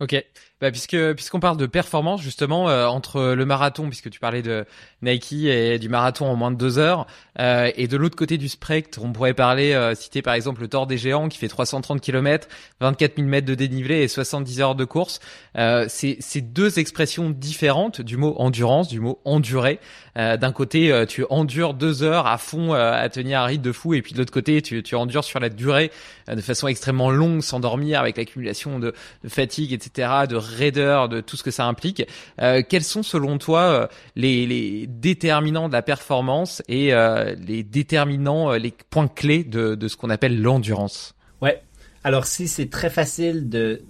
[0.00, 0.14] Ok,
[0.60, 4.64] bah, puisque puisqu'on parle de performance justement euh, entre le marathon, puisque tu parlais de
[5.02, 7.06] Nike et du marathon en moins de deux heures,
[7.38, 10.68] euh, et de l'autre côté du spectre, on pourrait parler euh, citer par exemple le
[10.68, 12.48] Tour des Géants qui fait 330 km,
[12.80, 15.20] 24 000 mètres de dénivelé et 70 heures de course.
[15.56, 19.78] Euh, c'est c'est deux expressions différentes du mot endurance, du mot endurer.
[20.16, 23.94] Euh, D'un côté, tu endures deux heures à fond à tenir un rythme de fou,
[23.94, 25.92] et puis de l'autre côté, tu tu endures sur la durée
[26.26, 31.20] de façon extrêmement longue, sans dormir, avec l'accumulation de, de fatigue, etc de raideur, de
[31.20, 32.06] tout ce que ça implique.
[32.40, 38.52] Euh, quels sont selon toi euh, les, déterminants de la performance et euh, les déterminants,
[38.52, 41.14] les points clés de, ce qu'on appelle l'endurance?
[41.40, 41.62] Ouais.
[42.04, 43.82] Alors si c'est très facile de,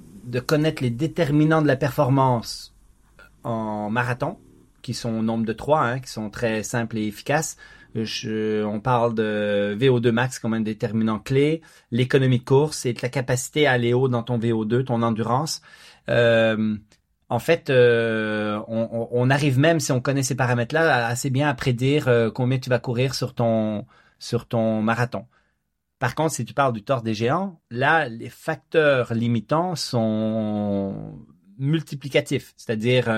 [0.46, 2.74] connaître les déterminants de la performance
[3.44, 4.38] en marathon,
[4.82, 7.56] qui sont au nombre de trois, hein, qui sont très simples et efficaces.
[7.94, 13.66] On parle de VO2 max comme un déterminant clé, l'économie de course et la capacité
[13.66, 15.62] à aller haut dans ton VO2, ton endurance.
[16.08, 16.76] Euh,
[17.28, 22.08] en fait, euh, on, arrive même, si on connaît ces paramètres-là, assez bien à prédire
[22.08, 23.86] euh, combien tu vas courir sur ton,
[24.18, 25.26] sur ton marathon.
[25.98, 31.18] Par contre, si tu parles du tort des géants, là, les facteurs limitants sont
[31.58, 32.54] multiplicatifs.
[32.56, 33.08] C'est-à-dire,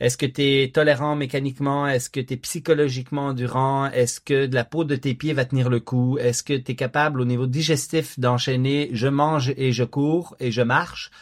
[0.00, 1.86] est-ce que tu es tolérant mécaniquement?
[1.86, 3.86] Est-ce que tu es psychologiquement endurant?
[3.86, 6.18] Est-ce que la peau de tes pieds va tenir le coup?
[6.18, 10.50] Est-ce que tu es capable au niveau digestif d'enchaîner je mange et je cours et
[10.50, 11.12] je marche?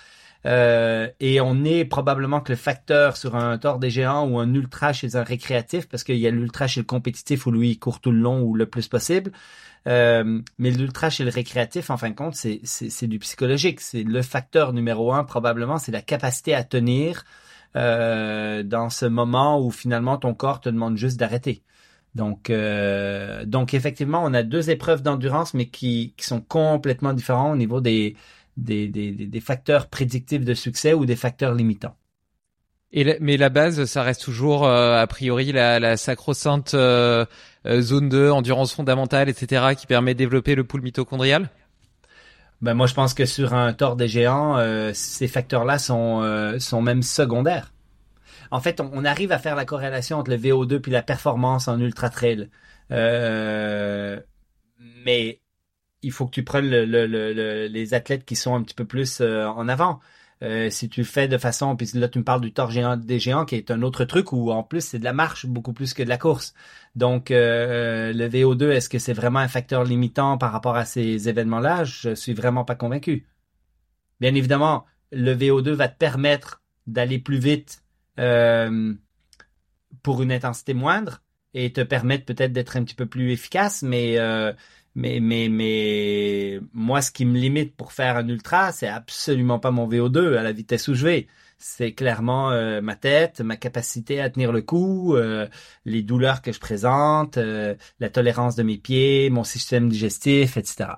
[0.47, 4.53] Euh, et on est probablement que le facteur sur un tort des géants ou un
[4.55, 7.79] ultra chez un récréatif, parce qu'il y a l'ultra chez le compétitif où lui il
[7.79, 9.33] court tout le long ou le plus possible.
[9.87, 13.81] Euh, mais l'ultra chez le récréatif, en fin de compte, c'est, c'est, du psychologique.
[13.81, 17.25] C'est le facteur numéro un, probablement, c'est la capacité à tenir
[17.77, 21.63] euh, dans ce moment où finalement ton corps te demande juste d'arrêter.
[22.15, 27.53] Donc, euh, donc effectivement, on a deux épreuves d'endurance, mais qui, qui sont complètement différentes
[27.53, 28.17] au niveau des,
[28.61, 31.97] des, des, des facteurs prédictifs de succès ou des facteurs limitants.
[32.93, 37.25] Et mais la base, ça reste toujours euh, a priori la, la sacro-sainte euh,
[37.67, 41.51] euh, zone 2, endurance fondamentale, etc., qui permet de développer le pool mitochondrial?
[42.61, 44.59] Ben moi, je pense que sur un tort des géants,
[44.93, 47.73] ces facteurs-là sont sont même secondaires.
[48.51, 51.69] En fait, on, on, arrive à faire la corrélation entre le VO2 puis la performance
[51.69, 52.51] en ultra trail,
[55.07, 55.41] mais
[56.03, 58.85] il faut que tu prennes le, le, le, les athlètes qui sont un petit peu
[58.85, 60.01] plus euh, en avant.
[60.43, 63.19] Euh, si tu le fais de façon, puis là tu me parles du tort des
[63.19, 65.93] géants qui est un autre truc où en plus c'est de la marche beaucoup plus
[65.93, 66.55] que de la course.
[66.97, 71.29] Donc euh, le VO2, est-ce que c'est vraiment un facteur limitant par rapport à ces
[71.29, 71.85] événements-là?
[71.85, 73.27] Je suis vraiment pas convaincu.
[74.21, 77.83] Bien évidemment, le VO2 va te permettre d'aller plus vite
[80.03, 81.23] pour une intensité moindre
[81.53, 84.19] et te permettre peut-être d'être un petit peu plus efficace, mais
[84.95, 89.71] mais, mais, mais moi, ce qui me limite pour faire un ultra, c'est absolument pas
[89.71, 91.27] mon VO2 à la vitesse où je vais.
[91.59, 95.47] C'est clairement euh, ma tête, ma capacité à tenir le coup, euh,
[95.85, 100.91] les douleurs que je présente, euh, la tolérance de mes pieds, mon système digestif, etc.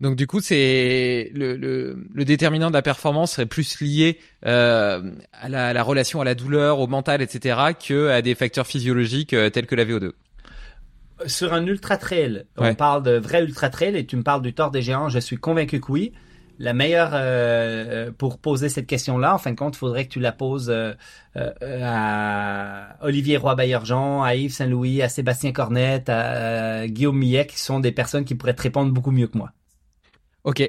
[0.00, 5.00] Donc du coup, c'est le, déterminant de la performance serait plus lié à,
[5.48, 9.30] la, à, la, relation à la douleur, au mental, etc., que à des facteurs physiologiques
[9.30, 10.12] tels que la VO2
[11.26, 14.54] sur un ultra trail, on parle de vrai ultra trail et tu me parles du
[14.54, 16.12] tort des géants, je suis convaincu que oui.
[16.60, 20.20] La meilleure euh, pour poser cette question-là, en fin de compte, il faudrait que tu
[20.20, 20.92] la poses euh,
[21.36, 21.52] euh,
[21.82, 27.90] à Olivier Roy-Baillargeon, à Yves Saint-Louis, à Sébastien Cornette, à, Guillaume Millet, qui sont des
[27.90, 29.50] personnes qui pourraient te répondre beaucoup mieux que moi.
[30.44, 30.62] Ok.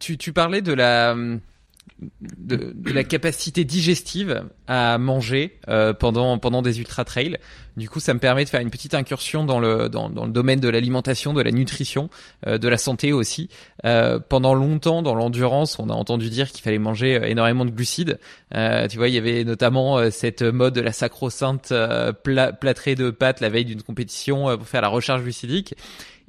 [0.00, 1.14] tu, tu parlais de la
[2.20, 7.38] de, de, la capacité digestive à manger euh, pendant pendant des ultra trails.
[7.76, 10.32] Du coup, ça me permet de faire une petite incursion dans le dans, dans le
[10.32, 12.10] domaine de l'alimentation, de la nutrition,
[12.46, 13.48] euh, de la santé aussi.
[13.84, 17.70] Euh, pendant longtemps, dans l'endurance, on a entendu dire qu'il fallait manger euh, énormément de
[17.70, 18.18] glucides.
[18.54, 21.72] Euh, tu vois, il y avait notamment euh, cette mode de la sacro-sainte
[22.22, 25.74] plâtrée de pâtes la veille d'une compétition pour faire la recharge glucidique.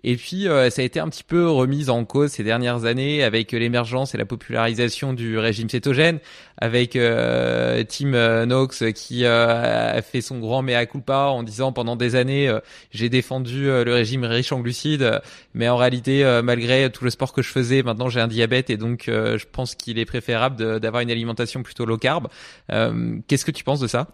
[0.04, 3.24] Et puis euh, ça a été un petit peu remis en cause ces dernières années
[3.24, 6.20] avec l'émergence et la popularisation du régime cétogène,
[6.60, 11.96] avec euh, Tim euh, Knox qui a fait son grand mea culpa en disant pendant
[11.96, 12.52] des années
[12.92, 15.20] j'ai défendu le régime riche en glucides,
[15.54, 18.78] mais en réalité malgré tout le sport que je faisais, maintenant j'ai un diabète et
[18.78, 22.28] donc je pense qu'il est préférable d'avoir une alimentation plutôt low carb.
[22.70, 24.08] Qu'est-ce que tu penses de ça?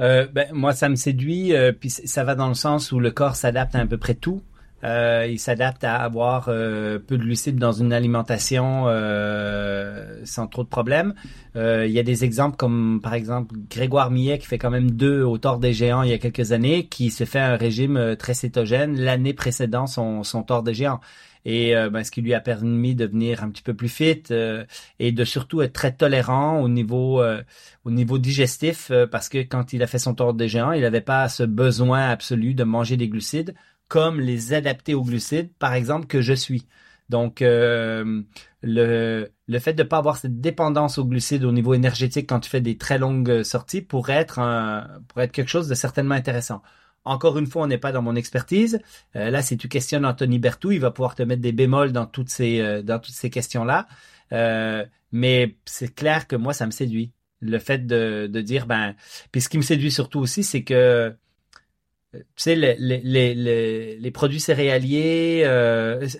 [0.00, 3.10] Euh, ben, moi, ça me séduit, euh, puis ça va dans le sens où le
[3.10, 4.42] corps s'adapte à à peu près tout.
[4.84, 10.62] Euh, il s'adapte à avoir euh, peu de glucides dans une alimentation euh, sans trop
[10.62, 11.14] de problèmes.
[11.56, 15.22] il y a des exemples comme par exemple Grégoire Millet qui fait quand même deux
[15.22, 18.34] au tort des géants il y a quelques années, qui se fait un régime très
[18.34, 21.00] cétogène l'année précédant son, son tort des géants
[21.48, 24.22] et euh, ben, ce qui lui a permis de devenir un petit peu plus fit
[24.30, 24.66] euh,
[24.98, 27.42] et de surtout être très tolérant au niveau euh,
[27.84, 31.00] au niveau digestif parce que quand il a fait son tour des géants, il n'avait
[31.00, 33.54] pas ce besoin absolu de manger des glucides
[33.88, 36.66] comme les adaptés aux glucides, par exemple que je suis.
[37.08, 38.14] Donc le
[38.62, 42.60] le fait de pas avoir cette dépendance aux glucides au niveau énergétique quand tu fais
[42.60, 46.62] des très longues sorties pourrait être un, pourrait être quelque chose de certainement intéressant.
[47.08, 48.80] Encore une fois, on n'est pas dans mon expertise.
[49.16, 52.04] Euh, là, si tu questionnes Anthony Bertou, il va pouvoir te mettre des bémols dans
[52.04, 53.86] toutes ces, euh, questions-là.
[54.32, 57.12] Euh, mais c'est clair que moi, ça me séduit.
[57.40, 58.94] Le fait de, dire, ben,
[59.32, 61.14] puis ce qui me séduit surtout aussi, c'est que
[62.12, 65.44] tu sais, les, produits céréaliers,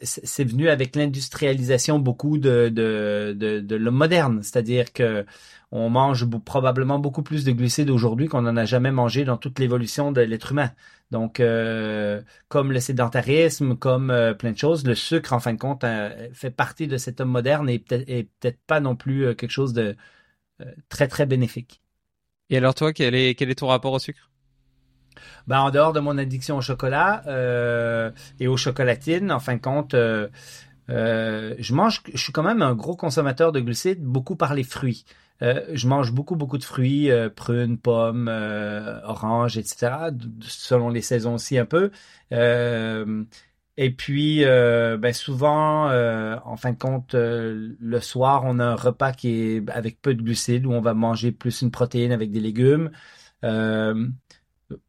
[0.03, 4.43] c'est venu avec l'industrialisation beaucoup de l'homme moderne.
[4.43, 5.27] C'est-à-dire que
[5.71, 9.59] on mange probablement beaucoup plus de glucides aujourd'hui qu'on n'en a jamais mangé dans toute
[9.59, 10.71] l'évolution de l'être humain.
[11.11, 15.59] Donc, euh, comme le sédentarisme, comme euh, plein de choses, le sucre, en fin de
[15.59, 19.51] compte, euh, fait partie de cet homme moderne et peut-être peut pas non plus quelque
[19.51, 19.97] chose de
[20.89, 21.83] très, très bénéfique.
[22.51, 24.31] Et alors toi, quel est, quel est ton rapport au sucre?
[25.47, 27.23] Ben, en dehors de mon addiction au chocolat
[28.41, 32.97] et aux chocolatines, en fin de compte, je mange, je suis quand même un gros
[32.97, 35.05] consommateur de glucides, beaucoup par les fruits.
[35.43, 40.11] Euh, je mange beaucoup, beaucoup de fruits, euh, prunes, pommes, euh, oranges, etc.,
[40.41, 41.91] selon les saisons aussi un peu.
[43.81, 45.87] et puis, ben souvent,
[46.45, 50.23] en fin de compte, le soir, on a un repas qui est avec peu de
[50.23, 52.91] glucides, où on va manger plus une protéine avec des légumes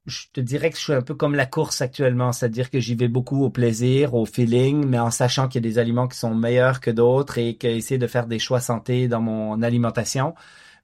[0.05, 2.95] je te dirais que je suis un peu comme la course actuellement, c'est-à-dire que j'y
[2.95, 6.17] vais beaucoup au plaisir, au feeling, mais en sachant qu'il y a des aliments qui
[6.17, 10.35] sont meilleurs que d'autres et qu'essayer de faire des choix santé dans mon alimentation.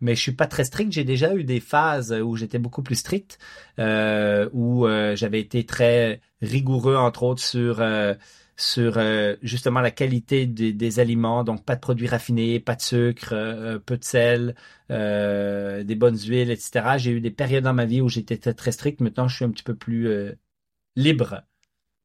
[0.02, 0.92] Mais je suis pas très strict.
[0.92, 3.40] J'ai déjà eu des phases où j'étais beaucoup plus strict,
[3.80, 8.14] euh, où euh, j'avais été très rigoureux, entre autres, sur euh,
[8.58, 13.34] sur euh, justement la qualité des, aliments, donc pas de produits raffinés, pas de sucre,
[13.34, 14.56] euh, peu de sel,
[14.92, 16.98] euh, des bonnes huiles, etc.
[16.98, 19.02] J'ai eu des périodes dans ma vie où j'étais très strict.
[19.02, 20.10] Maintenant, je suis un petit peu plus
[20.96, 21.44] libre.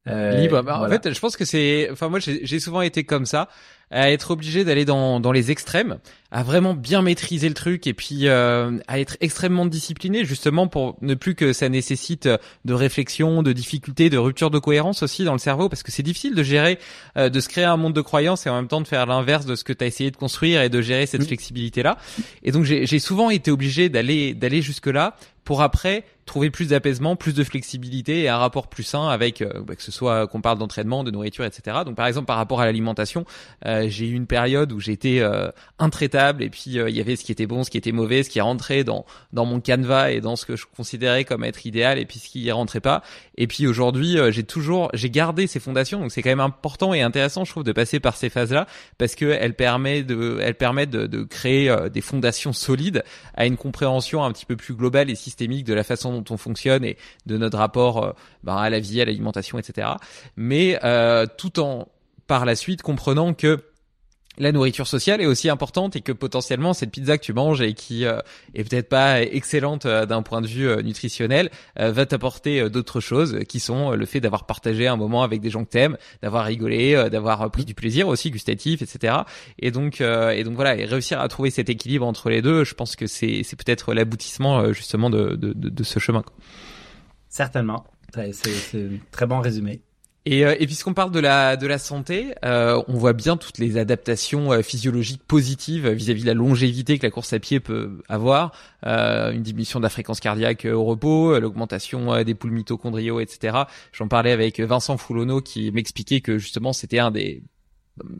[0.05, 0.61] Libre.
[0.61, 1.89] Bah, en fait, je pense que c'est.
[1.91, 3.49] Enfin, moi, j'ai souvent été comme ça
[3.91, 5.99] à être obligé d'aller dans, dans les extrêmes,
[6.31, 10.97] à vraiment bien maîtriser le truc et puis euh, à être extrêmement discipliné justement pour
[11.01, 12.29] ne plus que ça nécessite
[12.63, 16.03] de réflexion, de difficulté, de rupture de cohérence aussi dans le cerveau parce que c'est
[16.03, 16.79] difficile de gérer,
[17.17, 19.45] euh, de se créer un monde de croyances et en même temps de faire l'inverse
[19.45, 21.97] de ce que tu as essayé de construire et de gérer cette flexibilité là.
[22.43, 27.15] Et donc j'ai souvent été obligé d'aller d'aller jusque là pour après trouver plus d'apaisement,
[27.15, 30.41] plus de flexibilité et un rapport plus sain avec euh, bah, que ce soit qu'on
[30.41, 31.79] parle d'entraînement, de nourriture, etc.
[31.85, 33.25] Donc par exemple par rapport à l'alimentation,
[33.65, 35.49] euh, j'ai eu une période où j'étais euh,
[35.79, 38.29] intraitable et puis il y avait ce qui était bon, ce qui était mauvais, ce
[38.29, 41.97] qui rentrait dans dans mon canevas et dans ce que je considérais comme être idéal
[41.97, 43.01] et puis ce qui rentrait pas.
[43.35, 47.01] Et puis aujourd'hui j'ai toujours j'ai gardé ces fondations donc c'est quand même important et
[47.01, 48.67] intéressant je trouve de passer par ces phases là
[48.97, 53.03] parce que elles permettent de elles permettent de, de créer des fondations solides
[53.33, 56.37] à une compréhension un petit peu plus globale et systémique de la façon dont on
[56.37, 58.11] fonctionne et de notre rapport euh,
[58.43, 59.87] ben, à la vie, à l'alimentation, etc.
[60.35, 61.87] Mais euh, tout en
[62.27, 63.59] par la suite comprenant que
[64.41, 67.73] la nourriture sociale est aussi importante et que potentiellement cette pizza que tu manges et
[67.73, 68.19] qui euh,
[68.55, 73.91] est peut-être pas excellente d'un point de vue nutritionnel va t'apporter d'autres choses qui sont
[73.91, 77.65] le fait d'avoir partagé un moment avec des gens que t'aimes, d'avoir rigolé, d'avoir pris
[77.65, 79.17] du plaisir aussi gustatif, etc.
[79.59, 82.95] Et donc et donc voilà réussir à trouver cet équilibre entre les deux, je pense
[82.95, 86.23] que c'est peut-être l'aboutissement justement de, de, de, ce chemin.
[87.29, 87.85] Certainement.
[88.13, 89.81] C'est très bon résumé.
[90.25, 93.57] Et, euh, et puisqu'on parle de la de la santé, euh, on voit bien toutes
[93.57, 98.03] les adaptations euh, physiologiques positives vis-à-vis de la longévité que la course à pied peut
[98.07, 98.51] avoir,
[98.85, 103.63] euh, une diminution de la fréquence cardiaque au repos, l'augmentation des poules mitochondriaux, etc.
[103.93, 107.41] J'en parlais avec Vincent Foulonneau qui m'expliquait que justement c'était un des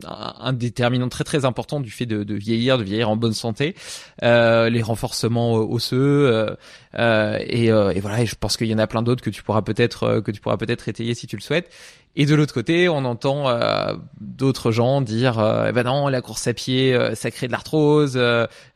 [0.04, 3.74] un déterminant très très important du fait de, vieillir, de vieillir en bonne santé,
[4.22, 6.56] euh, les renforcements euh, osseux
[6.98, 7.70] euh, et,
[8.00, 8.24] voilà.
[8.24, 10.56] Je pense qu'il y en a plein d'autres que tu pourras peut-être que tu pourras
[10.56, 11.70] peut-être étayer si tu le souhaites.
[12.14, 16.20] Et de l'autre côté, on entend euh, d'autres gens dire euh, eh ben non, la
[16.20, 18.20] course à pied, euh, ça crée de l'arthrose.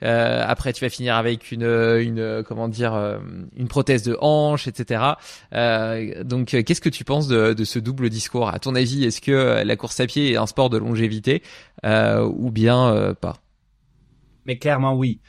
[0.01, 3.19] après, tu vas finir avec une, une comment dire,
[3.57, 5.03] une prothèse de hanche, etc.
[6.25, 8.49] donc, qu'est-ce que tu penses de, de, ce double discours?
[8.49, 11.43] À ton avis, est-ce que la course à pied est un sport de longévité?
[11.85, 13.37] Ou bien pas?
[14.47, 15.21] Mais clairement, oui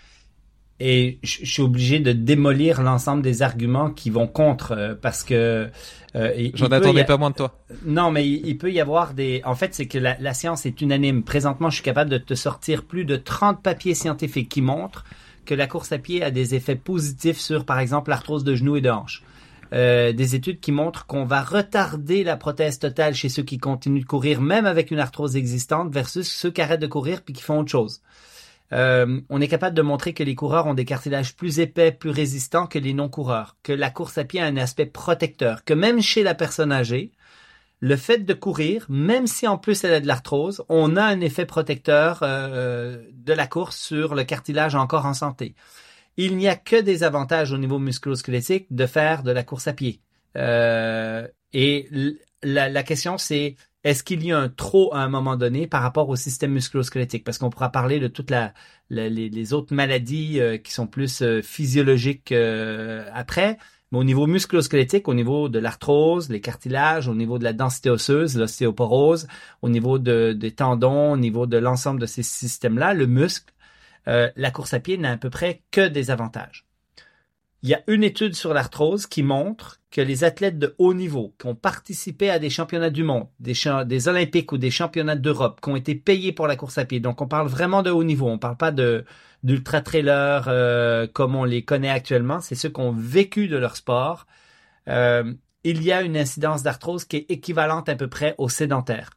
[0.79, 5.69] et je suis obligé de démolir l'ensemble des arguments qui vont contre euh, parce que
[6.15, 7.59] euh, j'en attendais pas moins de toi.
[7.85, 9.41] Non, mais il, peut y avoir des.
[9.45, 11.23] En fait, c'est que la, la, science est unanime.
[11.23, 15.03] Présentement, je suis capable de te sortir plus de 30 papiers scientifiques qui montrent
[15.45, 18.75] que la course à pied a des effets positifs sur, par exemple, l'arthrose de genoux
[18.75, 19.23] et de hanches.
[19.73, 24.01] Euh, des études qui montrent qu'on va retarder la prothèse totale chez ceux qui continuent
[24.01, 27.43] de courir, même avec une arthrose existante, versus ceux qui arrêtent de courir puis qui
[27.43, 28.01] font autre chose.
[28.73, 32.09] Euh, on est capable de montrer que les coureurs ont des cartilages plus épais, plus
[32.09, 36.01] résistants que les non-coureurs, que la course à pied a un aspect protecteur, que même
[36.01, 37.11] chez la personne âgée,
[37.79, 41.21] le fait de courir, même si en plus elle a de l'arthrose, on a un
[41.21, 45.53] effet protecteur euh, de la course sur le cartilage encore en santé.
[46.17, 49.73] Il n'y a que des avantages au niveau musculo-squelettique de faire de la course à
[49.73, 50.01] pied.
[50.35, 51.87] Euh, et
[52.41, 53.55] la, la question c'est
[53.87, 57.23] est-ce qu'il y a un trop à un moment donné par rapport au système musculo-squelettique?
[57.23, 58.33] Parce qu'on pourra parler de toutes
[58.89, 63.57] les, autres maladies euh, qui sont plus euh, physiologiques euh, après.
[63.93, 67.89] Mais au niveau musculo-squelettique, au niveau de l'arthrose, les cartilages, au niveau de la densité
[67.89, 69.29] osseuse, l'ostéoporose,
[69.61, 73.53] au niveau des tendons, au niveau de l'ensemble de ces systèmes-là, le muscle,
[74.05, 76.65] la course à pied n'a à peu près que des avantages.
[77.63, 81.33] Il y a une étude sur l'arthrose qui montre que les athlètes de haut niveau
[81.39, 83.55] qui ont participé à des championnats du monde, des,
[83.87, 86.99] des Olympiques ou des championnats d'Europe, qui ont été payés pour la course à pied,
[86.99, 91.45] donc on parle vraiment de haut niveau, on parle pas d'ultra trailers euh, comme on
[91.45, 94.27] les connaît actuellement, c'est ceux qui ont vécu de leur sport.
[94.87, 95.33] Euh,
[95.63, 99.09] il y a une incidence d'arthrose qui est équivalente à peu près aux sédentaires,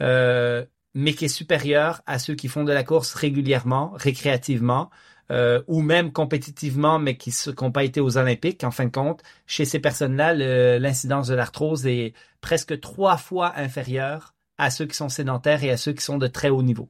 [0.00, 0.64] euh,
[0.94, 4.88] mais qui est supérieure à ceux qui font de la course régulièrement, récréativement,
[5.30, 9.22] euh, ou même compétitivement, mais qui n'ont pas été aux Olympiques, en fin de compte,
[9.46, 15.08] chez ces personnes-là, l'incidence de l'arthrose est presque trois fois inférieure à ceux qui sont
[15.08, 16.88] sédentaires et à ceux qui sont de très haut niveau.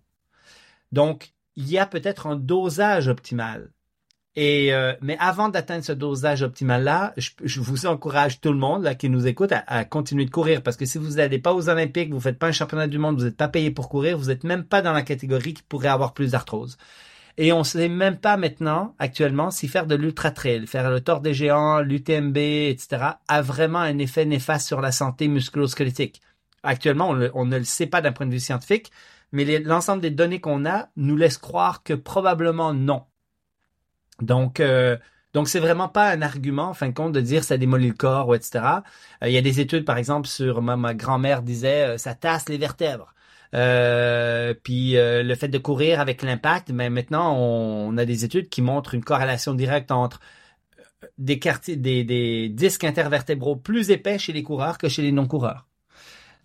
[0.93, 3.71] Donc, il y a peut-être un dosage optimal.
[4.37, 8.95] Et euh, mais avant d'atteindre ce dosage optimal-là, je, vous encourage tout le monde là,
[8.95, 11.69] qui nous écoute à, à continuer de courir parce que si vous n'allez pas aux
[11.69, 14.27] Olympiques, vous faites pas un championnat du monde, vous n'êtes pas payé pour courir, vous
[14.27, 16.79] n'êtes même pas dans la catégorie qui pourrait avoir plus d'arthrose.
[17.41, 21.21] Et on sait même pas maintenant, actuellement, si faire de l'ultra trail, faire le tort
[21.21, 26.21] des géants, l'UTMB, etc., a vraiment un effet néfaste sur la santé musculo-squelettique.
[26.65, 28.91] Actuellement, on, ne le sait pas d'un point de vue scientifique,
[29.31, 33.05] mais l'ensemble des données qu'on a nous laisse croire que probablement non.
[34.21, 34.97] Donc, euh,
[35.33, 37.95] donc c'est vraiment pas un argument, en fin de compte, de dire ça démolit le
[37.95, 38.65] corps ou etc.
[39.23, 42.17] Euh, il y a des études, par exemple, sur ma, ma grand-mère disait euh, ça
[42.17, 43.15] tasse les vertèbres.
[43.55, 48.49] Euh, puis euh, le fait de courir avec l'impact, mais maintenant on, a des études
[48.51, 50.21] qui montrent une corrélation directe entre
[50.79, 51.37] euh, des,
[51.77, 55.67] des, des disques intervertébraux plus épais chez les coureurs que chez les non-coureurs.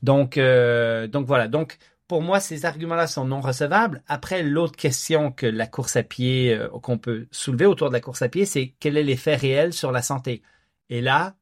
[0.02, 1.48] Donc, donc voilà.
[1.48, 1.78] Donc
[2.08, 4.04] pour moi, ces arguments-là sont non recevables.
[4.08, 8.22] Après, l'autre question que la course à pied, qu'on peut soulever autour de la course
[8.22, 10.44] à pied, c'est quel est l'effet réel sur la santé?
[10.90, 11.36] Et là,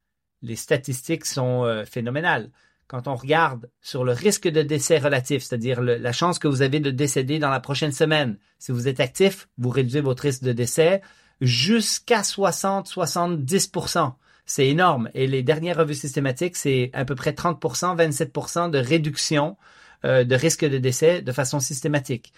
[0.43, 2.51] les statistiques sont phénoménales
[2.91, 6.81] quand on regarde sur le risque de décès relatif, c'est-à-dire la chance que vous avez
[6.81, 10.51] de décéder dans la prochaine semaine, si vous êtes actif, vous réduisez votre risque de
[10.51, 11.01] décès
[11.39, 14.11] jusqu'à 60-70%.
[14.45, 15.09] C'est énorme.
[15.13, 19.55] Et les dernières revues systématiques, c'est à peu près 30%, 27% de réduction
[20.03, 22.33] euh, de risque de décès de façon systématique.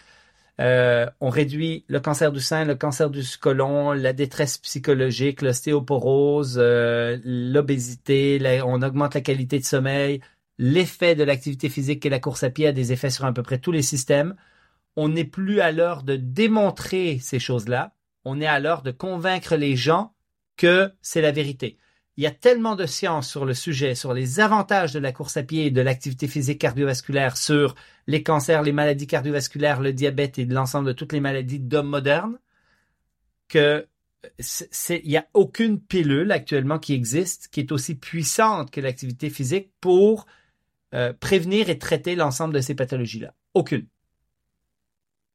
[0.61, 6.59] Euh, on réduit le cancer du sein, le cancer du côlon, la détresse psychologique, l'ostéoporose,
[6.61, 10.21] euh, l'obésité, on augmente la qualité de sommeil,
[10.57, 13.43] l'effet de l'activité physique et la course à pied a des effets sur à peu
[13.43, 14.35] près tous les systèmes.
[14.95, 17.95] On n'est plus à l'heure de démontrer ces choses-là.
[18.25, 20.13] On est à l'heure de convaincre les gens
[20.55, 21.77] que c'est la vérité.
[22.15, 25.35] Il y a tellement de science sur le sujet, sur les avantages de la course
[25.35, 27.73] à pied et de l'activité physique cardiovasculaire, sur
[28.05, 32.37] les cancers, les maladies cardiovasculaires, le diabète et l'ensemble de toutes les maladies d'hommes modernes,
[33.47, 33.87] que
[34.89, 39.71] il n'y a aucune pilule actuellement qui existe qui est aussi puissante que l'activité physique
[39.81, 40.25] pour
[40.93, 43.33] euh, prévenir et traiter l'ensemble de ces pathologies-là.
[43.55, 43.87] Aucune.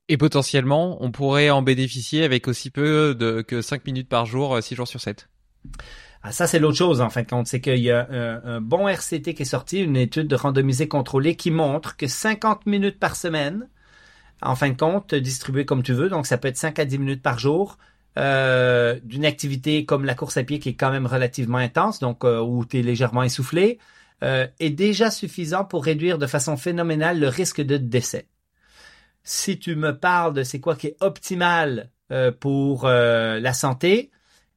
[0.08, 4.62] Et potentiellement, on pourrait en bénéficier avec aussi peu de, que 5 minutes par jour,
[4.62, 5.28] 6 euh, jours sur 7.
[6.22, 7.48] Ah, ça, c'est l'autre chose, en fin de compte.
[7.48, 11.34] C'est qu'il y a un, bon RCT qui est sorti, une étude de randomisée contrôlée
[11.34, 13.68] qui montre que 50 minutes par semaine,
[14.40, 16.98] en fin de compte, distribué comme tu veux, donc ça peut être 5 à 10
[16.98, 17.78] minutes par jour,
[18.16, 22.22] euh, d'une activité comme la course à pied qui est quand même relativement intense, donc
[22.24, 23.78] où tu es légèrement essoufflé,
[24.20, 28.26] est déjà suffisant pour réduire de façon phénoménale le risque de décès.
[29.22, 31.90] Si tu me parles de c'est quoi qui est optimal
[32.40, 34.10] pour la santé,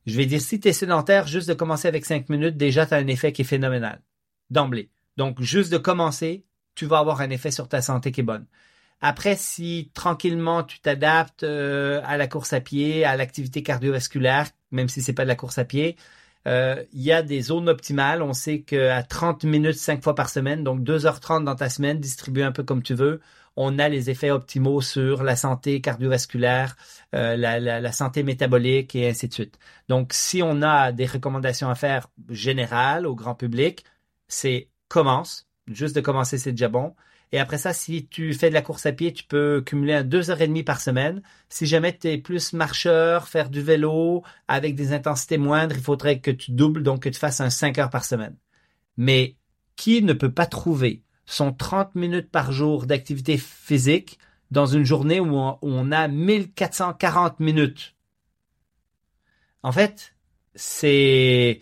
[0.05, 2.93] je vais dire si tu es sédentaire, juste de commencer avec cinq minutes, déjà tu
[2.93, 4.01] as un effet qui est phénoménal
[4.49, 4.89] d'emblée.
[5.17, 8.47] Donc juste de commencer, tu vas avoir un effet sur ta santé qui est bonne.
[9.01, 14.89] Après, si tranquillement tu t'adaptes euh, à la course à pied, à l'activité cardiovasculaire, même
[14.89, 15.97] si c'est pas de la course à pied,
[16.47, 18.21] euh, il y a des zones optimales.
[18.21, 22.43] On sait qu'à 30 minutes, 5 fois par semaine, donc 2h30 dans ta semaine, distribué
[22.43, 23.21] un peu comme tu veux,
[23.55, 26.75] on a les effets optimaux sur la santé cardiovasculaire,
[27.15, 29.59] euh, la, la, santé métabolique et ainsi de suite.
[29.89, 33.83] Donc, si on a des recommandations à faire générales au grand public,
[34.27, 35.47] c'est commence.
[35.67, 36.95] Juste de commencer, c'est déjà bon.
[37.31, 40.03] Et après ça, si tu fais de la course à pied, tu peux cumuler un
[40.03, 41.21] deux heures et demie par semaine.
[41.47, 46.19] Si jamais tu es plus marcheur, faire du vélo avec des intensités moindres, il faudrait
[46.19, 48.35] que tu doubles, donc que tu fasses un 5 heures par semaine.
[48.97, 49.37] Mais
[49.77, 54.19] qui ne peut pas trouver son 30 minutes par jour d'activité physique
[54.51, 57.95] dans une journée où on, où on a 1440 minutes?
[59.63, 60.15] En fait,
[60.55, 61.59] c'est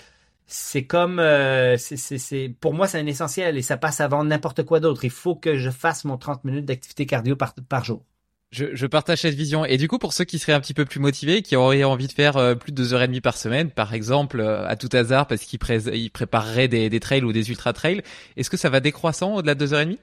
[0.52, 4.80] c'est comme euh, c'est pour moi c'est un essentiel et ça passe avant n'importe quoi
[4.80, 5.06] d'autre.
[5.06, 8.04] Il faut que je fasse mon 30 minutes d'activité cardio par, par jour.
[8.52, 9.64] Je, je, partage cette vision.
[9.64, 12.08] Et du coup, pour ceux qui seraient un petit peu plus motivés, qui auraient envie
[12.08, 14.76] de faire euh, plus de deux heures et demie par semaine, par exemple, euh, à
[14.76, 15.80] tout hasard, parce qu'ils pré
[16.12, 18.02] prépareraient des, des, trails ou des ultra trails,
[18.38, 20.00] est-ce que ça va décroissant au-delà de deux heures et demie?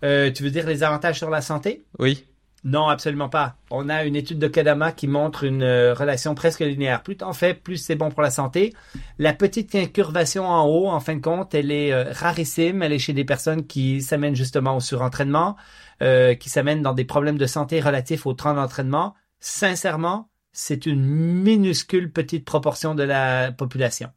[0.00, 1.82] Tu veux dire les avantages sur la santé?
[1.98, 2.24] Oui.
[2.64, 3.56] Non, absolument pas.
[3.70, 7.02] On a une étude de Kadama qui montre une euh, relation presque linéaire.
[7.02, 8.74] Plus t'en fais, plus c'est bon pour la santé.
[9.18, 12.82] La petite incurvation en haut, en fin de compte, elle est euh, rarissime.
[12.82, 15.56] Elle est chez des personnes qui s'amènent justement au surentraînement,
[16.02, 19.14] euh, qui s'amènent dans des problèmes de santé relatifs au temps d'entraînement.
[19.38, 24.10] Sincèrement, c'est une minuscule petite proportion de la population.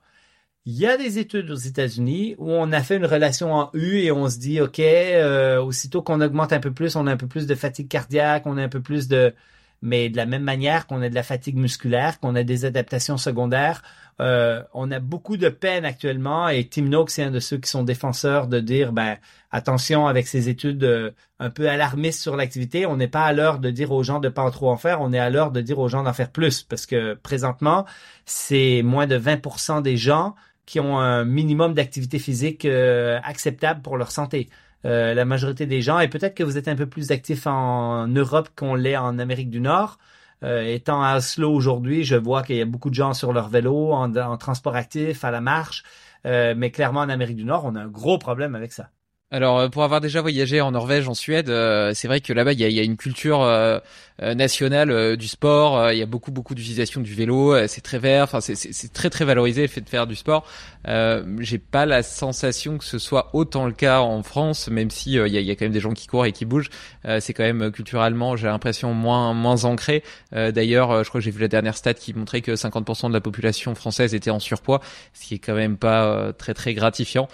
[0.65, 3.97] Il y a des études aux États-Unis où on a fait une relation en U
[3.97, 7.17] et on se dit, OK, euh, aussitôt qu'on augmente un peu plus, on a un
[7.17, 9.33] peu plus de fatigue cardiaque, on a un peu plus de...
[9.81, 13.17] Mais de la même manière qu'on a de la fatigue musculaire, qu'on a des adaptations
[13.17, 13.81] secondaires,
[14.19, 17.67] euh, on a beaucoup de peine actuellement et Tim Noakes est un de ceux qui
[17.67, 19.17] sont défenseurs de dire, ben,
[19.49, 21.09] attention avec ces études euh,
[21.39, 24.29] un peu alarmistes sur l'activité, on n'est pas à l'heure de dire aux gens de
[24.29, 26.29] pas en trop en faire, on est à l'heure de dire aux gens d'en faire
[26.29, 27.87] plus parce que présentement,
[28.25, 30.35] c'est moins de 20% des gens
[30.65, 34.49] qui ont un minimum d'activité physique euh, acceptable pour leur santé.
[34.85, 38.07] Euh, la majorité des gens, et peut-être que vous êtes un peu plus actif en
[38.07, 39.99] Europe qu'on l'est en Amérique du Nord.
[40.43, 43.47] Euh, étant à Oslo aujourd'hui, je vois qu'il y a beaucoup de gens sur leur
[43.49, 45.83] vélo, en, en transport actif, à la marche.
[46.25, 48.89] mais clairement, en Amérique du Nord, on a un gros problème avec ça.
[49.31, 51.47] Alors, pour avoir déjà voyagé en Norvège, en Suède,
[51.93, 53.41] c'est vrai que là-bas, il y a, une culture
[54.21, 55.77] euh, national euh, du sport.
[55.77, 57.67] Euh, il y a beaucoup beaucoup d'utilisation du vélo.
[57.67, 58.25] c'est très vert.
[58.25, 60.45] Enfin, c'est très très valorisé le fait de faire du sport.
[60.85, 65.27] J'ai pas la sensation que ce soit autant le cas en France, même si il
[65.27, 66.69] y, a, y, a, quand même des gens qui courent et qui bougent.
[67.19, 70.03] c'est quand même culturellement, j'ai l'impression moins moins ancré.
[70.31, 73.21] D'ailleurs, je crois que j'ai vu la dernière stat qui montrait que 50% de la
[73.21, 74.81] population française était en surpoids,
[75.13, 77.27] ce qui est quand même pas très très gratifiant.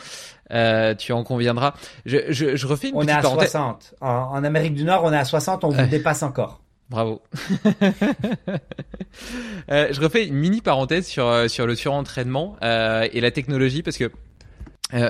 [0.52, 1.74] Euh, tu en conviendras.
[2.06, 3.52] Je, je, je refais une on petite est à parenthèse.
[3.52, 3.96] 60.
[4.02, 6.62] En, en, Amérique du Nord, on est à 60, on vous dépasse encore.
[6.90, 7.22] Bravo.
[9.72, 13.84] euh, je refais une mini parenthèse sur euh, sur le surentraînement euh, et la technologie
[13.84, 14.10] parce que
[14.94, 15.10] euh,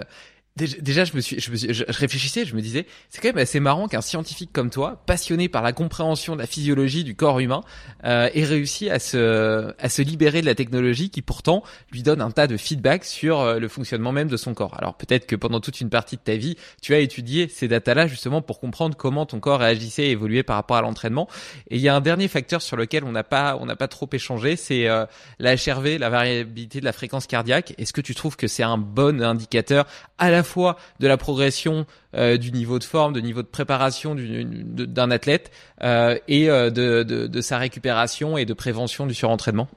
[0.57, 3.59] Déjà, je me suis, je, me je réfléchissais, je me disais, c'est quand même assez
[3.59, 7.61] marrant qu'un scientifique comme toi, passionné par la compréhension de la physiologie du corps humain,
[8.05, 12.21] euh, ait réussi à se, à se libérer de la technologie qui pourtant lui donne
[12.21, 14.75] un tas de feedback sur euh, le fonctionnement même de son corps.
[14.77, 18.07] Alors peut-être que pendant toute une partie de ta vie, tu as étudié ces datas-là
[18.07, 21.27] justement pour comprendre comment ton corps réagissait et évoluait par rapport à l'entraînement.
[21.69, 23.87] Et il y a un dernier facteur sur lequel on n'a pas, on n'a pas
[23.87, 25.05] trop échangé, c'est euh,
[25.37, 27.75] la HRV, la variabilité de la fréquence cardiaque.
[27.77, 29.85] Est-ce que tu trouves que c'est un bon indicateur
[30.17, 34.15] à la fois de la progression euh, du niveau de forme, de niveau de préparation
[34.15, 35.51] d'un athlète
[35.83, 39.67] euh, et euh, de, de, sa récupération et de prévention du surentraînement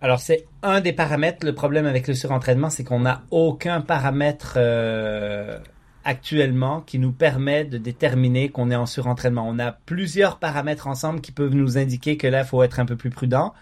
[0.00, 1.44] alors c'est un des paramètres.
[1.44, 4.56] Le problème avec le surentraînement, c'est qu'on n'a aucun paramètre
[6.04, 9.44] actuellement qui nous permet de déterminer qu'on est en surentraînement.
[9.48, 12.86] On a plusieurs paramètres ensemble qui peuvent nous indiquer que là, il faut être un
[12.86, 13.54] peu plus prudent.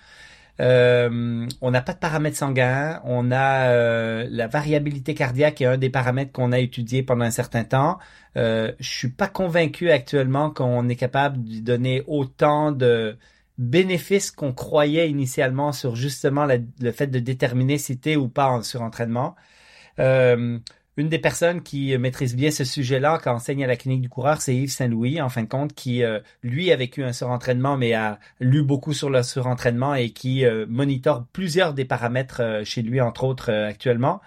[0.61, 3.01] Euh, on n'a pas de paramètres sanguins.
[3.05, 7.31] On a euh, la variabilité cardiaque est un des paramètres qu'on a étudié pendant un
[7.31, 7.99] certain temps.
[8.37, 13.17] Euh, je suis pas convaincu actuellement qu'on est capable de donner autant de
[13.59, 18.63] bénéfices qu'on croyait initialement sur justement le fait de déterminer si t'es ou pas en
[18.63, 19.35] surentraînement.
[19.99, 20.59] Euh,
[20.97, 24.41] une des personnes qui maîtrise bien ce sujet-là, qui enseigne à la clinique du coureur,
[24.41, 27.93] c'est Yves Saint-Louis, en fin de compte, qui, euh, lui, a vécu un surentraînement, mais
[27.95, 30.67] a lu beaucoup sur le surentraînement et qui euh,
[31.33, 34.21] plusieurs des paramètres euh, chez lui, entre autres, euh, actuellement.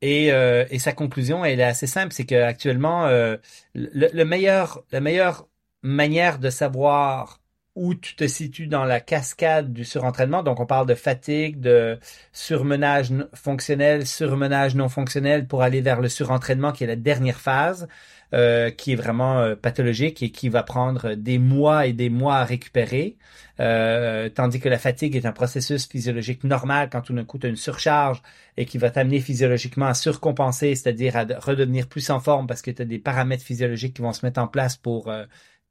[0.00, 3.36] Et, euh, et, sa conclusion, elle est assez simple, c'est qu'actuellement, euh,
[3.74, 5.48] le, le, meilleur, la meilleure
[5.82, 7.40] manière de savoir
[7.78, 11.98] où tu te situes dans la cascade du surentraînement, donc on parle de fatigue, de
[12.32, 17.86] surmenage fonctionnel, surmenage non fonctionnel pour aller vers le surentraînement qui est la dernière phase,
[18.34, 22.36] euh, qui est vraiment euh, pathologique et qui va prendre des mois et des mois
[22.36, 23.16] à récupérer.
[23.60, 27.48] Euh, tandis que la fatigue est un processus physiologique normal quand tout d'un coup tu
[27.48, 28.22] une surcharge
[28.56, 32.70] et qui va t'amener physiologiquement à surcompenser, c'est-à-dire à redevenir plus en forme parce que
[32.70, 35.10] tu as des paramètres physiologiques qui vont se mettre en place pour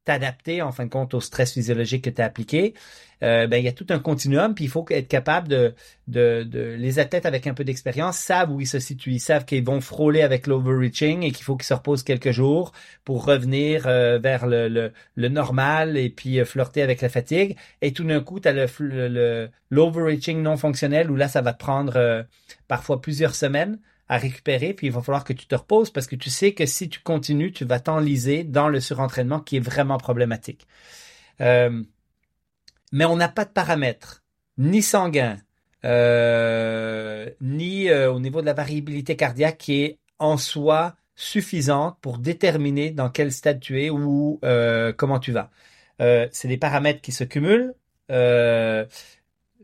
[0.08, 2.74] t'adapter en fin de compte au stress physiologique que tu as appliqué.
[3.24, 5.74] Euh, ben, il y a tout un continuum, puis il faut être capable de,
[6.08, 9.66] de, les athlètes avec un peu d'expérience savent où ils se situent, ils savent qu'ils
[9.66, 12.72] vont frôler avec l'overreaching et qu'il faut qu'ils se reposent quelques jours
[13.04, 17.58] pour revenir euh, vers le, le, normal et puis euh, flirter avec la fatigue.
[17.82, 21.60] Et tout d'un coup, tu as le l'overreaching non fonctionnel où là, ça va te
[21.60, 22.26] prendre
[22.70, 23.80] parfois plusieurs semaines
[24.10, 26.66] à récupérer, puis il va falloir que tu te reposes parce que tu sais que
[26.66, 30.68] si tu continues, tu vas t'enliser dans le surentraînement qui est vraiment problématique.
[31.42, 31.84] Euh,
[32.92, 34.24] mais on n'a pas de paramètres,
[34.58, 35.38] ni sanguin,
[35.86, 42.18] euh, ni euh, au niveau de la variabilité cardiaque qui est en soi suffisante pour
[42.18, 45.50] déterminer dans quel stade tu es ou euh, comment tu vas.
[46.02, 47.74] Euh, c'est des paramètres qui se cumulent.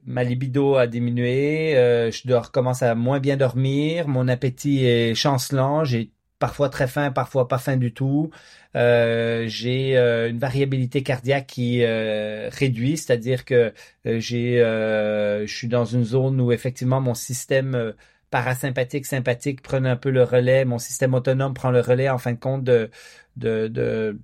[0.06, 1.74] Ma libido a diminué,
[2.12, 2.52] je dois
[2.82, 6.12] à moins bien dormir, mon appétit est chancelant, j'ai
[6.44, 8.30] parfois très fin, parfois pas fin du tout.
[8.76, 13.74] Euh, j'ai euh, une variabilité cardiaque qui euh, réduit, c'est-à-dire que
[14.04, 17.94] j'ai, je suis dans une zone où effectivement mon système
[18.30, 22.34] parasympathique, sympathique prennent un peu le relais, mon système autonome prend le relais en fin
[22.34, 22.90] de compte de,
[23.38, 24.20] de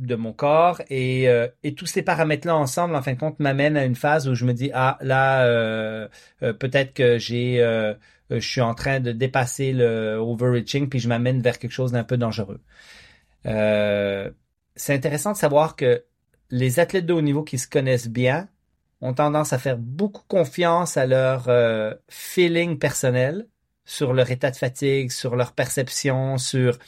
[0.00, 1.26] de mon corps et,
[1.62, 4.44] et tous ces paramètres-là ensemble, en fin de compte, m'amènent à une phase où je
[4.44, 6.08] me dis ah là
[6.40, 7.60] peut-être que j'ai
[8.30, 11.92] euh, je suis en train de dépasser le overreaching, puis je m'amène vers quelque chose
[11.92, 12.60] d'un peu dangereux.
[13.46, 14.30] Euh,
[14.76, 16.04] c'est intéressant de savoir que
[16.50, 18.48] les athlètes de haut niveau qui se connaissent bien
[19.00, 23.46] ont tendance à faire beaucoup confiance à leur euh, feeling personnel
[23.84, 26.78] sur leur état de fatigue, sur leur perception, sur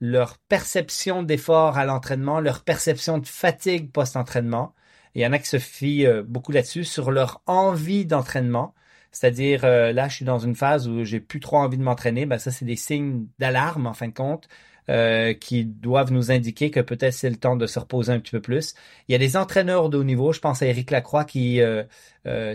[0.00, 4.74] leur perception d'effort à l'entraînement, leur perception de fatigue post-entraînement.
[5.14, 8.74] Il y en a qui se fient beaucoup là-dessus, sur leur envie d'entraînement.
[9.16, 12.26] C'est-à-dire, euh, là, je suis dans une phase où j'ai plus trop envie de m'entraîner.
[12.26, 14.46] Ben, ça, c'est des signes d'alarme, en fin de compte,
[14.90, 18.32] euh, qui doivent nous indiquer que peut-être c'est le temps de se reposer un petit
[18.32, 18.74] peu plus.
[19.08, 21.84] Il y a des entraîneurs de haut niveau, je pense à Eric Lacroix, qui euh,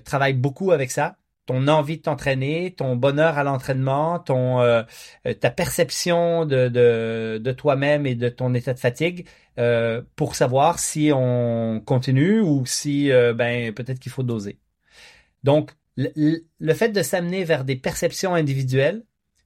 [0.01, 1.17] travaille beaucoup avec ça.
[1.51, 4.85] Ton envie de t'entraîner, ton bonheur à l'entraînement, ton
[5.39, 9.27] ta perception de, de, de toi-même et de ton état de fatigue,
[10.15, 14.59] pour savoir si on continue ou si ben peut-être qu'il faut doser.
[15.43, 19.03] Donc, le, fait de s'amener vers des perceptions individuelles,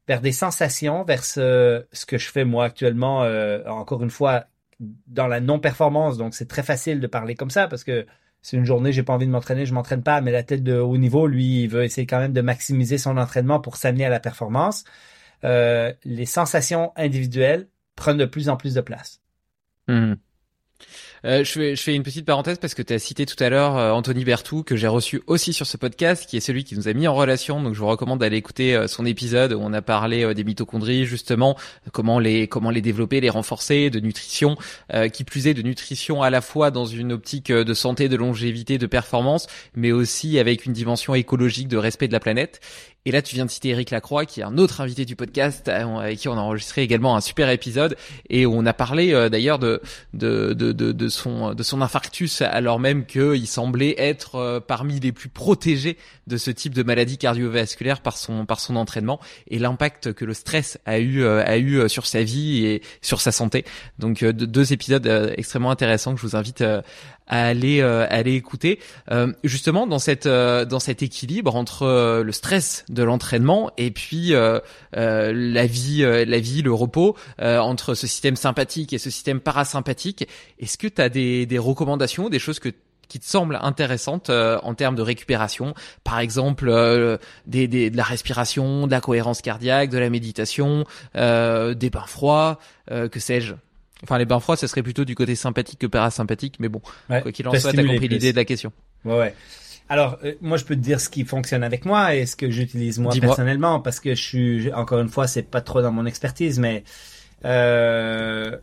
[0.08, 4.46] vers des sensations, vers ce, ce que je fais moi actuellement, euh, encore une fois,
[4.80, 6.18] dans la non-performance.
[6.18, 8.06] Donc, c'est très facile de parler comme ça parce que
[8.46, 10.78] c'est une journée, j'ai pas envie de m'entraîner, je m'entraîne pas, mais la tête de
[10.78, 14.10] haut niveau, lui, il veut essayer quand même de maximiser son entraînement pour s'amener à
[14.10, 14.84] la performance.
[15.44, 19.20] Euh, les sensations individuelles prennent de plus en plus de place.
[19.88, 20.14] Mmh.
[21.26, 23.50] Euh, je, fais, je fais une petite parenthèse parce que tu as cité tout à
[23.50, 26.76] l'heure euh, Anthony Bertou que j'ai reçu aussi sur ce podcast, qui est celui qui
[26.76, 27.62] nous a mis en relation.
[27.62, 31.06] Donc je vous recommande d'aller écouter euh, son épisode où on a parlé des mitochondries
[31.06, 31.58] justement,
[31.92, 34.58] comment les comment les développer, les renforcer, de nutrition,
[35.14, 38.78] qui plus est de nutrition à la fois dans une optique de santé, de longévité,
[38.78, 42.62] de performance, mais aussi avec une dimension écologique de respect de la planète.
[43.06, 45.68] Et là, tu viens de citer Eric Lacroix, qui est un autre invité du podcast,
[45.68, 47.96] avec qui on a enregistré également un super épisode,
[48.30, 49.82] et on a parlé d'ailleurs de
[50.14, 55.12] de, de, de, son de son infarctus alors même qu'il semblait être euh, parmi les
[55.12, 60.14] plus protégés de ce type de maladie cardiovasculaire par son par son entraînement et l'impact
[60.14, 63.32] que le stress a eu euh, a eu euh, sur sa vie et sur sa
[63.32, 63.66] santé.
[64.00, 66.64] Donc deux épisodes extrêmement intéressants que je vous invite
[67.28, 68.80] à aller aller écouter
[69.44, 74.34] justement dans cette dans cet équilibre entre le stress de l'entraînement et puis
[74.94, 80.28] la vie la vie le repos entre ce système sympathique et ce système parasympathique
[80.60, 82.70] est-ce que tu as des, des recommandations, des choses que
[83.08, 87.98] qui te semblent intéressantes euh, en termes de récupération, par exemple euh, des, des, de
[87.98, 90.86] la respiration, de la cohérence cardiaque, de la méditation,
[91.16, 92.58] euh, des bains froids,
[92.90, 93.54] euh, que sais-je?
[94.06, 97.32] Enfin, les bains froids, ce serait plutôt du côté sympathique que parasympathique, mais bon, quoi
[97.32, 98.72] qu'il en soit, t'as compris l'idée de la question.
[99.04, 99.36] Ouais, ouais.
[99.90, 103.00] Alors, moi, je peux te dire ce qui fonctionne avec moi et ce que j'utilise
[103.00, 106.60] moi personnellement, parce que je suis, encore une fois, c'est pas trop dans mon expertise,
[106.60, 106.84] mais
[107.46, 108.58] euh,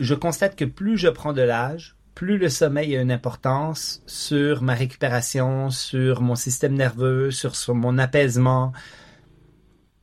[0.00, 4.62] je constate que plus je prends de l'âge, plus le sommeil a une importance sur
[4.62, 8.72] ma récupération, sur mon système nerveux, sur, mon apaisement.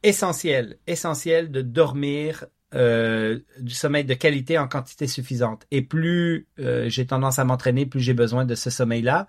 [0.03, 5.65] essentiel, essentiel de dormir euh, du sommeil de qualité en quantité suffisante.
[5.71, 9.27] Et plus euh, j'ai tendance à m'entraîner, plus j'ai besoin de ce sommeil-là.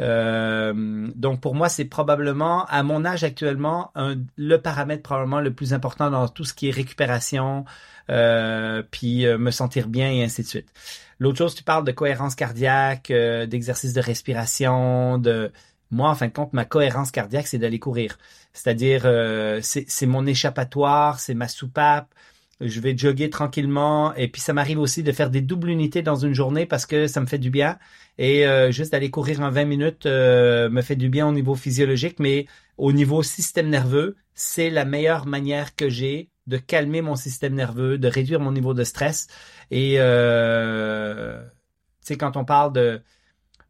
[0.00, 3.92] Euh, donc pour moi, c'est probablement, à mon âge actuellement,
[4.36, 7.64] le paramètre probablement le plus important dans tout ce qui est récupération,
[8.10, 10.68] euh, puis me sentir bien et ainsi de suite.
[11.18, 15.52] L'autre chose, tu parles de cohérence cardiaque, d'exercice de respiration, de
[15.90, 18.18] moi, en fin de compte, ma cohérence cardiaque, c'est d'aller courir.
[18.52, 19.02] C'est-à-dire,
[19.62, 22.12] c'est mon échappatoire, c'est ma soupape
[22.68, 24.14] je vais jogger tranquillement.
[24.14, 27.06] Et puis ça m'arrive aussi de faire des doubles unités dans une journée parce que
[27.06, 27.78] ça me fait du bien.
[28.18, 31.54] Et euh, juste d'aller courir en 20 minutes euh, me fait du bien au niveau
[31.54, 32.18] physiologique.
[32.18, 32.46] Mais
[32.78, 37.98] au niveau système nerveux c'est la meilleure manière que j'ai de calmer mon système nerveux
[37.98, 39.28] de réduire mon niveau de stress.
[39.70, 41.42] Et euh,
[42.00, 43.02] tu sais quand on parle de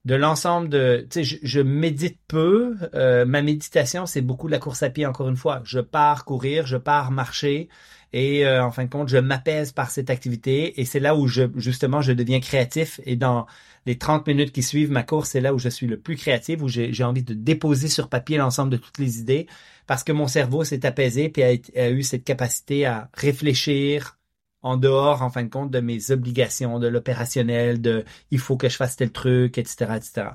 [0.04, 2.76] de l'ensemble de tu sais je, médite peu.
[2.92, 5.62] Ma méditation c'est beaucoup la course à pied encore une fois.
[5.64, 7.68] Je pars courir je pars marcher
[8.16, 11.26] et euh, en fin de compte, je m'apaise par cette activité et c'est là où
[11.26, 13.44] je justement je deviens créatif et dans
[13.86, 16.62] les 30 minutes qui suivent ma course, c'est là où je suis le plus créatif,
[16.62, 19.48] où j'ai envie de déposer sur papier l'ensemble de toutes les idées
[19.88, 24.16] parce que mon cerveau s'est apaisé puis a, eu cette capacité à réfléchir
[24.62, 28.68] en dehors, en fin de compte, de mes obligations, de l'opérationnel, de il faut que
[28.68, 30.26] je fasse tel truc, etc., etc.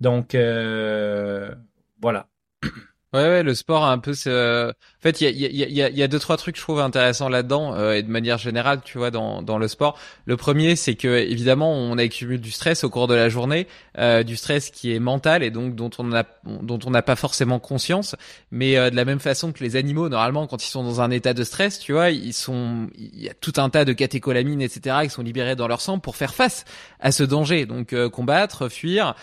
[0.00, 1.54] Donc, euh,
[2.02, 2.28] voilà.
[3.14, 4.68] Ouais, ouais, le sport a un peu ce...
[4.68, 6.80] En fait, il y a, y, a, y a deux, trois trucs que je trouve
[6.80, 9.98] intéressants là-dedans, euh, et de manière générale, tu vois, dans, dans le sport.
[10.26, 13.66] Le premier, c'est que, évidemment, on accumule du stress au cours de la journée,
[13.96, 17.16] euh, du stress qui est mental et donc dont on a, dont on n'a pas
[17.16, 18.14] forcément conscience.
[18.50, 21.10] Mais euh, de la même façon que les animaux, normalement, quand ils sont dans un
[21.10, 22.90] état de stress, tu vois, ils sont...
[22.98, 25.98] Il y a tout un tas de catécholamines, etc., qui sont libérés dans leur sang
[25.98, 26.66] pour faire face
[27.00, 27.64] à ce danger.
[27.64, 29.14] Donc, combattre, fuir.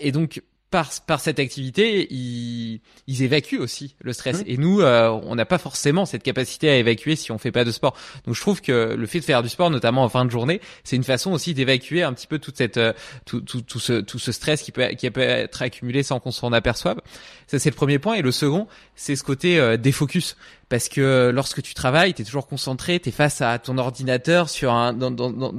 [0.00, 0.40] et donc,
[0.70, 4.40] par, par cette activité, ils, ils évacuent aussi le stress.
[4.40, 4.44] Mmh.
[4.46, 7.64] Et nous, euh, on n'a pas forcément cette capacité à évacuer si on fait pas
[7.64, 7.96] de sport.
[8.26, 10.60] Donc je trouve que le fait de faire du sport, notamment en fin de journée,
[10.84, 12.92] c'est une façon aussi d'évacuer un petit peu toute cette, euh,
[13.24, 16.32] tout, tout, tout, ce, tout ce stress qui peut, qui peut être accumulé sans qu'on
[16.32, 17.00] s'en aperçoive.
[17.46, 18.14] Ça c'est le premier point.
[18.14, 20.36] Et le second, c'est ce côté euh, défocus
[20.68, 24.48] parce que lorsque tu travailles, tu es toujours concentré, tu es face à ton ordinateur
[24.48, 25.52] sur un dans, dans, dans,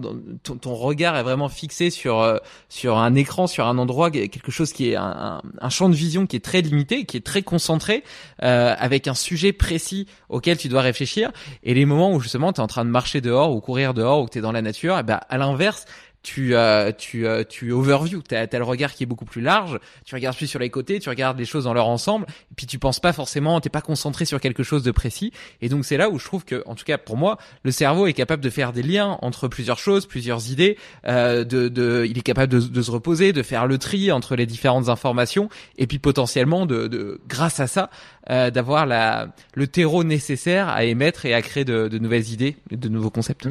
[0.44, 2.38] ton, ton, regard est vraiment fixé sur euh,
[2.70, 6.28] sur un écran, sur un endroit quelque chose qui est un, un, champ de vision
[6.28, 8.04] qui est très limité, qui est très concentré
[8.44, 11.32] euh, avec un sujet précis auquel tu dois réfléchir.
[11.64, 14.22] Et les moments où justement tu es en train de marcher dehors ou courir dehors
[14.22, 15.86] ou que tu es dans la nature, et eh ben à l'inverse,
[16.22, 19.80] tu euh, tu euh, tu overview, tu as, le regard qui est beaucoup plus large,
[20.06, 22.26] tu regardes plus sur les côtés, tu regardes les choses dans leur ensemble.
[22.52, 25.32] Et puis tu penses pas forcément, t'es pas concentré sur quelque chose de précis.
[25.62, 28.08] Et donc c'est là où je trouve que en tout cas pour moi, le cerveau
[28.08, 30.78] est capable de faire des liens entre plusieurs choses, plusieurs idées,
[31.08, 34.36] euh, de, de il est capable de, de, se reposer, de faire le tri entre
[34.36, 35.50] les différentes informations.
[35.78, 37.90] Et puis potentiellement de, de grâce à ça
[38.30, 42.58] euh, d'avoir la le terreau nécessaire à émettre et à créer de, de nouvelles idées,
[42.72, 43.48] de nouveaux concepts.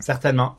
[0.00, 0.56] Certainement.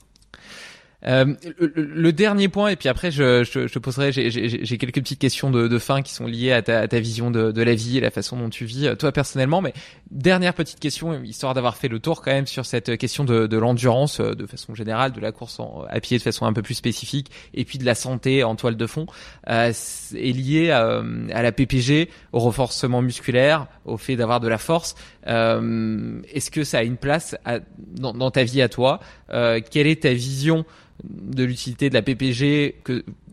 [1.06, 1.34] Euh,
[1.76, 6.02] le, dernier point, et puis après je, je, poserai, j'ai quelques petites questions de, fin
[6.02, 8.38] qui sont liées à ta, à ta vision de, de, la vie et la façon
[8.38, 9.62] dont tu vis, euh, toi personnellement.
[9.62, 9.74] Mais
[10.12, 13.58] dernière petite question, histoire d'avoir fait le tour quand même sur cette question de, de
[13.58, 16.74] l'endurance euh, de façon générale, de la course à pied de façon un peu plus
[16.74, 19.06] spécifique, et puis de la santé en toile de fond,
[19.50, 19.72] euh,
[20.16, 24.96] est lié à, à, la PPG, au renforcement musculaire, au fait d'avoir de la force.
[25.28, 29.00] Euh, Est-ce que ça a une place à, dans, dans, ta vie à toi?
[29.30, 30.66] Quelle est ta vision
[31.04, 32.82] de l'utilité de la PPG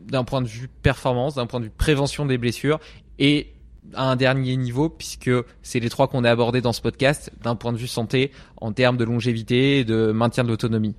[0.07, 2.79] d'un point de vue performance, d'un point de vue prévention des blessures
[3.19, 3.49] et
[3.95, 5.31] à un dernier niveau puisque
[5.63, 8.73] c'est les trois qu'on a abordés dans ce podcast d'un point de vue santé en
[8.73, 10.95] termes de longévité et de maintien de l'autonomie.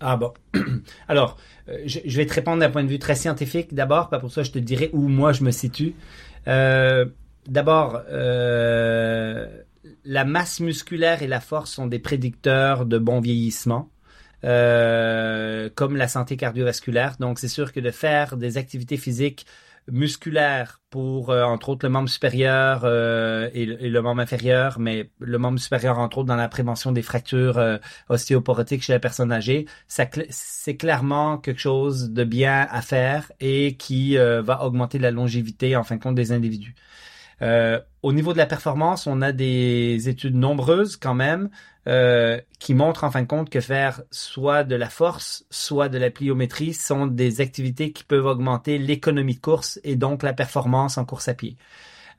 [0.00, 0.32] Ah bon.
[1.08, 1.38] Alors,
[1.68, 4.42] euh, je, vais te répondre d'un point de vue très scientifique d'abord, pas pour ça
[4.42, 5.94] je te dirai où moi je me situe.
[6.48, 7.06] Euh,
[7.48, 9.48] d'abord, euh,
[10.04, 13.90] la masse musculaire et la force sont des prédicteurs de bon vieillissement.
[14.42, 17.16] Comme la santé cardiovasculaire.
[17.18, 19.44] Donc, c'est sûr que de faire des activités physiques
[19.88, 25.38] musculaires pour, euh, entre autres, le membre supérieur euh, et, le membre inférieur, mais le
[25.38, 27.60] membre supérieur, entre autres, dans la prévention des fractures
[28.08, 34.16] ostéoporotiques chez la personne âgée, c'est clairement quelque chose de bien à faire et qui
[34.16, 36.74] va augmenter la longévité, en fin de compte, des individus.
[37.42, 41.50] Euh, au niveau de la performance, on a des études nombreuses quand même
[41.86, 45.98] euh, qui montrent en fin de compte que faire soit de la force, soit de
[45.98, 50.98] la pliométrie sont des activités qui peuvent augmenter l'économie de course et donc la performance
[50.98, 51.56] en course à pied.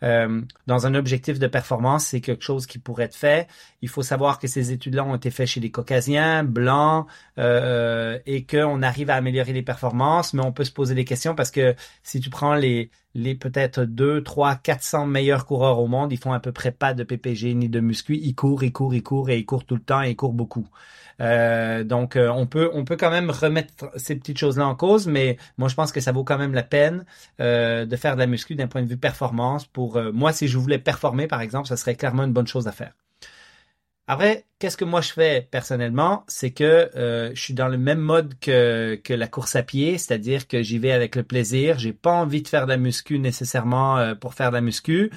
[0.03, 3.47] Euh, dans un objectif de performance, c'est quelque chose qui pourrait être fait.
[3.81, 7.07] Il faut savoir que ces études-là ont été faites chez les Caucasiens, blancs,
[7.39, 11.35] euh, et qu'on arrive à améliorer les performances, mais on peut se poser des questions
[11.35, 16.13] parce que si tu prends les, les peut-être 2, 3, 400 meilleurs coureurs au monde,
[16.13, 18.15] ils font à peu près pas de PPG ni de muscu.
[18.15, 20.33] Ils courent, ils courent, ils courent et ils courent tout le temps et ils courent
[20.33, 20.67] beaucoup.
[21.19, 25.07] Euh, donc, euh, on peut on peut quand même remettre ces petites choses-là en cause,
[25.07, 27.05] mais moi, je pense que ça vaut quand même la peine
[27.41, 29.65] euh, de faire de la muscu d'un point de vue performance.
[29.65, 32.71] Pour moi, si je voulais performer, par exemple, ça serait clairement une bonne chose à
[32.71, 32.93] faire.
[34.07, 38.35] Après, qu'est-ce que moi je fais personnellement, c'est que je suis dans le même mode
[38.39, 41.77] que, que la course à pied, c'est-à-dire que j'y vais avec le plaisir.
[41.77, 45.11] J'ai pas envie de faire de la muscu nécessairement pour faire de la muscu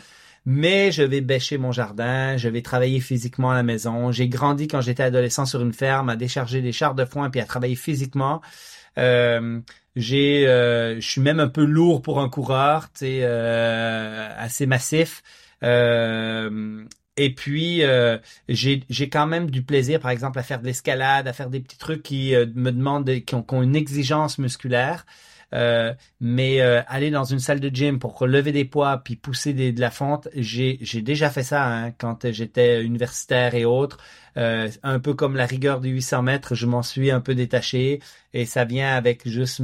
[0.47, 4.11] mais je vais bêcher mon jardin, je vais travailler physiquement à la maison.
[4.11, 7.41] J'ai grandi quand j'étais adolescent sur une ferme à décharger des chars de foin puis
[7.41, 8.41] à travailler physiquement.
[8.99, 9.61] Euh,
[9.97, 14.67] j'ai, euh, je suis même un peu lourd pour un coureur, tu sais, euh, assez
[14.67, 15.23] massif.
[15.63, 16.85] Euh,
[17.23, 18.17] et puis, euh,
[18.49, 21.77] j'ai, quand même du plaisir, par exemple, à faire de l'escalade, à faire des petits
[21.77, 25.05] trucs qui me demandent, qui ont, une exigence musculaire.
[25.53, 29.53] Euh, mais euh, aller dans une salle de gym pour lever des poids puis pousser
[29.53, 33.99] des, de la fonte, j'ai déjà fait ça hein, quand j'étais universitaire et autres.
[34.37, 38.01] Euh, un peu comme la rigueur du 800 mètres, je m'en suis un peu détaché
[38.33, 39.61] et ça vient avec juste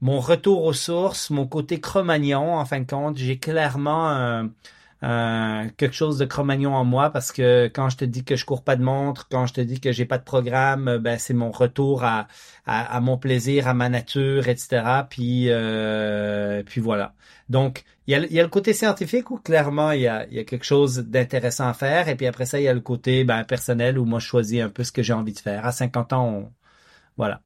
[0.00, 2.54] mon retour aux sources, mon côté cromagnon.
[2.54, 4.48] En fin de compte, j'ai clairement
[5.02, 8.44] euh, quelque chose de Cro-Magnon en moi parce que quand je te dis que je
[8.44, 11.18] cours pas de montre, quand je te dis que j'ai pas de programme, euh, ben
[11.18, 12.28] c'est mon retour à,
[12.66, 15.04] à, mon plaisir, à ma nature, etc.
[15.10, 17.14] Puis euh, puis voilà.
[17.48, 20.38] Donc il y, a, y a le côté scientifique où clairement il y a, y
[20.38, 23.24] a quelque chose d'intéressant à faire et puis après ça il y a le côté
[23.24, 25.66] ben, personnel où moi je choisis un peu ce que j'ai envie de faire.
[25.66, 26.52] À 50 ans,
[27.16, 27.42] voilà.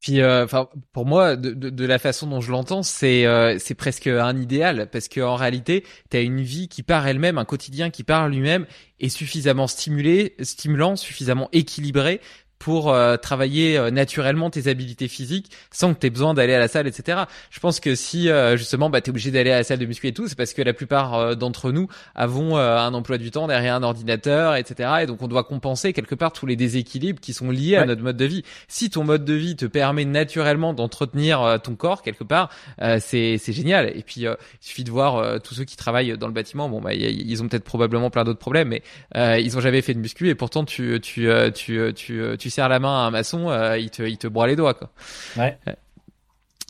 [0.00, 3.74] Puis, euh, enfin, pour moi, de, de, la façon dont je l'entends, c'est euh, c'est
[3.74, 7.90] presque un idéal parce qu'en réalité, tu as une vie qui part elle-même, un quotidien
[7.90, 8.66] qui part lui-même,
[8.98, 12.20] est suffisamment stimulé, stimulant, suffisamment équilibré
[12.60, 16.58] pour euh, travailler euh, naturellement tes habiletés physiques sans que tu aies besoin d'aller à
[16.58, 17.22] la salle, etc.
[17.50, 19.86] Je pense que si euh, justement bah, tu es obligé d'aller à la salle de
[19.86, 23.46] muscu et tout, c'est parce que la plupart d'entre nous avons un emploi du temps
[23.46, 24.90] derrière un ordinateur, etc.
[25.02, 28.02] Et donc on doit compenser quelque part tous les déséquilibres qui sont liés à notre
[28.02, 28.44] mode de vie.
[28.68, 32.50] Si ton mode de vie te permet naturellement d'entretenir ton corps quelque part,
[32.98, 33.90] c'est génial.
[33.96, 36.68] Et puis il suffit de voir tous ceux qui travaillent dans le bâtiment.
[36.68, 38.82] Bon, bah, ils ont peut-être probablement plein d'autres problèmes, mais
[39.14, 42.68] ils ont jamais fait de muscu et pourtant tu tu tu tu, tu tu serres
[42.68, 44.90] la main à un maçon, euh, il te il te broie les doigts quoi.
[45.36, 45.58] Ouais.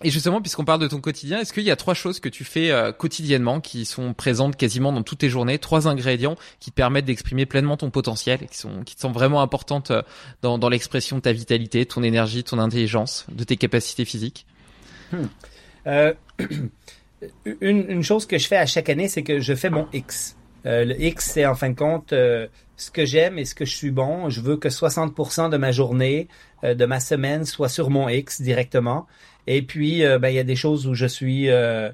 [0.02, 2.43] Et justement, puisqu'on parle de ton quotidien, est-ce qu'il y a trois choses que tu
[2.43, 6.74] fais euh, quotidiennement qui sont présentes quasiment dans toutes tes journées, trois ingrédients qui te
[6.74, 10.02] permettent d'exprimer pleinement ton potentiel et qui sont qui te sont vraiment importantes euh,
[10.40, 14.47] dans, dans l'expression de ta vitalité, ton énergie, ton intelligence, de tes capacités physiques?
[15.12, 15.27] Hmm.
[15.86, 16.15] euh,
[17.61, 20.35] une, une, chose que je fais à chaque année, c'est que je fais mon X.
[20.65, 22.12] le X, c'est en fin de compte
[22.81, 24.31] ce que j'aime et ce que je suis bon.
[24.31, 26.28] Je veux que 60% de ma journée,
[26.65, 29.07] euh, de ma semaine soit sur mon X directement.
[29.47, 31.91] Et puis, euh, ben, il y a des choses où je suis euh,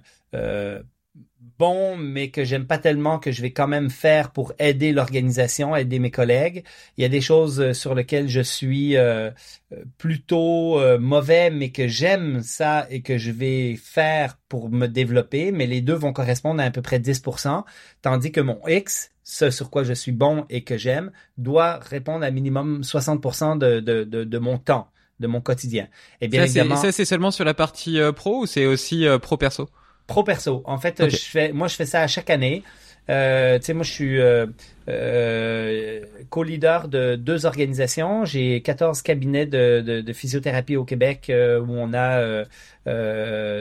[1.58, 5.74] bon, mais que j'aime pas tellement que je vais quand même faire pour aider l'organisation,
[5.74, 6.64] aider mes collègues.
[6.96, 9.30] Il y a des choses euh, sur lesquelles je suis euh,
[9.72, 15.52] euh, plutôt mauvais, mais que j'aime ça et que je vais faire pour me développer.
[15.52, 17.62] Mais les deux vont correspondre à à peu près 10%,
[18.02, 22.24] tandis que mon X, ce sur quoi je suis bon et que j'aime, doit répondre
[22.24, 25.88] à minimum 60% de, de, de, de mon temps de mon quotidien.
[26.20, 29.38] Et bien ça, évidemment, ça c'est seulement sur la partie pro ou c'est aussi pro
[29.38, 29.70] perso?
[30.06, 30.62] Pro perso.
[30.64, 32.62] En fait, je fais, moi, je fais ça à chaque année.
[33.08, 34.46] Euh, tu sais, moi, je suis euh,
[34.88, 38.24] euh, co-leader de deux organisations.
[38.24, 42.44] J'ai 14 cabinets de, de, de physiothérapie au Québec euh, où on a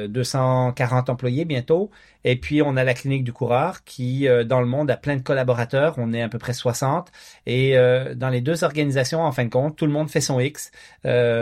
[0.07, 1.91] 240 employés bientôt.
[2.23, 5.22] Et puis, on a la clinique du coureur qui, dans le monde, a plein de
[5.22, 5.95] collaborateurs.
[5.97, 7.11] On est à peu près 60.
[7.45, 7.76] Et
[8.15, 10.72] dans les deux organisations, en fin de compte, tout le monde fait son X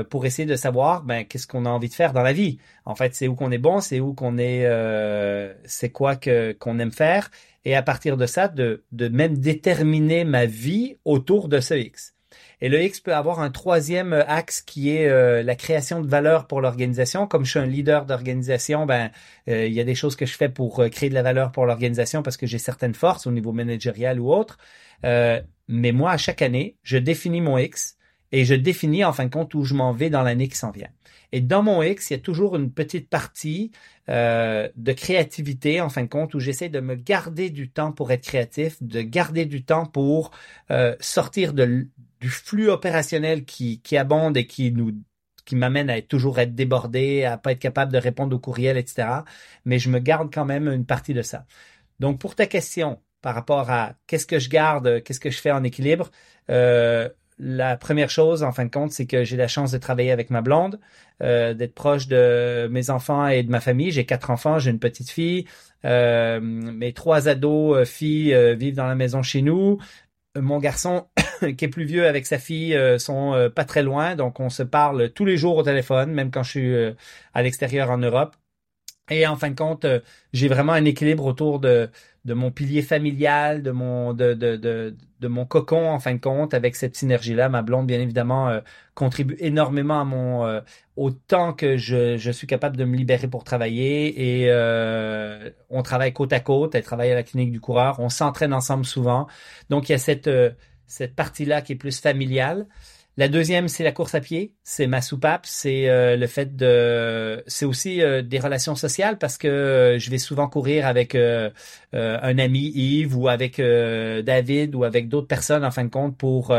[0.09, 2.57] pour essayer de savoir ben, qu'est-ce qu'on a envie de faire dans la vie.
[2.85, 4.65] En fait, c'est où qu'on est bon, c'est où qu'on est,
[5.65, 7.29] c'est quoi que qu'on aime faire
[7.65, 12.13] et à partir de ça, de, même déterminer ma vie autour de ce X.
[12.61, 16.47] Et le X peut avoir un troisième axe qui est euh, la création de valeur
[16.47, 17.27] pour l'organisation.
[17.27, 19.11] Comme je suis un leader d'organisation, ben
[19.49, 21.51] euh, il y a des choses que je fais pour euh, créer de la valeur
[21.51, 24.57] pour l'organisation parce que j'ai certaines forces au niveau managérial ou autre.
[25.03, 27.97] mais moi, à chaque année, je définis mon X
[28.33, 30.71] et je définis en fin de compte où je m'en vais dans l'année qui s'en
[30.71, 30.89] vient.
[31.31, 33.71] Et dans mon X, il y a toujours une petite partie
[34.09, 38.11] euh, de créativité, en fin de compte, où j'essaie de me garder du temps pour
[38.11, 40.31] être créatif, de garder du temps pour
[40.71, 41.89] euh, sortir du
[42.23, 44.91] flux opérationnel qui, qui abonde et qui nous
[45.45, 49.09] qui m'amène à toujours être débordé, à pas être capable de répondre aux courriels, etc.
[49.65, 51.45] Mais je me garde quand même une partie de ça.
[51.99, 55.51] Donc, pour ta question par rapport à qu'est-ce que je garde, qu'est-ce que je fais
[55.51, 56.11] en équilibre,
[56.49, 60.11] euh, la première chose, en fin de compte, c'est que j'ai la chance de travailler
[60.11, 60.79] avec ma blonde,
[61.21, 63.91] euh, d'être proche de mes enfants et de ma famille.
[63.91, 65.45] J'ai quatre enfants, j'ai une petite fille.
[65.85, 69.79] Euh, mes trois ados euh, filles euh, vivent dans la maison chez nous.
[70.35, 71.07] Mon garçon,
[71.57, 75.11] qui est plus vieux avec sa fille, sont pas très loin, donc on se parle
[75.11, 76.75] tous les jours au téléphone, même quand je suis
[77.33, 78.35] à l'extérieur en Europe.
[79.11, 79.85] Et en fin de compte,
[80.31, 81.89] j'ai vraiment un équilibre autour de
[82.25, 86.53] mon pilier familial, de mon de, de, de, de, mon cocon en fin de compte
[86.53, 87.49] avec cette synergie là.
[87.49, 88.59] Ma blonde bien évidemment euh,
[88.93, 90.61] contribue énormément à mon euh,
[90.95, 95.81] au temps que je, je suis capable de me libérer pour travailler et euh, on
[95.81, 96.75] travaille côte à côte.
[96.75, 97.99] Elle travaille à la clinique du coureur.
[97.99, 99.27] On s'entraîne ensemble souvent.
[99.69, 100.29] Donc il y a cette
[100.85, 102.67] cette partie là qui est plus familiale.
[103.15, 104.55] La deuxième, c'est la course à pied.
[104.63, 105.45] C'est ma soupape.
[105.45, 107.43] C'est euh, le fait de.
[107.45, 112.39] C'est aussi euh, des relations sociales parce que euh, je vais souvent courir avec un
[112.39, 116.55] ami Yves ou avec David ou avec d'autres personnes en fin de compte pour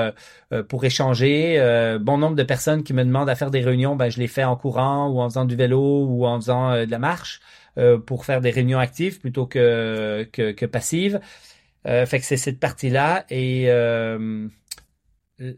[0.69, 1.59] pour échanger.
[2.01, 4.45] bon nombre de personnes qui me demandent à faire des réunions, ben je les fais
[4.45, 7.41] en courant ou en faisant du vélo ou en faisant de la marche
[8.07, 11.21] pour faire des réunions actives plutôt que que, que passives.
[11.85, 13.69] fait que c'est cette partie là et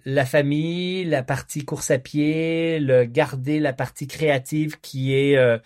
[0.05, 5.59] la famille, la partie course à pied, le garder la partie créative qui est euh,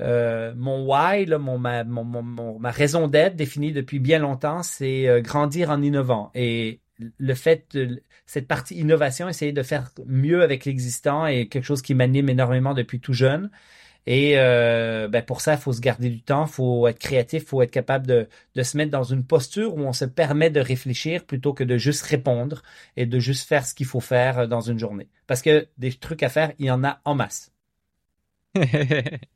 [0.00, 6.30] euh, mon why, ma raison d'être définie depuis bien longtemps, c'est euh, grandir en innovant.
[6.34, 6.80] Et
[7.18, 11.82] le fait de cette partie innovation, essayer de faire mieux avec l'existant est quelque chose
[11.82, 13.50] qui m'anime énormément depuis tout jeune.
[14.06, 17.70] Et euh, ben pour ça, faut se garder du temps, faut être créatif, faut être
[17.70, 21.54] capable de, de se mettre dans une posture où on se permet de réfléchir plutôt
[21.54, 22.62] que de juste répondre
[22.96, 25.08] et de juste faire ce qu'il faut faire dans une journée.
[25.26, 27.52] Parce que des trucs à faire, il y en a en masse.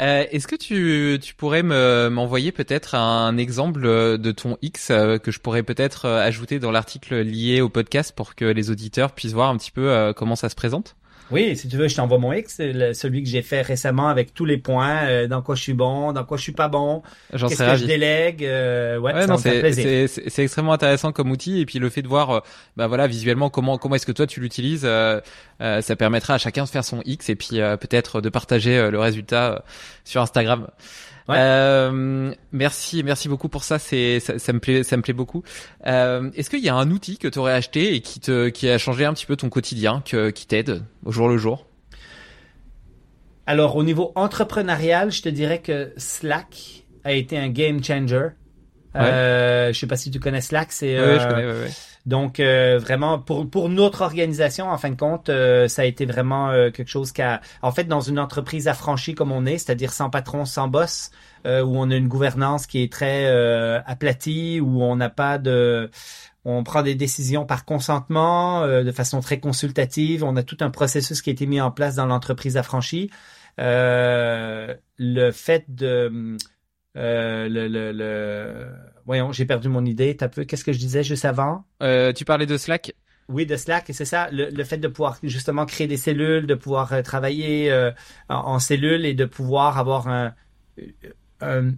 [0.00, 5.30] Euh, Est-ce que tu, tu pourrais m'envoyer peut-être un exemple de ton X euh, que
[5.30, 9.34] je pourrais peut-être euh, ajouter dans l'article lié au podcast pour que les auditeurs puissent
[9.34, 10.96] voir un petit peu euh, comment ça se présente?
[11.32, 14.44] Oui, si tu veux, je t'envoie mon X, celui que j'ai fait récemment avec tous
[14.44, 17.58] les points, euh, dans quoi je suis bon, dans quoi je suis pas bon, qu'est-ce
[17.58, 18.44] que je délègue.
[18.44, 22.30] Euh, ouais, ouais non, c'est extrêmement intéressant comme outil et puis le fait de voir,
[22.30, 22.40] euh,
[22.76, 24.88] bah voilà, visuellement comment comment est-ce que toi tu l'utilises,
[25.58, 29.64] ça permettra à chacun de faire son X et puis peut-être de partager le résultat
[30.04, 30.68] sur Instagram.
[31.30, 33.78] Euh, merci, merci beaucoup pour ça.
[33.78, 35.42] C'est ça, ça, me plaît, ça me plaît beaucoup.
[35.86, 38.68] Euh, Est-ce qu'il y a un outil que tu aurais acheté et qui te qui
[38.68, 41.66] a changé un petit peu ton quotidien, que, qui t'aide au jour le jour?
[43.46, 48.28] Alors au niveau entrepreneurial, je te dirais que Slack a été un game changer.
[48.94, 49.00] Ouais.
[49.00, 51.18] Euh, je sais pas si tu connais Slack, c'est ouais,
[52.04, 56.04] donc euh, vraiment pour pour notre organisation en fin de compte, euh, ça a été
[56.04, 59.58] vraiment euh, quelque chose qui a en fait dans une entreprise affranchie comme on est,
[59.58, 61.10] c'est-à-dire sans patron, sans boss,
[61.44, 63.26] où on a une gouvernance qui est très
[63.84, 65.90] aplatie, où on n'a pas de
[66.44, 70.24] on prend des décisions par consentement, de façon très consultative.
[70.24, 73.10] On a tout un processus qui a été mis en place dans l'entreprise affranchie.
[73.58, 74.76] le
[75.32, 76.36] fait de
[76.94, 78.66] le, le, le
[79.06, 80.14] voyons, j'ai perdu mon idée.
[80.14, 81.64] peu, qu'est-ce que je disais juste avant?
[81.82, 82.94] Euh, Tu parlais de Slack?
[83.28, 86.54] Oui, de Slack, et c'est ça, le, fait de pouvoir justement créer des cellules, de
[86.54, 87.90] pouvoir euh, travailler euh,
[88.28, 90.34] en, cellules et de pouvoir avoir un,
[91.40, 91.70] un,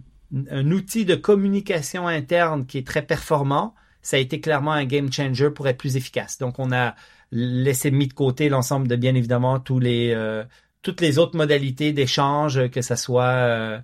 [0.49, 5.11] un, outil de communication interne qui est très performant, ça a été clairement un game
[5.11, 6.39] changer pour être plus efficace.
[6.39, 6.95] Donc, on a
[7.31, 10.43] laissé mis de côté l'ensemble de, bien évidemment, tous les, euh,
[10.81, 13.81] toutes les autres modalités d'échange, que ça soit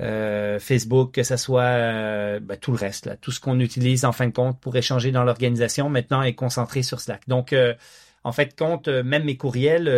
[0.00, 4.12] euh, Facebook, que ce soit euh, ben, tout le reste, tout ce qu'on utilise en
[4.12, 7.28] fin de compte pour échanger dans l'organisation, maintenant est concentré sur Slack.
[7.28, 7.74] Donc, euh,
[8.24, 9.88] en fait, compte même mes courriels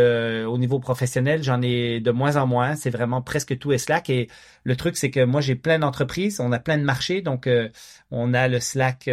[0.46, 2.76] au niveau professionnel, j'en ai de moins en moins.
[2.76, 4.10] C'est vraiment presque tout est Slack.
[4.10, 4.28] Et
[4.62, 7.20] le truc, c'est que moi, j'ai plein d'entreprises, on a plein de marchés.
[7.20, 7.48] Donc,
[8.12, 9.10] on a le Slack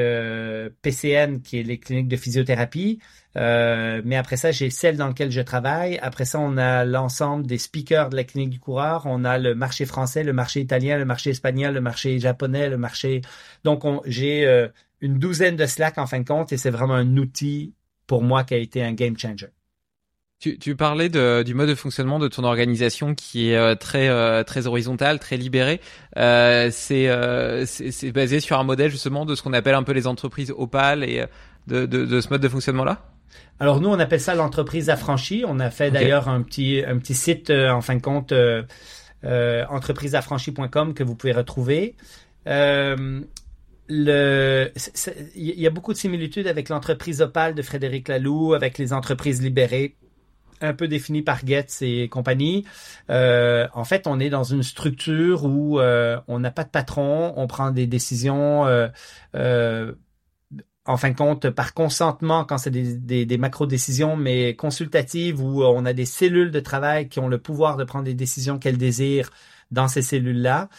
[0.83, 2.99] PCN qui est les cliniques de physiothérapie.
[3.37, 5.99] Euh, mais après ça, j'ai celle dans laquelle je travaille.
[5.99, 9.03] Après ça, on a l'ensemble des speakers de la clinique du coureur.
[9.05, 12.77] On a le marché français, le marché italien, le marché espagnol, le marché japonais, le
[12.77, 13.21] marché.
[13.63, 14.67] Donc, j'ai euh,
[15.01, 17.73] une douzaine de Slack en fin de compte et c'est vraiment un outil
[18.07, 19.49] pour moi qui a été un game changer.
[20.39, 24.07] Tu, parlais du mode de fonctionnement de ton organisation qui est euh, très
[24.45, 25.81] très horizontal, très libéré.
[26.15, 27.09] C'est
[27.65, 31.03] c'est basé sur un modèle justement de ce qu'on appelle un peu les entreprises opales
[31.03, 31.25] et
[31.67, 33.09] de ce mode de fonctionnement là.
[33.59, 35.43] Alors nous, on appelle ça l'entreprise affranchie.
[35.47, 38.63] On a fait d'ailleurs un petit un petit site euh, en fin de compte euh,
[39.25, 41.95] euh, entrepriseaffranchie.com que vous pouvez retrouver.
[42.47, 43.21] Euh,
[43.89, 44.71] le,
[45.35, 49.41] il y a beaucoup de similitudes avec l'entreprise Opal de Frédéric Laloux, avec les entreprises
[49.41, 49.95] libérées,
[50.61, 52.65] un peu définies par Getz et compagnie.
[53.09, 57.47] Euh, en fait, on est dans une structure où on n'a pas de patron, on
[57.47, 58.67] prend des décisions
[60.85, 65.85] en fin de compte, par consentement, quand c'est des, des, macro-décisions, mais consultatives, où on
[65.85, 69.29] a des cellules de travail qui ont le pouvoir de prendre des décisions qu'elles désirent
[69.71, 70.69] dans ces cellules-là.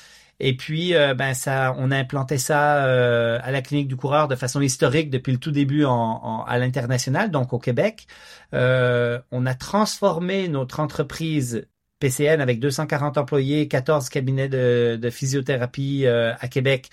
[0.41, 4.27] Et puis, euh, ben ça, on a implanté ça euh, à la clinique du coureur
[4.27, 8.07] de façon historique depuis le tout début à l'international, donc au Québec.
[8.55, 11.67] Euh, on a transformé notre entreprise
[12.01, 16.91] PCN avec 240 employés, 14 cabinets de, physiothérapie euh, à Québec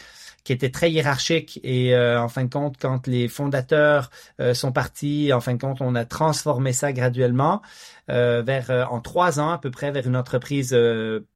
[0.47, 4.09] qui était très hiérarchique et euh, en fin de compte, quand les fondateurs
[4.39, 7.61] euh, sont partis, en fin de compte, on a transformé ça graduellement
[8.09, 10.73] euh, vers en trois ans à peu près vers une entreprise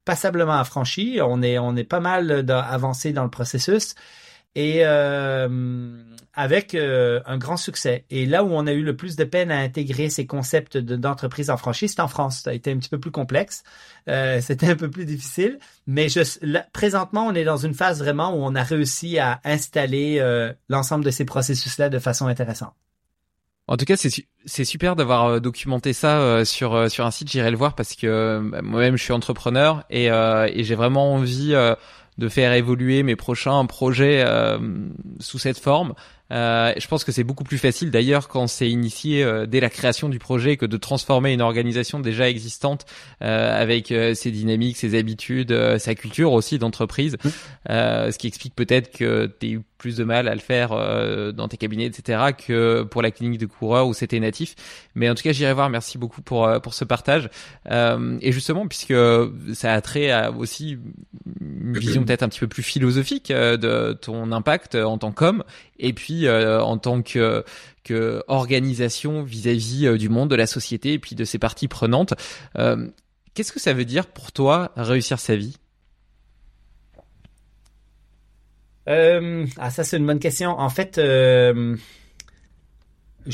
[0.06, 1.20] passablement affranchie.
[1.22, 3.96] On est on est pas mal avancé dans le processus
[4.56, 5.48] et euh,
[6.34, 8.06] avec euh, un grand succès.
[8.10, 11.50] Et là où on a eu le plus de peine à intégrer ces concepts d'entreprise
[11.50, 12.42] en franchise, c'est en France.
[12.44, 13.64] Ça a été un petit peu plus complexe,
[14.08, 18.00] euh, c'était un peu plus difficile, mais je, là, présentement, on est dans une phase
[18.00, 22.74] vraiment où on a réussi à installer euh, l'ensemble de ces processus-là de façon intéressante.
[23.68, 27.30] En tout cas, c'est super d'avoir euh, documenté ça sur sur un site.
[27.30, 31.54] J'irai le voir parce que moi-même, je suis entrepreneur et, et j'ai vraiment envie
[32.18, 34.58] de faire évoluer mes prochains projets euh,
[35.20, 35.94] sous cette forme.
[36.32, 39.70] Euh, je pense que c'est beaucoup plus facile d'ailleurs quand c'est initié euh, dès la
[39.70, 42.86] création du projet que de transformer une organisation déjà existante
[43.22, 47.18] euh, avec euh, ses dynamiques, ses habitudes, sa culture aussi d'entreprise.
[47.68, 50.70] ce qui explique peut-être que tu plus de mal à le faire
[51.34, 54.56] dans tes cabinets, etc., que pour la clinique de coureur où c'était natif.
[54.96, 55.70] Mais en tout cas, j'irai voir.
[55.70, 57.30] Merci beaucoup pour pour ce partage.
[57.70, 58.94] et justement, puisque
[59.54, 60.78] ça a trait à aussi
[61.40, 65.44] une vision peut-être un petit peu plus philosophique de ton impact en tant qu'homme,
[65.82, 67.44] et puis euh, en tant que,
[67.84, 72.14] que organisation vis-à-vis euh, du monde, de la société et puis de ses parties prenantes.
[72.58, 72.88] Euh,
[73.34, 75.58] qu'est-ce que ça veut dire pour toi réussir sa vie?
[78.88, 80.52] Ah ça c'est une bonne question.
[80.60, 81.78] En fait, je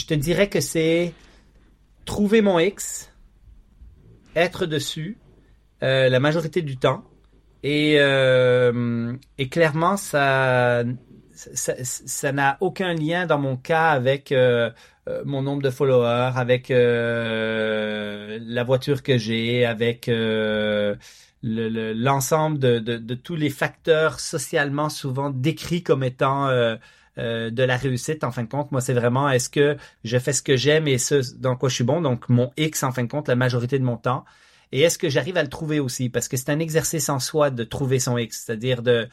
[0.06, 1.14] te dirais que c'est
[2.06, 3.11] trouver mon X,
[4.36, 5.18] être dessus
[5.82, 7.03] la majorité du temps.
[7.64, 7.95] Et,
[9.38, 10.84] et clairement, ça
[11.38, 14.72] ça n'a aucun lien dans mon cas avec euh,
[15.07, 20.10] euh, mon nombre de followers, avec euh, la voiture que j'ai, avec
[21.48, 26.48] l'ensemble de, de, tous les facteurs socialement souvent décrits comme étant
[27.18, 28.24] de la réussite.
[28.24, 30.98] En fin de compte, moi, c'est vraiment est-ce que je fais ce que j'aime et
[30.98, 33.80] ce dans quoi je suis bon, donc mon X en fin de compte la majorité
[33.80, 34.26] de mon temps.
[34.72, 36.10] Et est-ce que j'arrive à le trouver aussi?
[36.10, 39.07] Parce que c'est un exercice en soi de trouver son X, c'est-à-dire de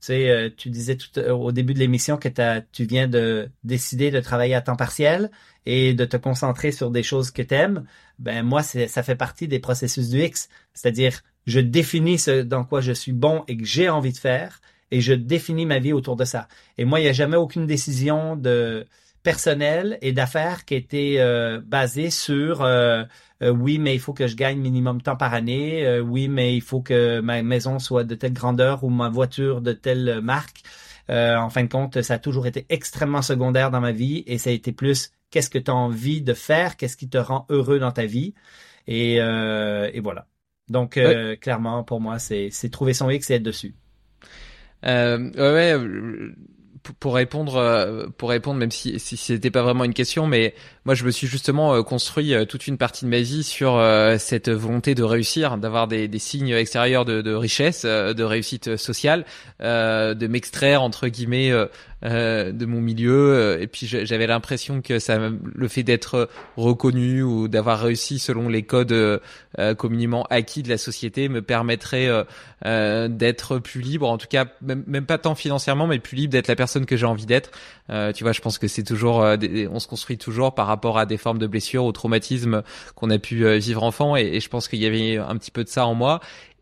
[0.00, 2.28] tu sais, euh, tu disais tout euh, au début de l'émission que
[2.70, 5.28] tu viens de décider de travailler à temps partiel
[5.66, 7.84] et de te concentrer sur des choses que t'aimes.
[8.20, 12.80] Ben moi, ça fait partie des processus du X, c'est-à-dire je définis ce dans quoi
[12.82, 14.60] je suis bon et que j'ai envie de faire
[14.90, 16.46] et je définis ma vie autour de ça.
[16.76, 18.86] Et moi, il n'y a jamais aucune décision de
[19.22, 23.02] personnel et d'affaires qui était euh, basé sur euh,
[23.42, 26.60] euh, oui, mais il faut que je gagne minimum temps par année, oui, mais il
[26.60, 30.62] faut que ma maison soit de telle grandeur ou ma voiture de telle marque.
[31.08, 34.50] en fin de compte, ça a toujours été extrêmement secondaire dans ma vie et ça
[34.50, 37.78] a été plus qu'est-ce que tu as envie de faire, qu'est-ce qui te rend heureux
[37.78, 38.34] dans ta vie?
[38.86, 40.26] Et, et voilà.
[40.68, 40.98] Donc,
[41.40, 43.74] clairement, pour moi, c'est trouver son X et être dessus.
[44.84, 46.32] Euh, ouais, ouais
[47.00, 50.94] pour répondre, euh, pour répondre, même si si c'était pas vraiment une question, mais moi
[50.94, 53.82] je me suis justement euh, construit euh, toute une partie de ma vie sur
[54.18, 59.24] cette volonté de réussir, d'avoir des, des signes extérieurs de, de richesse, de réussite sociale,
[59.60, 61.52] de m'extraire entre guillemets
[62.02, 67.80] de mon milieu et puis j'avais l'impression que ça le fait d'être reconnu ou d'avoir
[67.80, 69.20] réussi selon les codes
[69.76, 72.08] communément acquis de la société me permettrait
[72.64, 76.48] d'être plus libre en tout cas même, même, pas tant financièrement mais plus libre d'être
[76.48, 77.50] la personne que j'ai envie d'être.
[78.14, 81.16] Tu vois je pense que c'est toujours on se construit toujours par rapport à des
[81.16, 82.62] formes de blessures ou traumatismes
[82.94, 84.16] qu'on a pu vivre enfant.
[84.16, 86.20] Et je pense qu'il y avait un petit peu de ça en moi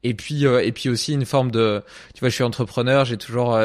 [0.08, 1.82] et puis et puis aussi une forme de
[2.14, 3.56] tu vois je suis entrepreneur j'ai toujours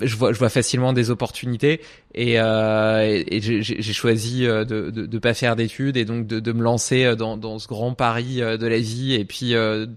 [0.00, 1.80] je vois, je vois facilement des opportunités
[2.14, 6.40] et, euh, et j'ai choisi euh, de, de, de pas faire d'études et donc de,
[6.40, 9.54] de me lancer euh, dans, dans ce grand pari euh, de la vie et puis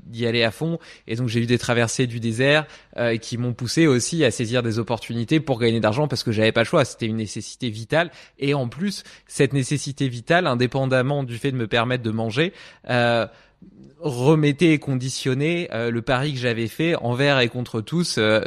[0.07, 0.79] d'y aller à fond.
[1.07, 2.65] Et donc j'ai eu des traversées du désert
[2.97, 6.51] euh, qui m'ont poussé aussi à saisir des opportunités pour gagner d'argent parce que j'avais
[6.51, 6.85] pas le choix.
[6.85, 11.67] C'était une nécessité vitale et en plus cette nécessité vitale, indépendamment du fait de me
[11.67, 12.53] permettre de manger.
[13.63, 13.67] Euh,
[13.99, 18.41] remettait et conditionnait euh, le pari que j'avais fait envers et contre tous euh,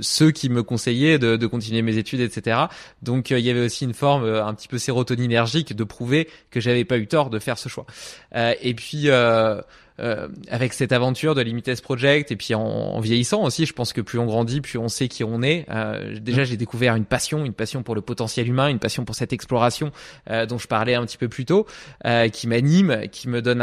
[0.00, 2.58] ceux qui me conseillaient de, de, continuer mes études, etc.
[3.02, 6.86] Donc il y avait aussi une forme un petit peu sérotoninergique de prouver que j'avais
[6.86, 7.84] pas eu tort de faire ce choix.
[8.34, 9.10] et puis
[10.00, 13.92] euh, avec cette aventure de Limitless Project et puis en, en, vieillissant aussi, je pense
[13.92, 15.66] que plus on grandit, plus on sait qui on est.
[15.70, 19.14] Euh, déjà, j'ai découvert une passion, une passion pour le potentiel humain, une passion pour
[19.14, 19.92] cette exploration
[20.30, 21.66] euh, dont je parlais un petit peu plus tôt,
[22.06, 23.62] euh, qui m'anime, qui me donne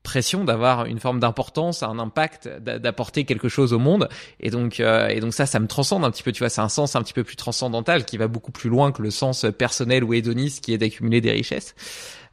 [0.00, 4.08] l'impression d'avoir une forme d'importance, un impact, d'apporter quelque chose au monde.
[4.40, 6.32] Et donc, euh, et donc ça, ça me transcende un petit peu.
[6.32, 8.92] Tu vois, c'est un sens un petit peu plus transcendantal qui va beaucoup plus loin
[8.92, 11.74] que le sens personnel ou hédoniste qui est d'accumuler des richesses.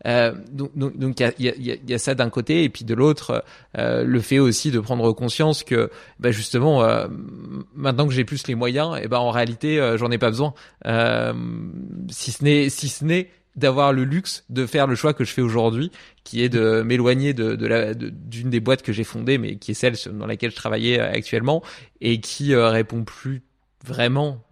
[0.06, 2.86] Euh, donc donc il y a, y, a, y a, ça d'un côté et puis
[2.86, 3.44] de l'autre
[3.80, 5.90] euh, le fait aussi de prendre conscience que
[6.20, 7.08] bah justement euh,
[7.74, 10.30] maintenant que j'ai plus les moyens et eh ben en réalité euh, j'en ai pas
[10.30, 10.54] besoin
[10.86, 11.34] euh,
[12.10, 15.34] si ce n'est si ce n'est d'avoir le luxe de faire le choix que je
[15.34, 15.92] fais aujourd'hui,
[16.24, 19.72] qui est de m'éloigner de, de la d'une des boîtes que j'ai fondées, mais qui
[19.72, 21.64] est celle dans laquelle je travaillais actuellement
[22.00, 23.44] et qui répond plus
[23.86, 24.48] vraiment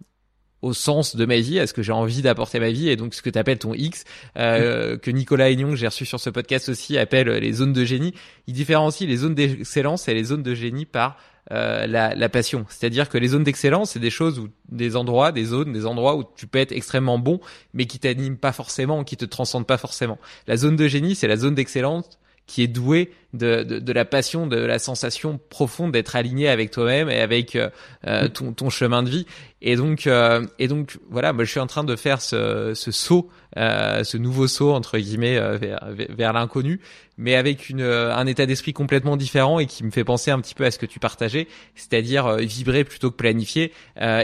[0.62, 3.14] au sens de ma vie, à ce que j'ai envie d'apporter ma vie, et donc
[3.14, 4.04] ce que tu appelles ton X,
[4.36, 7.84] euh, que Nicolas Aignon, que j'ai reçu sur ce podcast aussi, appelle les zones de
[7.84, 8.14] génie.
[8.46, 11.18] Il différencie les zones d'excellence et les zones de génie par
[11.52, 12.66] euh, la, la, passion.
[12.68, 16.16] C'est-à-dire que les zones d'excellence, c'est des choses où des endroits, des zones, des endroits
[16.16, 17.40] où tu peux être extrêmement bon,
[17.72, 20.18] mais qui t'animent pas forcément, qui te transcendent pas forcément.
[20.48, 24.04] La zone de génie, c'est la zone d'excellence qui est doué de, de, de, la
[24.04, 27.68] passion, de la sensation profonde d'être aligné avec toi-même et avec euh,
[28.06, 29.26] euh, ton, ton, chemin de vie.
[29.60, 32.90] Et donc, euh, et donc voilà, moi je suis en train de faire ce, ce
[32.90, 36.80] saut, ce nouveau saut entre guillemets vers, vers l'inconnu,
[37.16, 40.54] mais avec une, un état d'esprit complètement différent et qui me fait penser un petit
[40.54, 43.72] peu à ce que tu partageais, c'est-à-dire vibrer plutôt que planifier,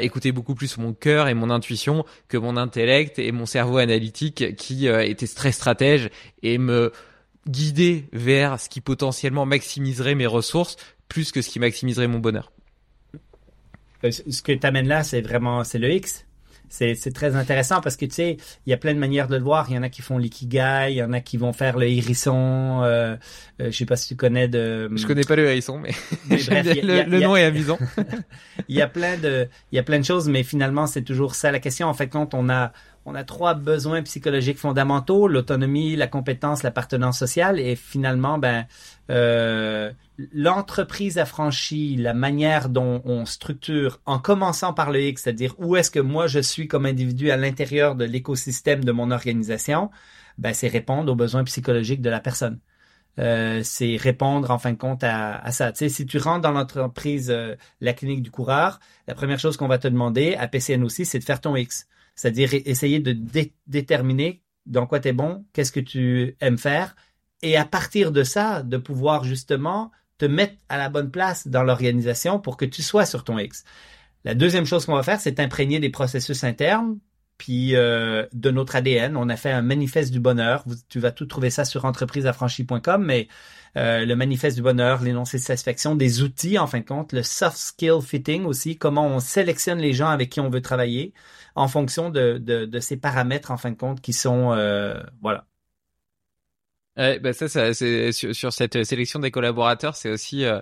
[0.01, 4.55] écouter beaucoup plus mon cœur et mon intuition que mon intellect et mon cerveau analytique
[4.57, 6.11] qui était très stratège
[6.43, 6.93] et me
[7.49, 10.77] guider vers ce qui potentiellement maximiserait mes ressources
[11.09, 12.53] plus que ce qui maximiserait mon bonheur.
[14.05, 16.27] Euh, ce que tu amènes là, c'est vraiment c'est le X.
[16.69, 19.37] C'est, c'est très intéressant parce que tu sais, il y a plein de manières de
[19.37, 19.67] le voir.
[19.69, 21.87] Il y en a qui font l'ikigai, il y en a qui vont faire le
[21.87, 22.81] hérisson.
[22.83, 23.15] Euh,
[23.61, 24.91] euh, je sais pas si tu connais de.
[24.97, 25.91] Je connais pas le hérisson, mais,
[26.31, 27.79] le, nom est amusant.
[28.69, 31.35] il y a plein de, il y a plein de choses, mais finalement c'est toujours
[31.35, 31.89] ça la question.
[31.89, 32.73] En fait, quand on a
[33.05, 38.67] on a trois besoins psychologiques fondamentaux l'autonomie, la compétence, l'appartenance sociale, et finalement, ben,
[39.11, 39.93] euh,
[40.33, 45.91] l'entreprise affranchie, la manière dont on structure, en commençant par le X, c'est-à-dire où est-ce
[45.91, 49.91] que moi je suis comme individu à l'intérieur de l'écosystème de mon organisation,
[50.39, 52.59] ben, c'est répondre aux besoins psychologiques de la personne.
[53.19, 55.73] Euh, c'est répondre en fin de compte à, ça.
[55.73, 59.57] Tu sais, si tu rentres dans l'entreprise, euh, la clinique du coureur, la première chose
[59.57, 61.87] qu'on va te demander à PCN aussi, c'est de faire ton X.
[62.15, 63.17] C'est-à-dire essayer de
[63.67, 66.95] déterminer dans quoi tu es bon, qu'est-ce que tu aimes faire,
[67.43, 71.65] et à partir de ça, de pouvoir justement te mettre à la bonne place dans
[71.65, 73.65] l'organisation pour que tu sois sur ton X.
[74.25, 76.99] La deuxième chose qu'on va faire, c'est imprégner des processus internes,
[77.39, 79.17] puis euh, de notre ADN.
[79.17, 80.65] On a fait un manifeste du bonheur.
[80.89, 83.27] tu vas tout trouver ça sur entrepriseaffranchie.com, mais
[83.77, 87.25] euh, le manifeste du bonheur, l'énoncé de satisfaction, des outils en fin de compte, le
[87.25, 91.15] soft skill fitting aussi, comment on sélectionne les gens avec qui on veut travailler
[91.55, 95.47] en fonction de, de, ces paramètres en fin de compte qui sont euh, voilà.
[96.97, 100.61] Ouais, bah ça, ça c'est sur, cette sélection des collaborateurs, c'est aussi euh,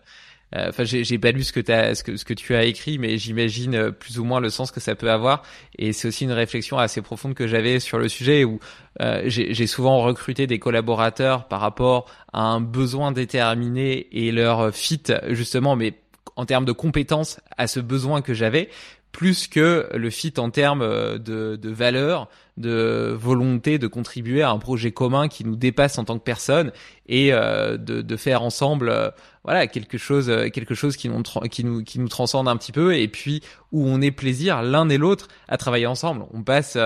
[0.57, 2.99] euh, enfin j'ai pas lu ce que, as, ce que ce que tu as écrit
[2.99, 5.43] mais j'imagine plus ou moins le sens que ça peut avoir
[5.79, 8.59] et c'est aussi une réflexion assez profonde que j'avais sur le sujet où
[9.01, 15.05] euh, j'ai souvent recruté des collaborateurs par rapport à un besoin déterminé et leur fit
[15.29, 15.95] justement mais
[16.35, 18.71] en termes de compétences à ce besoin que j'avais
[19.12, 24.51] plus que le fit en termes euh, de, de valeur, de volonté de contribuer à
[24.51, 26.73] un projet commun qui nous dépasse en tant que personne
[27.07, 29.11] et euh, de, de, faire ensemble euh,
[29.45, 32.95] voilà quelque chose quelque chose qui nous, qui nous qui nous transcende un petit peu
[32.97, 33.43] et puis
[33.73, 36.27] où on est plaisir l'un et l'autre à travailler ensemble.
[36.35, 36.77] On passe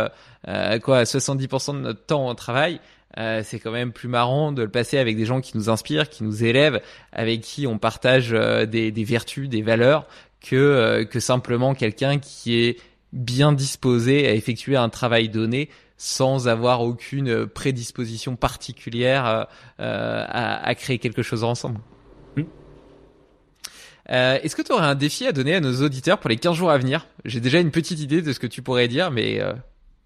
[0.83, 2.81] quoi 70% de notre temps au travail.
[3.17, 6.23] c'est quand même plus marrant de le passer avec des gens qui nous inspirent, qui
[6.23, 6.81] nous élèvent,
[7.13, 10.07] avec qui on partage des, des vertus, des valeurs,
[10.45, 12.81] que, euh, que simplement quelqu'un qui est
[13.13, 19.45] bien disposé à effectuer un travail donné sans avoir aucune prédisposition particulière euh,
[19.81, 21.81] euh, à, à, créer quelque chose ensemble.
[24.11, 26.57] Euh, Est-ce que tu aurais un défi à donner à nos auditeurs pour les 15
[26.57, 27.07] jours à venir?
[27.25, 29.55] J'ai déjà une petite idée de ce que tu pourrais dire, mais euh,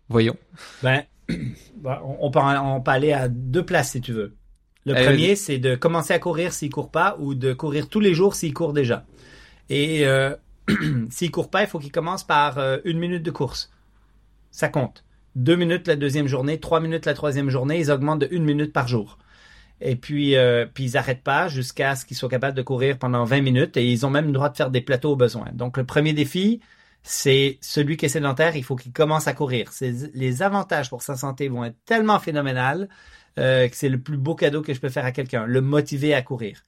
[0.09, 0.36] voyons.
[0.82, 1.02] Ben,
[1.77, 4.36] bah, on, peut, on peut aller à deux places si tu veux.
[4.85, 8.15] Le premier, c'est de commencer à courir s'il court pas ou de courir tous les
[8.15, 9.05] jours s'il court déjà.
[9.70, 10.35] Et euh,
[11.11, 13.70] s'il court pas, il faut qu'il commence par euh, une minute de course.
[14.51, 15.05] Ça compte.
[15.36, 18.73] Deux minutes la deuxième journée, trois minutes la troisième journée, ils augmentent de une minute
[18.73, 19.19] par jour.
[19.81, 23.24] Et puis, euh, puis ils n'arrêtent pas jusqu'à ce qu'ils soient capables de courir pendant
[23.24, 25.47] 20 minutes et ils ont même le droit de faire des plateaux au besoin.
[25.53, 26.61] Donc, le premier défi,
[27.03, 29.70] c'est celui qui est sédentaire, il faut qu'il commence à courir.
[29.81, 32.89] Les avantages pour sa santé vont être tellement phénoménales
[33.39, 36.12] euh, que c'est le plus beau cadeau que je peux faire à quelqu'un, le motiver
[36.12, 36.62] à courir.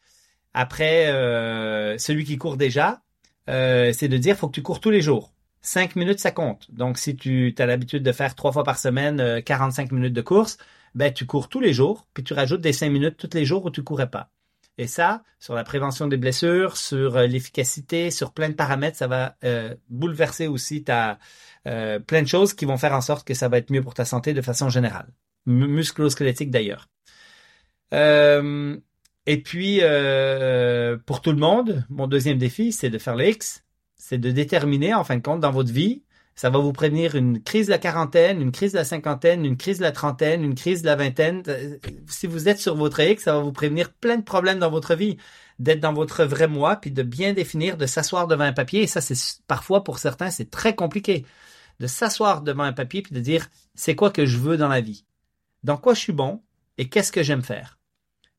[0.55, 3.03] Après, euh, celui qui court déjà,
[3.49, 5.33] euh, c'est de dire, faut que tu cours tous les jours.
[5.63, 6.71] Cinq minutes, ça compte.
[6.73, 10.57] Donc, si tu as l'habitude de faire trois fois par semaine 45 minutes de course,
[10.95, 13.65] ben tu cours tous les jours, puis tu rajoutes des cinq minutes tous les jours
[13.65, 14.31] où tu courais pas.
[14.79, 19.07] Et ça, sur la prévention des blessures, sur euh, l'efficacité, sur plein de paramètres, ça
[19.07, 21.19] va euh, bouleverser aussi ta
[21.67, 23.93] euh, plein de choses qui vont faire en sorte que ça va être mieux pour
[23.95, 25.09] ta santé de façon générale,
[25.47, 26.89] musculo-squelettique d'ailleurs.
[29.33, 29.81] Et puis,
[31.07, 33.65] pour tout le monde, mon deuxième défi, c'est de faire le X,
[33.97, 36.03] c'est de déterminer en fin de compte dans votre vie
[36.41, 39.59] ça va vous prévenir une crise de la quarantaine, une crise de la cinquantaine, une
[39.59, 41.43] crise de la trentaine, une crise de la vingtaine.
[42.07, 44.95] Si vous êtes sur votre X, ça va vous prévenir plein de problèmes dans votre
[44.95, 45.19] vie.
[45.59, 48.85] D'être dans votre vrai moi, puis de bien définir, de s'asseoir devant un papier.
[48.85, 51.27] Et ça, c'est parfois pour certains, c'est très compliqué.
[51.79, 54.81] De s'asseoir devant un papier puis de dire, c'est quoi que je veux dans la
[54.81, 55.05] vie?
[55.63, 56.43] Dans quoi je suis bon?
[56.79, 57.80] Et qu'est-ce que j'aime faire?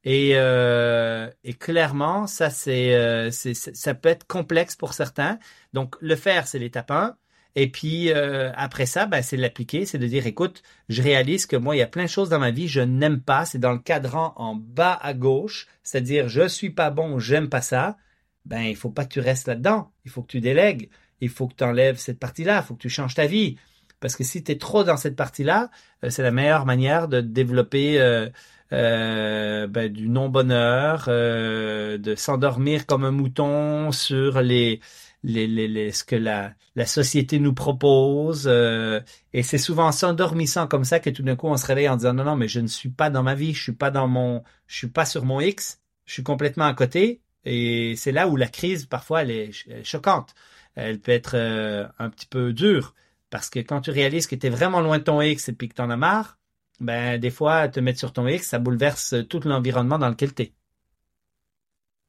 [0.03, 5.37] Et, euh, et, clairement, ça c'est, euh, ça peut être complexe pour certains.
[5.73, 7.15] Donc le faire, c'est l'étape 1.
[7.55, 11.55] Et puis euh, après ça, ben, c'est l'appliquer, c'est de dire, écoute, je réalise que
[11.57, 13.45] moi, il y a plein de choses dans ma vie, je n'aime pas.
[13.45, 17.61] C'est dans le cadran en bas à gauche, c'est-à-dire, je suis pas bon, j'aime pas
[17.61, 17.97] ça.
[18.45, 19.91] Ben, il faut pas que tu restes là-dedans.
[20.05, 20.89] Il faut que tu délègues.
[21.19, 22.61] Il faut que tu enlèves cette partie-là.
[22.63, 23.57] Il faut que tu changes ta vie.
[23.99, 25.69] Parce que si tu es trop dans cette partie-là,
[26.03, 28.29] euh, c'est la meilleure manière de développer euh,
[28.73, 34.80] euh, ben, du non-bonheur, de s'endormir comme un mouton sur les
[35.23, 38.45] les, les, ce que la, la société nous propose.
[38.48, 39.02] Euh,
[39.34, 41.95] et c'est souvent en s'endormissant comme ça que tout d'un coup on se réveille en
[41.98, 44.07] disant non non mais je ne suis pas dans ma vie, je suis pas dans
[44.07, 47.22] mon, je suis pas sur mon X, je suis complètement à côté.
[47.45, 50.34] Et c'est là où la crise parfois elle est, choquante.
[50.76, 52.95] Elle peut être euh, un petit peu dure
[53.30, 55.69] parce que quand tu réalises que tu es vraiment loin de ton X et puis
[55.69, 56.38] que tu en as marre,
[56.81, 60.43] ben des fois te mettre sur ton X ça bouleverse tout l'environnement dans lequel tu
[60.43, 60.53] es.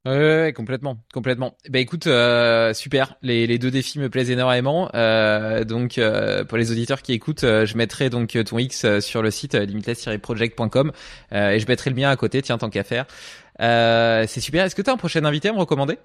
[0.04, 1.56] Ouais, complètement, complètement.
[1.70, 3.14] Bah écoute, euh, super.
[3.22, 4.90] Les, les deux défis me plaisent énormément.
[4.94, 9.22] Euh, donc euh, pour les auditeurs qui écoutent, euh, je mettrai donc ton X sur
[9.22, 10.90] le site limitless-project.com
[11.30, 12.42] et je mettrai le mien à côté.
[12.42, 13.06] Tiens, tant qu'à faire.
[13.60, 14.64] c'est super.
[14.64, 15.98] Est-ce que tu as un prochain invité à me recommander?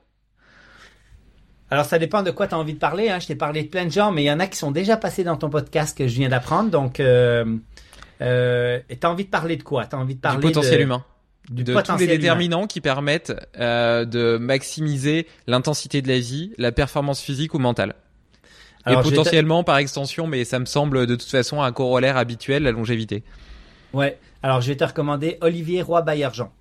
[1.72, 3.10] Alors, ça dépend de quoi tu as envie de parler.
[3.10, 3.20] Hein.
[3.20, 4.96] Je t'ai parlé de plein de gens, mais il y en a qui sont déjà
[4.96, 6.70] passés dans ton podcast que je viens d'apprendre.
[6.70, 7.02] Donc,
[8.22, 9.86] euh, euh, t'as envie de parler de quoi?
[9.86, 10.84] T'as envie de parler du potentiel de...
[10.84, 11.04] humain
[11.50, 17.22] de tous les déterminants qui permettent euh, de maximiser l'intensité de la vie, la performance
[17.22, 17.96] physique ou mentale.
[18.86, 22.72] et potentiellement par extension, mais ça me semble de toute façon un corollaire habituel, la
[22.72, 23.24] longévité.
[23.94, 24.20] Ouais.
[24.44, 26.52] Alors je vais te recommander Olivier Roy Bayerjean,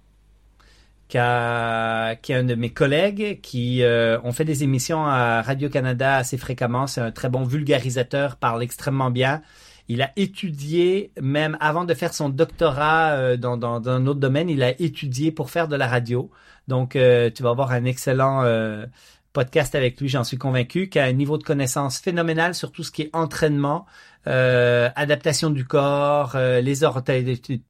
[1.09, 5.43] qui, a, qui est un de mes collègues qui euh, ont fait des émissions à
[5.43, 6.87] Radio Canada assez fréquemment.
[6.87, 9.43] C'est un très bon vulgarisateur, parle extrêmement bien.
[9.89, 14.49] Il a étudié, même avant de faire son doctorat euh, dans, dans, un autre domaine,
[14.49, 16.31] il a étudié pour faire de la radio.
[16.67, 18.87] Donc, euh, tu vas avoir un excellent euh,
[19.33, 22.83] podcast avec lui, j'en suis convaincu, qui a un niveau de connaissance phénoménal sur tout
[22.83, 23.87] ce qui est entraînement,
[24.25, 27.05] adaptation du corps, les hormones.
[27.45, 27.61] Tu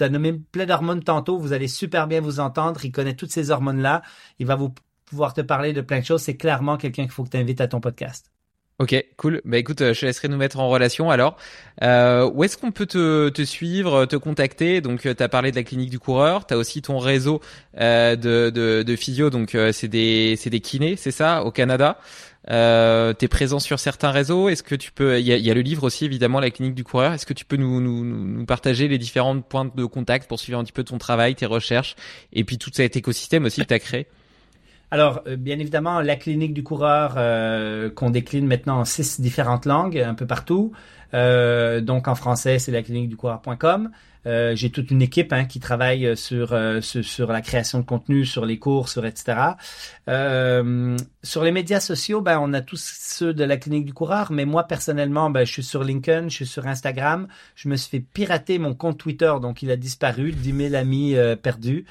[0.00, 2.84] as nommé plein d'hormones tantôt, vous allez super bien vous entendre.
[2.84, 4.02] Il connaît toutes ces hormones-là.
[4.40, 4.74] Il va vous
[5.04, 6.22] pouvoir te parler de plein de choses.
[6.22, 8.32] C'est clairement quelqu'un qu'il faut que tu invites à ton podcast.
[8.80, 9.42] Ok, cool.
[9.44, 11.36] Bah écoute, euh, je te laisserai nous mettre en relation alors.
[11.82, 14.80] Euh, où est-ce qu'on peut te, te, suivre, te contacter?
[14.80, 17.42] Donc, euh, tu as parlé de la clinique du coureur, tu as aussi ton réseau
[17.78, 21.98] euh, de, de, de, physio, donc euh, c'est des, des kinés, c'est ça, au Canada.
[22.48, 24.48] Euh, tu es présent sur certains réseaux.
[24.48, 25.20] Est-ce que tu peux...
[25.20, 27.12] Il y a, y a, le livre aussi, évidemment, la clinique du coureur.
[27.12, 30.58] Est-ce que tu peux nous, nous, nous partager les différentes points de contact pour suivre
[30.58, 31.96] un petit peu ton travail, tes recherches,
[32.32, 34.06] et puis tout cet écosystème aussi que tu as créé?
[34.90, 39.64] Alors, euh, bien évidemment, la clinique du coureur euh, qu'on décline maintenant en six différentes
[39.64, 40.72] langues, un peu partout.
[41.14, 43.90] Euh, donc, en français, c'est la clinique du coureur.com.
[44.26, 48.44] Euh, j'ai toute une équipe hein, qui travaille sur, sur, la création de contenu, sur
[48.44, 49.38] les cours, sur etc.
[51.22, 54.44] sur les médias sociaux, ben on a tous ceux de la clinique du coureur, mais
[54.44, 57.28] moi personnellement, ben je suis sur LinkedIn, je suis sur Instagram.
[57.54, 61.16] Je me suis fait pirater mon compte Twitter, donc il a disparu, 10 000 amis
[61.42, 61.86] perdus.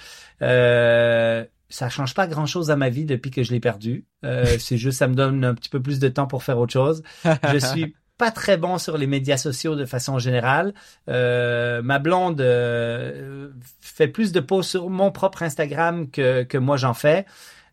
[1.69, 4.05] Ça change pas grand chose à ma vie depuis que je l'ai perdu.
[4.25, 6.73] Euh, c'est juste, ça me donne un petit peu plus de temps pour faire autre
[6.73, 7.03] chose.
[7.23, 10.73] Je suis pas très bon sur les médias sociaux de façon générale.
[11.07, 16.75] Euh, ma blonde euh, fait plus de posts sur mon propre Instagram que, que moi
[16.75, 17.25] j'en fais.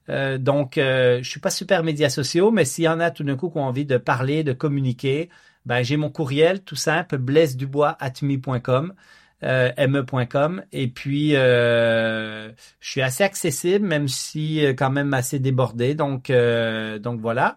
[0.09, 3.24] Euh, donc, euh, je suis pas super médias sociaux, mais s'il y en a tout
[3.24, 5.28] d'un coup qui ont envie de parler, de communiquer,
[5.64, 8.94] ben j'ai mon courriel tout simple, blessedubois@me.com.
[9.43, 10.63] euh, me.com.
[10.73, 12.51] Et puis, euh,
[12.81, 15.95] je suis assez accessible, même si euh, quand même assez débordé.
[15.95, 17.57] Donc, donc voilà.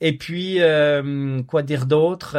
[0.00, 0.58] Et puis,
[1.46, 2.36] quoi dire d'autre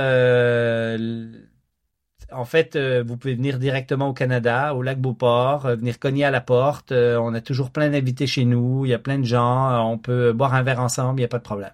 [2.31, 6.41] En fait, vous pouvez venir directement au Canada, au lac Beauport, venir cogner à la
[6.41, 6.91] porte.
[6.91, 8.85] On a toujours plein d'invités chez nous.
[8.85, 9.89] Il y a plein de gens.
[9.89, 11.19] On peut boire un verre ensemble.
[11.19, 11.71] Il n'y a pas de problème.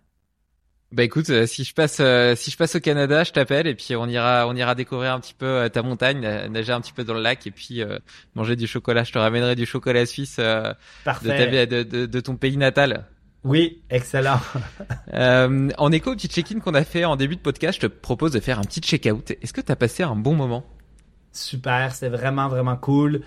[0.93, 3.73] Bah écoute, euh, si je passe, euh, si je passe au Canada, je t'appelle et
[3.73, 6.81] puis on ira, on ira découvrir un petit peu euh, ta montagne, na- nager un
[6.81, 7.81] petit peu dans le lac et puis
[8.35, 9.03] manger du chocolat.
[9.03, 13.07] Je te ramènerai du chocolat suisse de, ta, de, de, de ton pays natal.
[13.43, 14.39] Oui, excellent.
[15.13, 17.91] Euh, en écho au petit check-in qu'on a fait en début de podcast, je te
[17.91, 19.31] propose de faire un petit check-out.
[19.41, 20.65] Est-ce que tu as passé un bon moment?
[21.31, 23.23] Super, c'est vraiment, vraiment cool.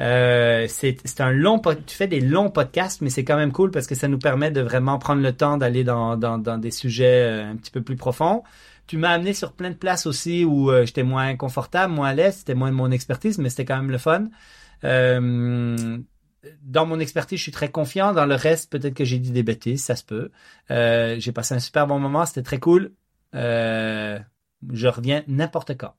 [0.00, 3.86] Euh, c'est un long tu fais des longs podcasts mais c'est quand même cool parce
[3.86, 7.22] que ça nous permet de vraiment prendre le temps d'aller dans, dans, dans des sujets
[7.24, 8.42] euh, un petit peu plus profonds.
[8.86, 12.14] Tu m'as amené sur plein de places aussi où euh, j'étais moins confortable, moins à
[12.14, 14.28] l'aise, c'était moins de mon expertise mais c'était quand même le fun.
[14.84, 15.98] Euh,
[16.62, 18.12] dans mon expertise, je suis très confiant.
[18.12, 20.30] Dans le reste, peut-être que j'ai dit des bêtises, ça se peut.
[20.72, 22.92] Euh, j'ai passé un super bon moment, c'était très cool.
[23.34, 24.18] Je
[24.88, 25.94] reviens n'importe quand.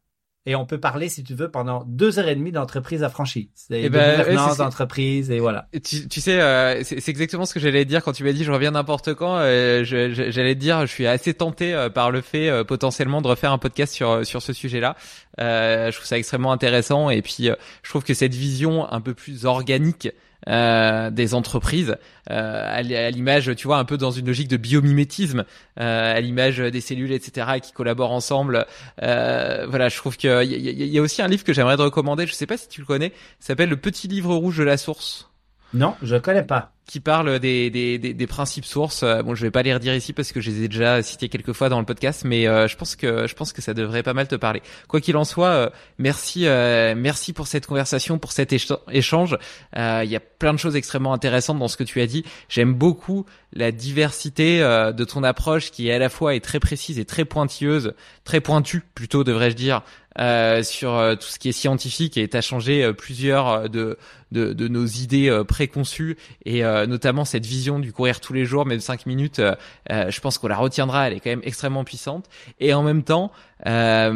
[0.46, 3.50] Et on peut parler, si tu veux, pendant deux heures et demie d'entreprise affranchie.
[3.56, 5.70] C'est Eh de ben, gouvernance d'entreprise et voilà.
[5.84, 8.44] Tu, tu sais, euh, c'est c'est exactement ce que j'allais dire quand tu m'as dit
[8.44, 9.38] je reviens n'importe quand.
[9.38, 13.22] euh, je- je- j'allais dire, je suis assez tenté euh, par le fait euh, potentiellement
[13.22, 14.98] de refaire un podcast sur sur ce sujet-là.
[15.40, 17.50] Euh, je trouve ça extrêmement intéressant et puis
[17.82, 20.10] je trouve que cette vision un peu plus organique
[20.50, 21.96] euh, des entreprises,
[22.32, 25.46] euh, à l'image, tu vois, un peu dans une logique de biomimétisme,
[25.80, 28.66] euh, à l'image des cellules, etc., qui collaborent ensemble.
[29.02, 32.28] Euh, voilà, je trouve qu'il y, y a- aussi un livre que j'aimerais te recommander.
[32.28, 33.12] Je sais pas si tu le connais.
[33.40, 35.30] S'appelle Le Petit Livre Rouge de la Source
[35.74, 36.72] Non, je connais pas.
[36.86, 39.04] qui parle des, des, des, des principes sources.
[39.04, 41.30] Euh, Bon, je vais pas les redire ici parce que je les ai déjà cités
[41.30, 44.04] quelques fois dans le podcast, mais euh, je pense que je pense que ça devrait
[44.04, 44.62] pas mal te parler.
[44.90, 49.38] Quoi qu'il en soit, euh, merci euh, merci pour cette conversation, pour cet écha- échange.
[49.78, 52.26] Euh, Il y a plein de choses extrêmement intéressantes dans ce que tu as dit.
[52.50, 57.00] J'aime beaucoup la diversité euh, de ton approche qui à la fois est très précise
[57.00, 57.94] et très pointilleuse,
[58.26, 59.84] très pointue plutôt devrais-je dire.
[60.20, 63.98] Euh, sur euh, tout ce qui est scientifique et t'as changé euh, plusieurs de,
[64.32, 68.80] de, de nos idées préconçues et notamment cette vision du courir tous les jours, même
[68.80, 69.42] cinq minutes,
[69.90, 72.26] je pense qu'on la retiendra, elle est quand même extrêmement puissante.
[72.60, 73.32] Et en même temps,
[73.66, 74.12] la,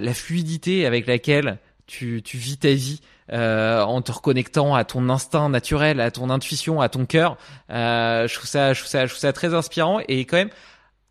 [0.00, 3.00] la fluidité avec laquelle tu, tu vis ta vie
[3.32, 7.36] euh, en te reconnectant à ton instinct naturel, à ton intuition, à ton cœur,
[7.70, 10.50] euh, je trouve ça, je trouve ça, je trouve ça très inspirant et quand même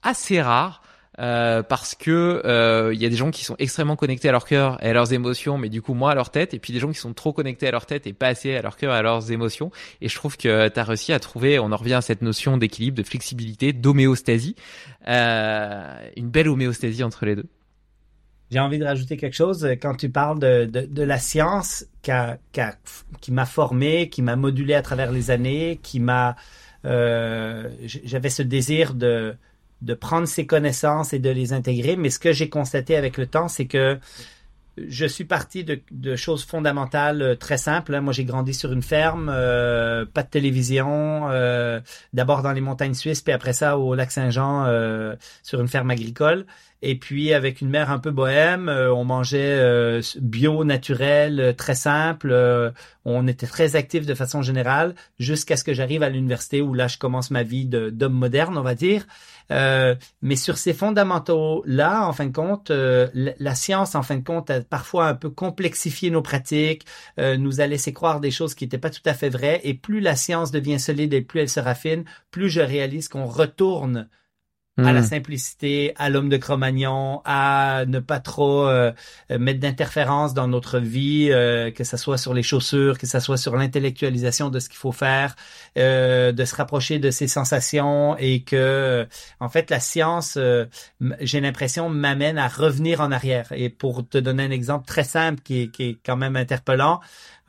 [0.04, 0.81] assez rare.
[1.22, 4.46] Euh, parce que euh, il y a des gens qui sont extrêmement connectés à leur
[4.46, 6.80] cœur et à leurs émotions, mais du coup moins à leur tête, et puis des
[6.80, 8.98] gens qui sont trop connectés à leur tête et pas assez à leur cœur et
[8.98, 9.72] à leurs émotions.
[10.02, 12.58] Et je trouve que tu as réussi à trouver, on en revient à cette notion
[12.58, 14.56] d'équilibre, de flexibilité, d'homéostasie,
[15.08, 17.46] euh, une belle homéostasie entre les deux.
[18.50, 19.66] J'ai envie de rajouter quelque chose.
[19.82, 22.76] Quand tu parles de, de, de la science qui, a- qui, a-
[23.22, 26.36] qui m'a formé, qui m'a modulé à travers les années, qui m'a...
[26.84, 29.36] euh, J'avais ce désir de,
[29.82, 33.28] de prendre ces connaissances et de les intégrer, mais ce que j'ai constaté avec le
[33.28, 34.00] temps, c'est que
[34.78, 37.94] je suis parti de, de choses fondamentales euh, très simples.
[37.94, 38.02] hein.
[38.02, 41.82] Moi, j'ai grandi sur une ferme, euh, pas de télévision, euh,
[42.14, 45.92] d'abord dans les montagnes suisses, puis après ça au lac Saint-Jean, euh, sur une ferme
[45.92, 46.46] agricole.
[46.82, 51.76] Et puis avec une mère un peu bohème, euh, on mangeait euh, bio, naturel, très
[51.76, 52.34] simple.
[53.06, 56.88] on était très actifs de façon générale jusqu'à ce que j'arrive à l'université où là
[56.88, 59.06] je commence ma vie d'homme moderne, on va dire.
[59.52, 64.24] Euh, mais sur ces fondamentaux-là, en fin de compte, euh, la, science, en fin de
[64.24, 66.86] compte, a parfois un peu complexifié nos pratiques,
[67.20, 69.62] euh, nous a laissé croire des choses qui n'étaient pas tout à fait vraies.
[69.64, 73.26] Et plus la science devient solide et plus elle se raffine, plus je réalise qu'on
[73.26, 74.08] retourne
[74.84, 75.04] à la Hmm.
[75.04, 78.92] simplicité, à l'homme de Cro-Magnon, à ne pas trop euh,
[79.30, 83.38] mettre d'interférences dans notre vie, euh, que ce soit sur les chaussures, que ce soit
[83.38, 85.36] sur l'intellectualisation de ce qu'il faut faire,
[85.78, 89.08] euh, de se rapprocher de ses sensations et que,
[89.40, 90.66] en fait, la science, euh,
[91.22, 93.48] j'ai l'impression, m'amène à revenir en arrière.
[93.52, 97.00] Et pour te donner un exemple très simple qui est, qui est quand même interpellant,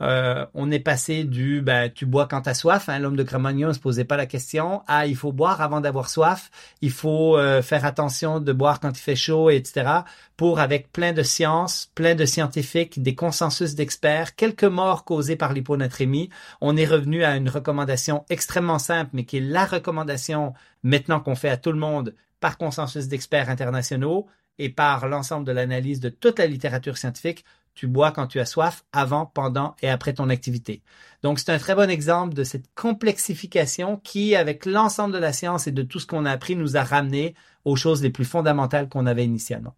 [0.01, 3.69] euh, on est passé du ben, tu bois quand t'as soif, hein, l'homme de Cro-Magnon
[3.69, 6.49] ne se posait pas la question, à il faut boire avant d'avoir soif,
[6.81, 10.01] il faut euh, faire attention de boire quand il fait chaud, etc.
[10.35, 15.53] Pour, avec plein de sciences, plein de scientifiques, des consensus d'experts, quelques morts causées par
[15.53, 16.29] l'hyponatrémie,
[16.59, 21.35] on est revenu à une recommandation extrêmement simple, mais qui est la recommandation maintenant qu'on
[21.35, 24.27] fait à tout le monde par consensus d'experts internationaux
[24.59, 27.45] et par l'ensemble de l'analyse de toute la littérature scientifique,
[27.75, 30.81] tu bois quand tu as soif, avant, pendant et après ton activité.
[31.23, 35.67] Donc, c'est un très bon exemple de cette complexification qui, avec l'ensemble de la science
[35.67, 37.35] et de tout ce qu'on a appris, nous a ramené
[37.65, 39.75] aux choses les plus fondamentales qu'on avait initialement.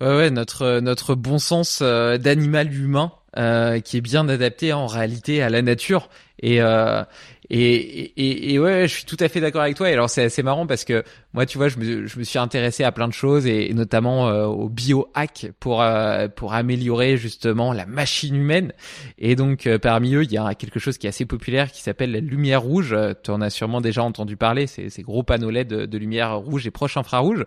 [0.00, 5.42] Ouais, notre notre bon sens euh, d'animal humain euh, qui est bien adapté en réalité
[5.42, 6.08] à la nature
[6.40, 7.02] et euh,
[7.48, 7.76] et,
[8.16, 9.88] et, et, ouais, je suis tout à fait d'accord avec toi.
[9.88, 12.40] Et alors c'est assez marrant parce que moi, tu vois, je me, je me suis
[12.40, 17.72] intéressé à plein de choses et, notamment euh, au biohack pour euh, pour améliorer justement
[17.72, 18.72] la machine humaine.
[19.18, 22.10] Et donc parmi eux, il y a quelque chose qui est assez populaire qui s'appelle
[22.10, 22.96] la lumière rouge.
[23.22, 24.66] Tu en as sûrement déjà entendu parler.
[24.66, 27.44] C'est ces gros panneaux LED de lumière rouge et proche infrarouge.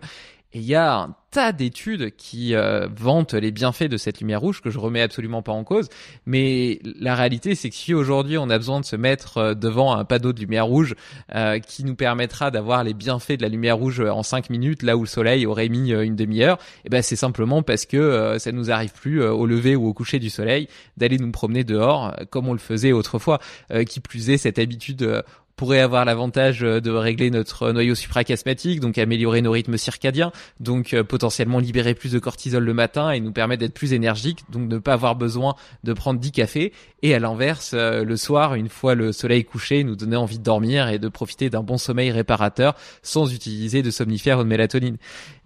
[0.52, 4.40] Et il y a un tas d'études qui euh, vantent les bienfaits de cette lumière
[4.40, 5.88] rouge que je remets absolument pas en cause.
[6.26, 9.94] Mais la réalité, c'est que si aujourd'hui on a besoin de se mettre euh, devant
[9.94, 10.96] un panneau de lumière rouge
[11.36, 14.96] euh, qui nous permettra d'avoir les bienfaits de la lumière rouge en 5 minutes, là
[14.96, 18.50] où le soleil aurait mis une demi-heure, et eh ben c'est simplement parce que ça
[18.50, 22.48] nous arrive plus au lever ou au coucher du soleil d'aller nous promener dehors comme
[22.48, 23.38] on le faisait autrefois.
[23.86, 25.22] qui plus est, cette habitude
[25.60, 30.94] pourrait avoir l'avantage euh, de régler notre noyau suprachiasmatique, donc améliorer nos rythmes circadiens, donc
[30.94, 34.70] euh, potentiellement libérer plus de cortisol le matin et nous permettre d'être plus énergique, donc
[34.70, 36.72] ne pas avoir besoin de prendre 10 cafés.
[37.02, 40.42] Et à l'inverse, euh, le soir, une fois le soleil couché, nous donner envie de
[40.42, 44.96] dormir et de profiter d'un bon sommeil réparateur sans utiliser de somnifères ou de mélatonine.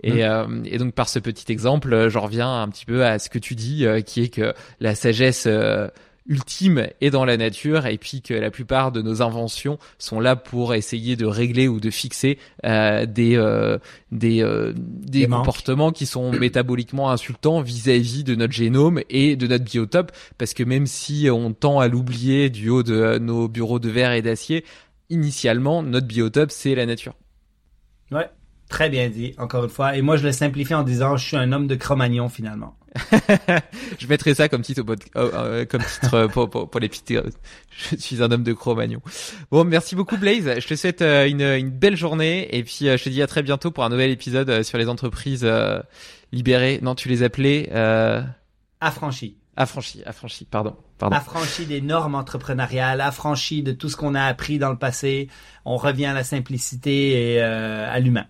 [0.05, 0.63] Et, mmh.
[0.67, 3.57] et donc par ce petit exemple, j'en reviens un petit peu à ce que tu
[3.57, 5.49] dis, qui est que la sagesse
[6.27, 10.37] ultime est dans la nature et puis que la plupart de nos inventions sont là
[10.37, 13.79] pour essayer de régler ou de fixer euh, des euh,
[14.11, 19.65] des, euh, des, comportements qui sont métaboliquement insultants vis-à-vis de notre génome et de notre
[19.65, 20.13] biotope.
[20.39, 24.13] Parce que même si on tend à l'oublier du haut de nos bureaux de verre
[24.13, 24.65] et d'acier
[25.11, 27.15] initialement notre biotope c'est la nature.
[28.11, 28.29] Ouais,
[28.69, 31.37] très bien dit encore une fois et moi je le simplifie en disant je suis
[31.37, 32.77] un homme de Cro-Magnon finalement.
[33.99, 36.91] je mettrai ça comme titre, au euh, euh, comme titre euh, pour, pour, pour les.
[37.11, 39.01] Je suis un homme de Cro-Magnon.
[39.51, 40.61] Bon, merci beaucoup Blaze.
[40.61, 43.73] Je te souhaite une, une belle journée et puis je te dis à très bientôt
[43.73, 45.45] pour un nouvel épisode sur les entreprises
[46.31, 46.79] libérées.
[46.83, 47.71] Non, tu les appelais
[48.81, 49.39] affranchies.
[49.57, 50.77] Affranchies, affranchies, pardon.
[50.99, 51.15] pardon.
[51.17, 55.29] Affranchies des normes entrepreneuriales, affranchies de tout ce qu'on a appris dans le passé.
[55.65, 58.27] On revient à la simplicité et à l'humain.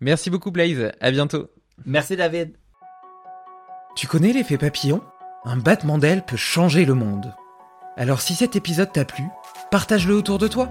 [0.00, 0.92] Merci beaucoup Blaze.
[1.00, 1.48] À bientôt.
[1.84, 2.56] Merci David.
[3.96, 5.02] Tu connais l'effet papillon?
[5.44, 7.34] Un battement d'aile peut changer le monde.
[7.96, 9.24] Alors si cet épisode t'a plu,
[9.70, 10.68] partage-le autour de toi.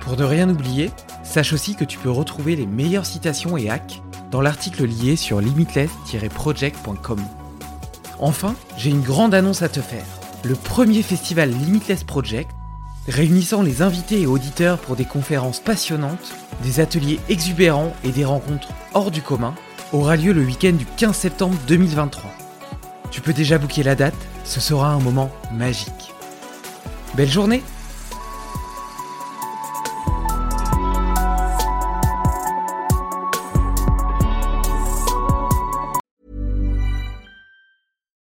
[0.00, 0.90] Pour ne rien oublier,
[1.22, 5.40] sache aussi que tu peux retrouver les meilleures citations et hacks dans l'article lié sur
[5.40, 7.20] limitless-project.com.
[8.18, 10.06] Enfin, j'ai une grande annonce à te faire.
[10.44, 12.50] Le premier festival Limitless Project,
[13.08, 18.68] réunissant les invités et auditeurs pour des conférences passionnantes, des ateliers exubérants et des rencontres
[18.94, 19.54] hors du commun,
[19.92, 22.30] aura lieu le week-end du 15 septembre 2023.
[23.10, 24.14] Tu peux déjà booker la date,
[24.44, 26.12] ce sera un moment magique.
[27.14, 27.62] Belle journée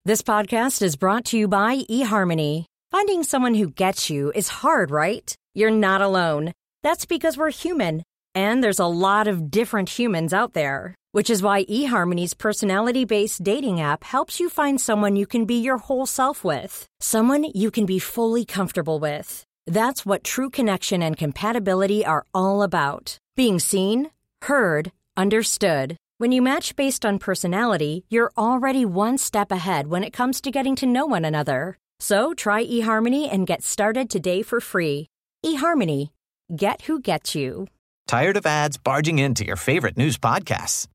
[0.10, 2.65] This podcast is brought to you by eHarmony.
[2.89, 5.31] Finding someone who gets you is hard, right?
[5.53, 6.51] You're not alone.
[6.81, 8.01] That's because we're human,
[8.39, 10.95] and there's a lot of different humans out there.
[11.11, 15.59] which is why eHarmony's personality based dating app helps you find someone you can be
[15.59, 19.43] your whole self with, someone you can be fully comfortable with.
[19.65, 24.09] That's what true connection and compatibility are all about being seen,
[24.41, 25.95] heard, understood.
[26.17, 30.51] When you match based on personality, you're already one step ahead when it comes to
[30.51, 31.77] getting to know one another.
[32.01, 35.07] So try eHarmony and get started today for free.
[35.45, 36.09] eHarmony,
[36.53, 37.67] get who gets you.
[38.10, 40.88] Tired of ads barging into your favorite news podcasts?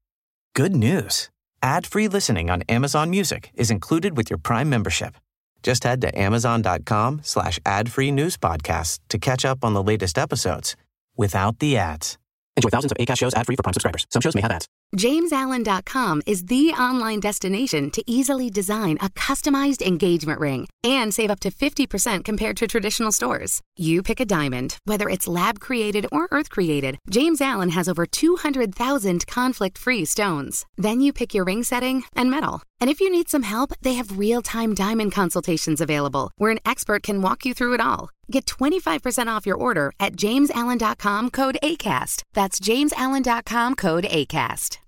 [0.52, 1.30] Good news.
[1.62, 5.14] Ad-free listening on Amazon Music is included with your Prime membership.
[5.62, 10.74] Just head to amazon.com slash ad-free news podcasts to catch up on the latest episodes
[11.16, 12.18] without the ads.
[12.56, 14.06] Enjoy thousands of ACAST shows ad-free for Prime subscribers.
[14.10, 14.66] Some shows may have ads.
[14.96, 21.40] JamesAllen.com is the online destination to easily design a customized engagement ring and save up
[21.40, 23.60] to 50% compared to traditional stores.
[23.76, 30.04] You pick a diamond, whether it's lab-created or earth-created, James Allen has over 200,000 conflict-free
[30.04, 30.64] stones.
[30.76, 32.62] Then you pick your ring setting and metal.
[32.80, 37.02] And if you need some help, they have real-time diamond consultations available where an expert
[37.02, 38.10] can walk you through it all.
[38.30, 42.22] Get 25% off your order at jamesallen.com code ACAST.
[42.34, 44.83] That's jamesallen.com code ACAST.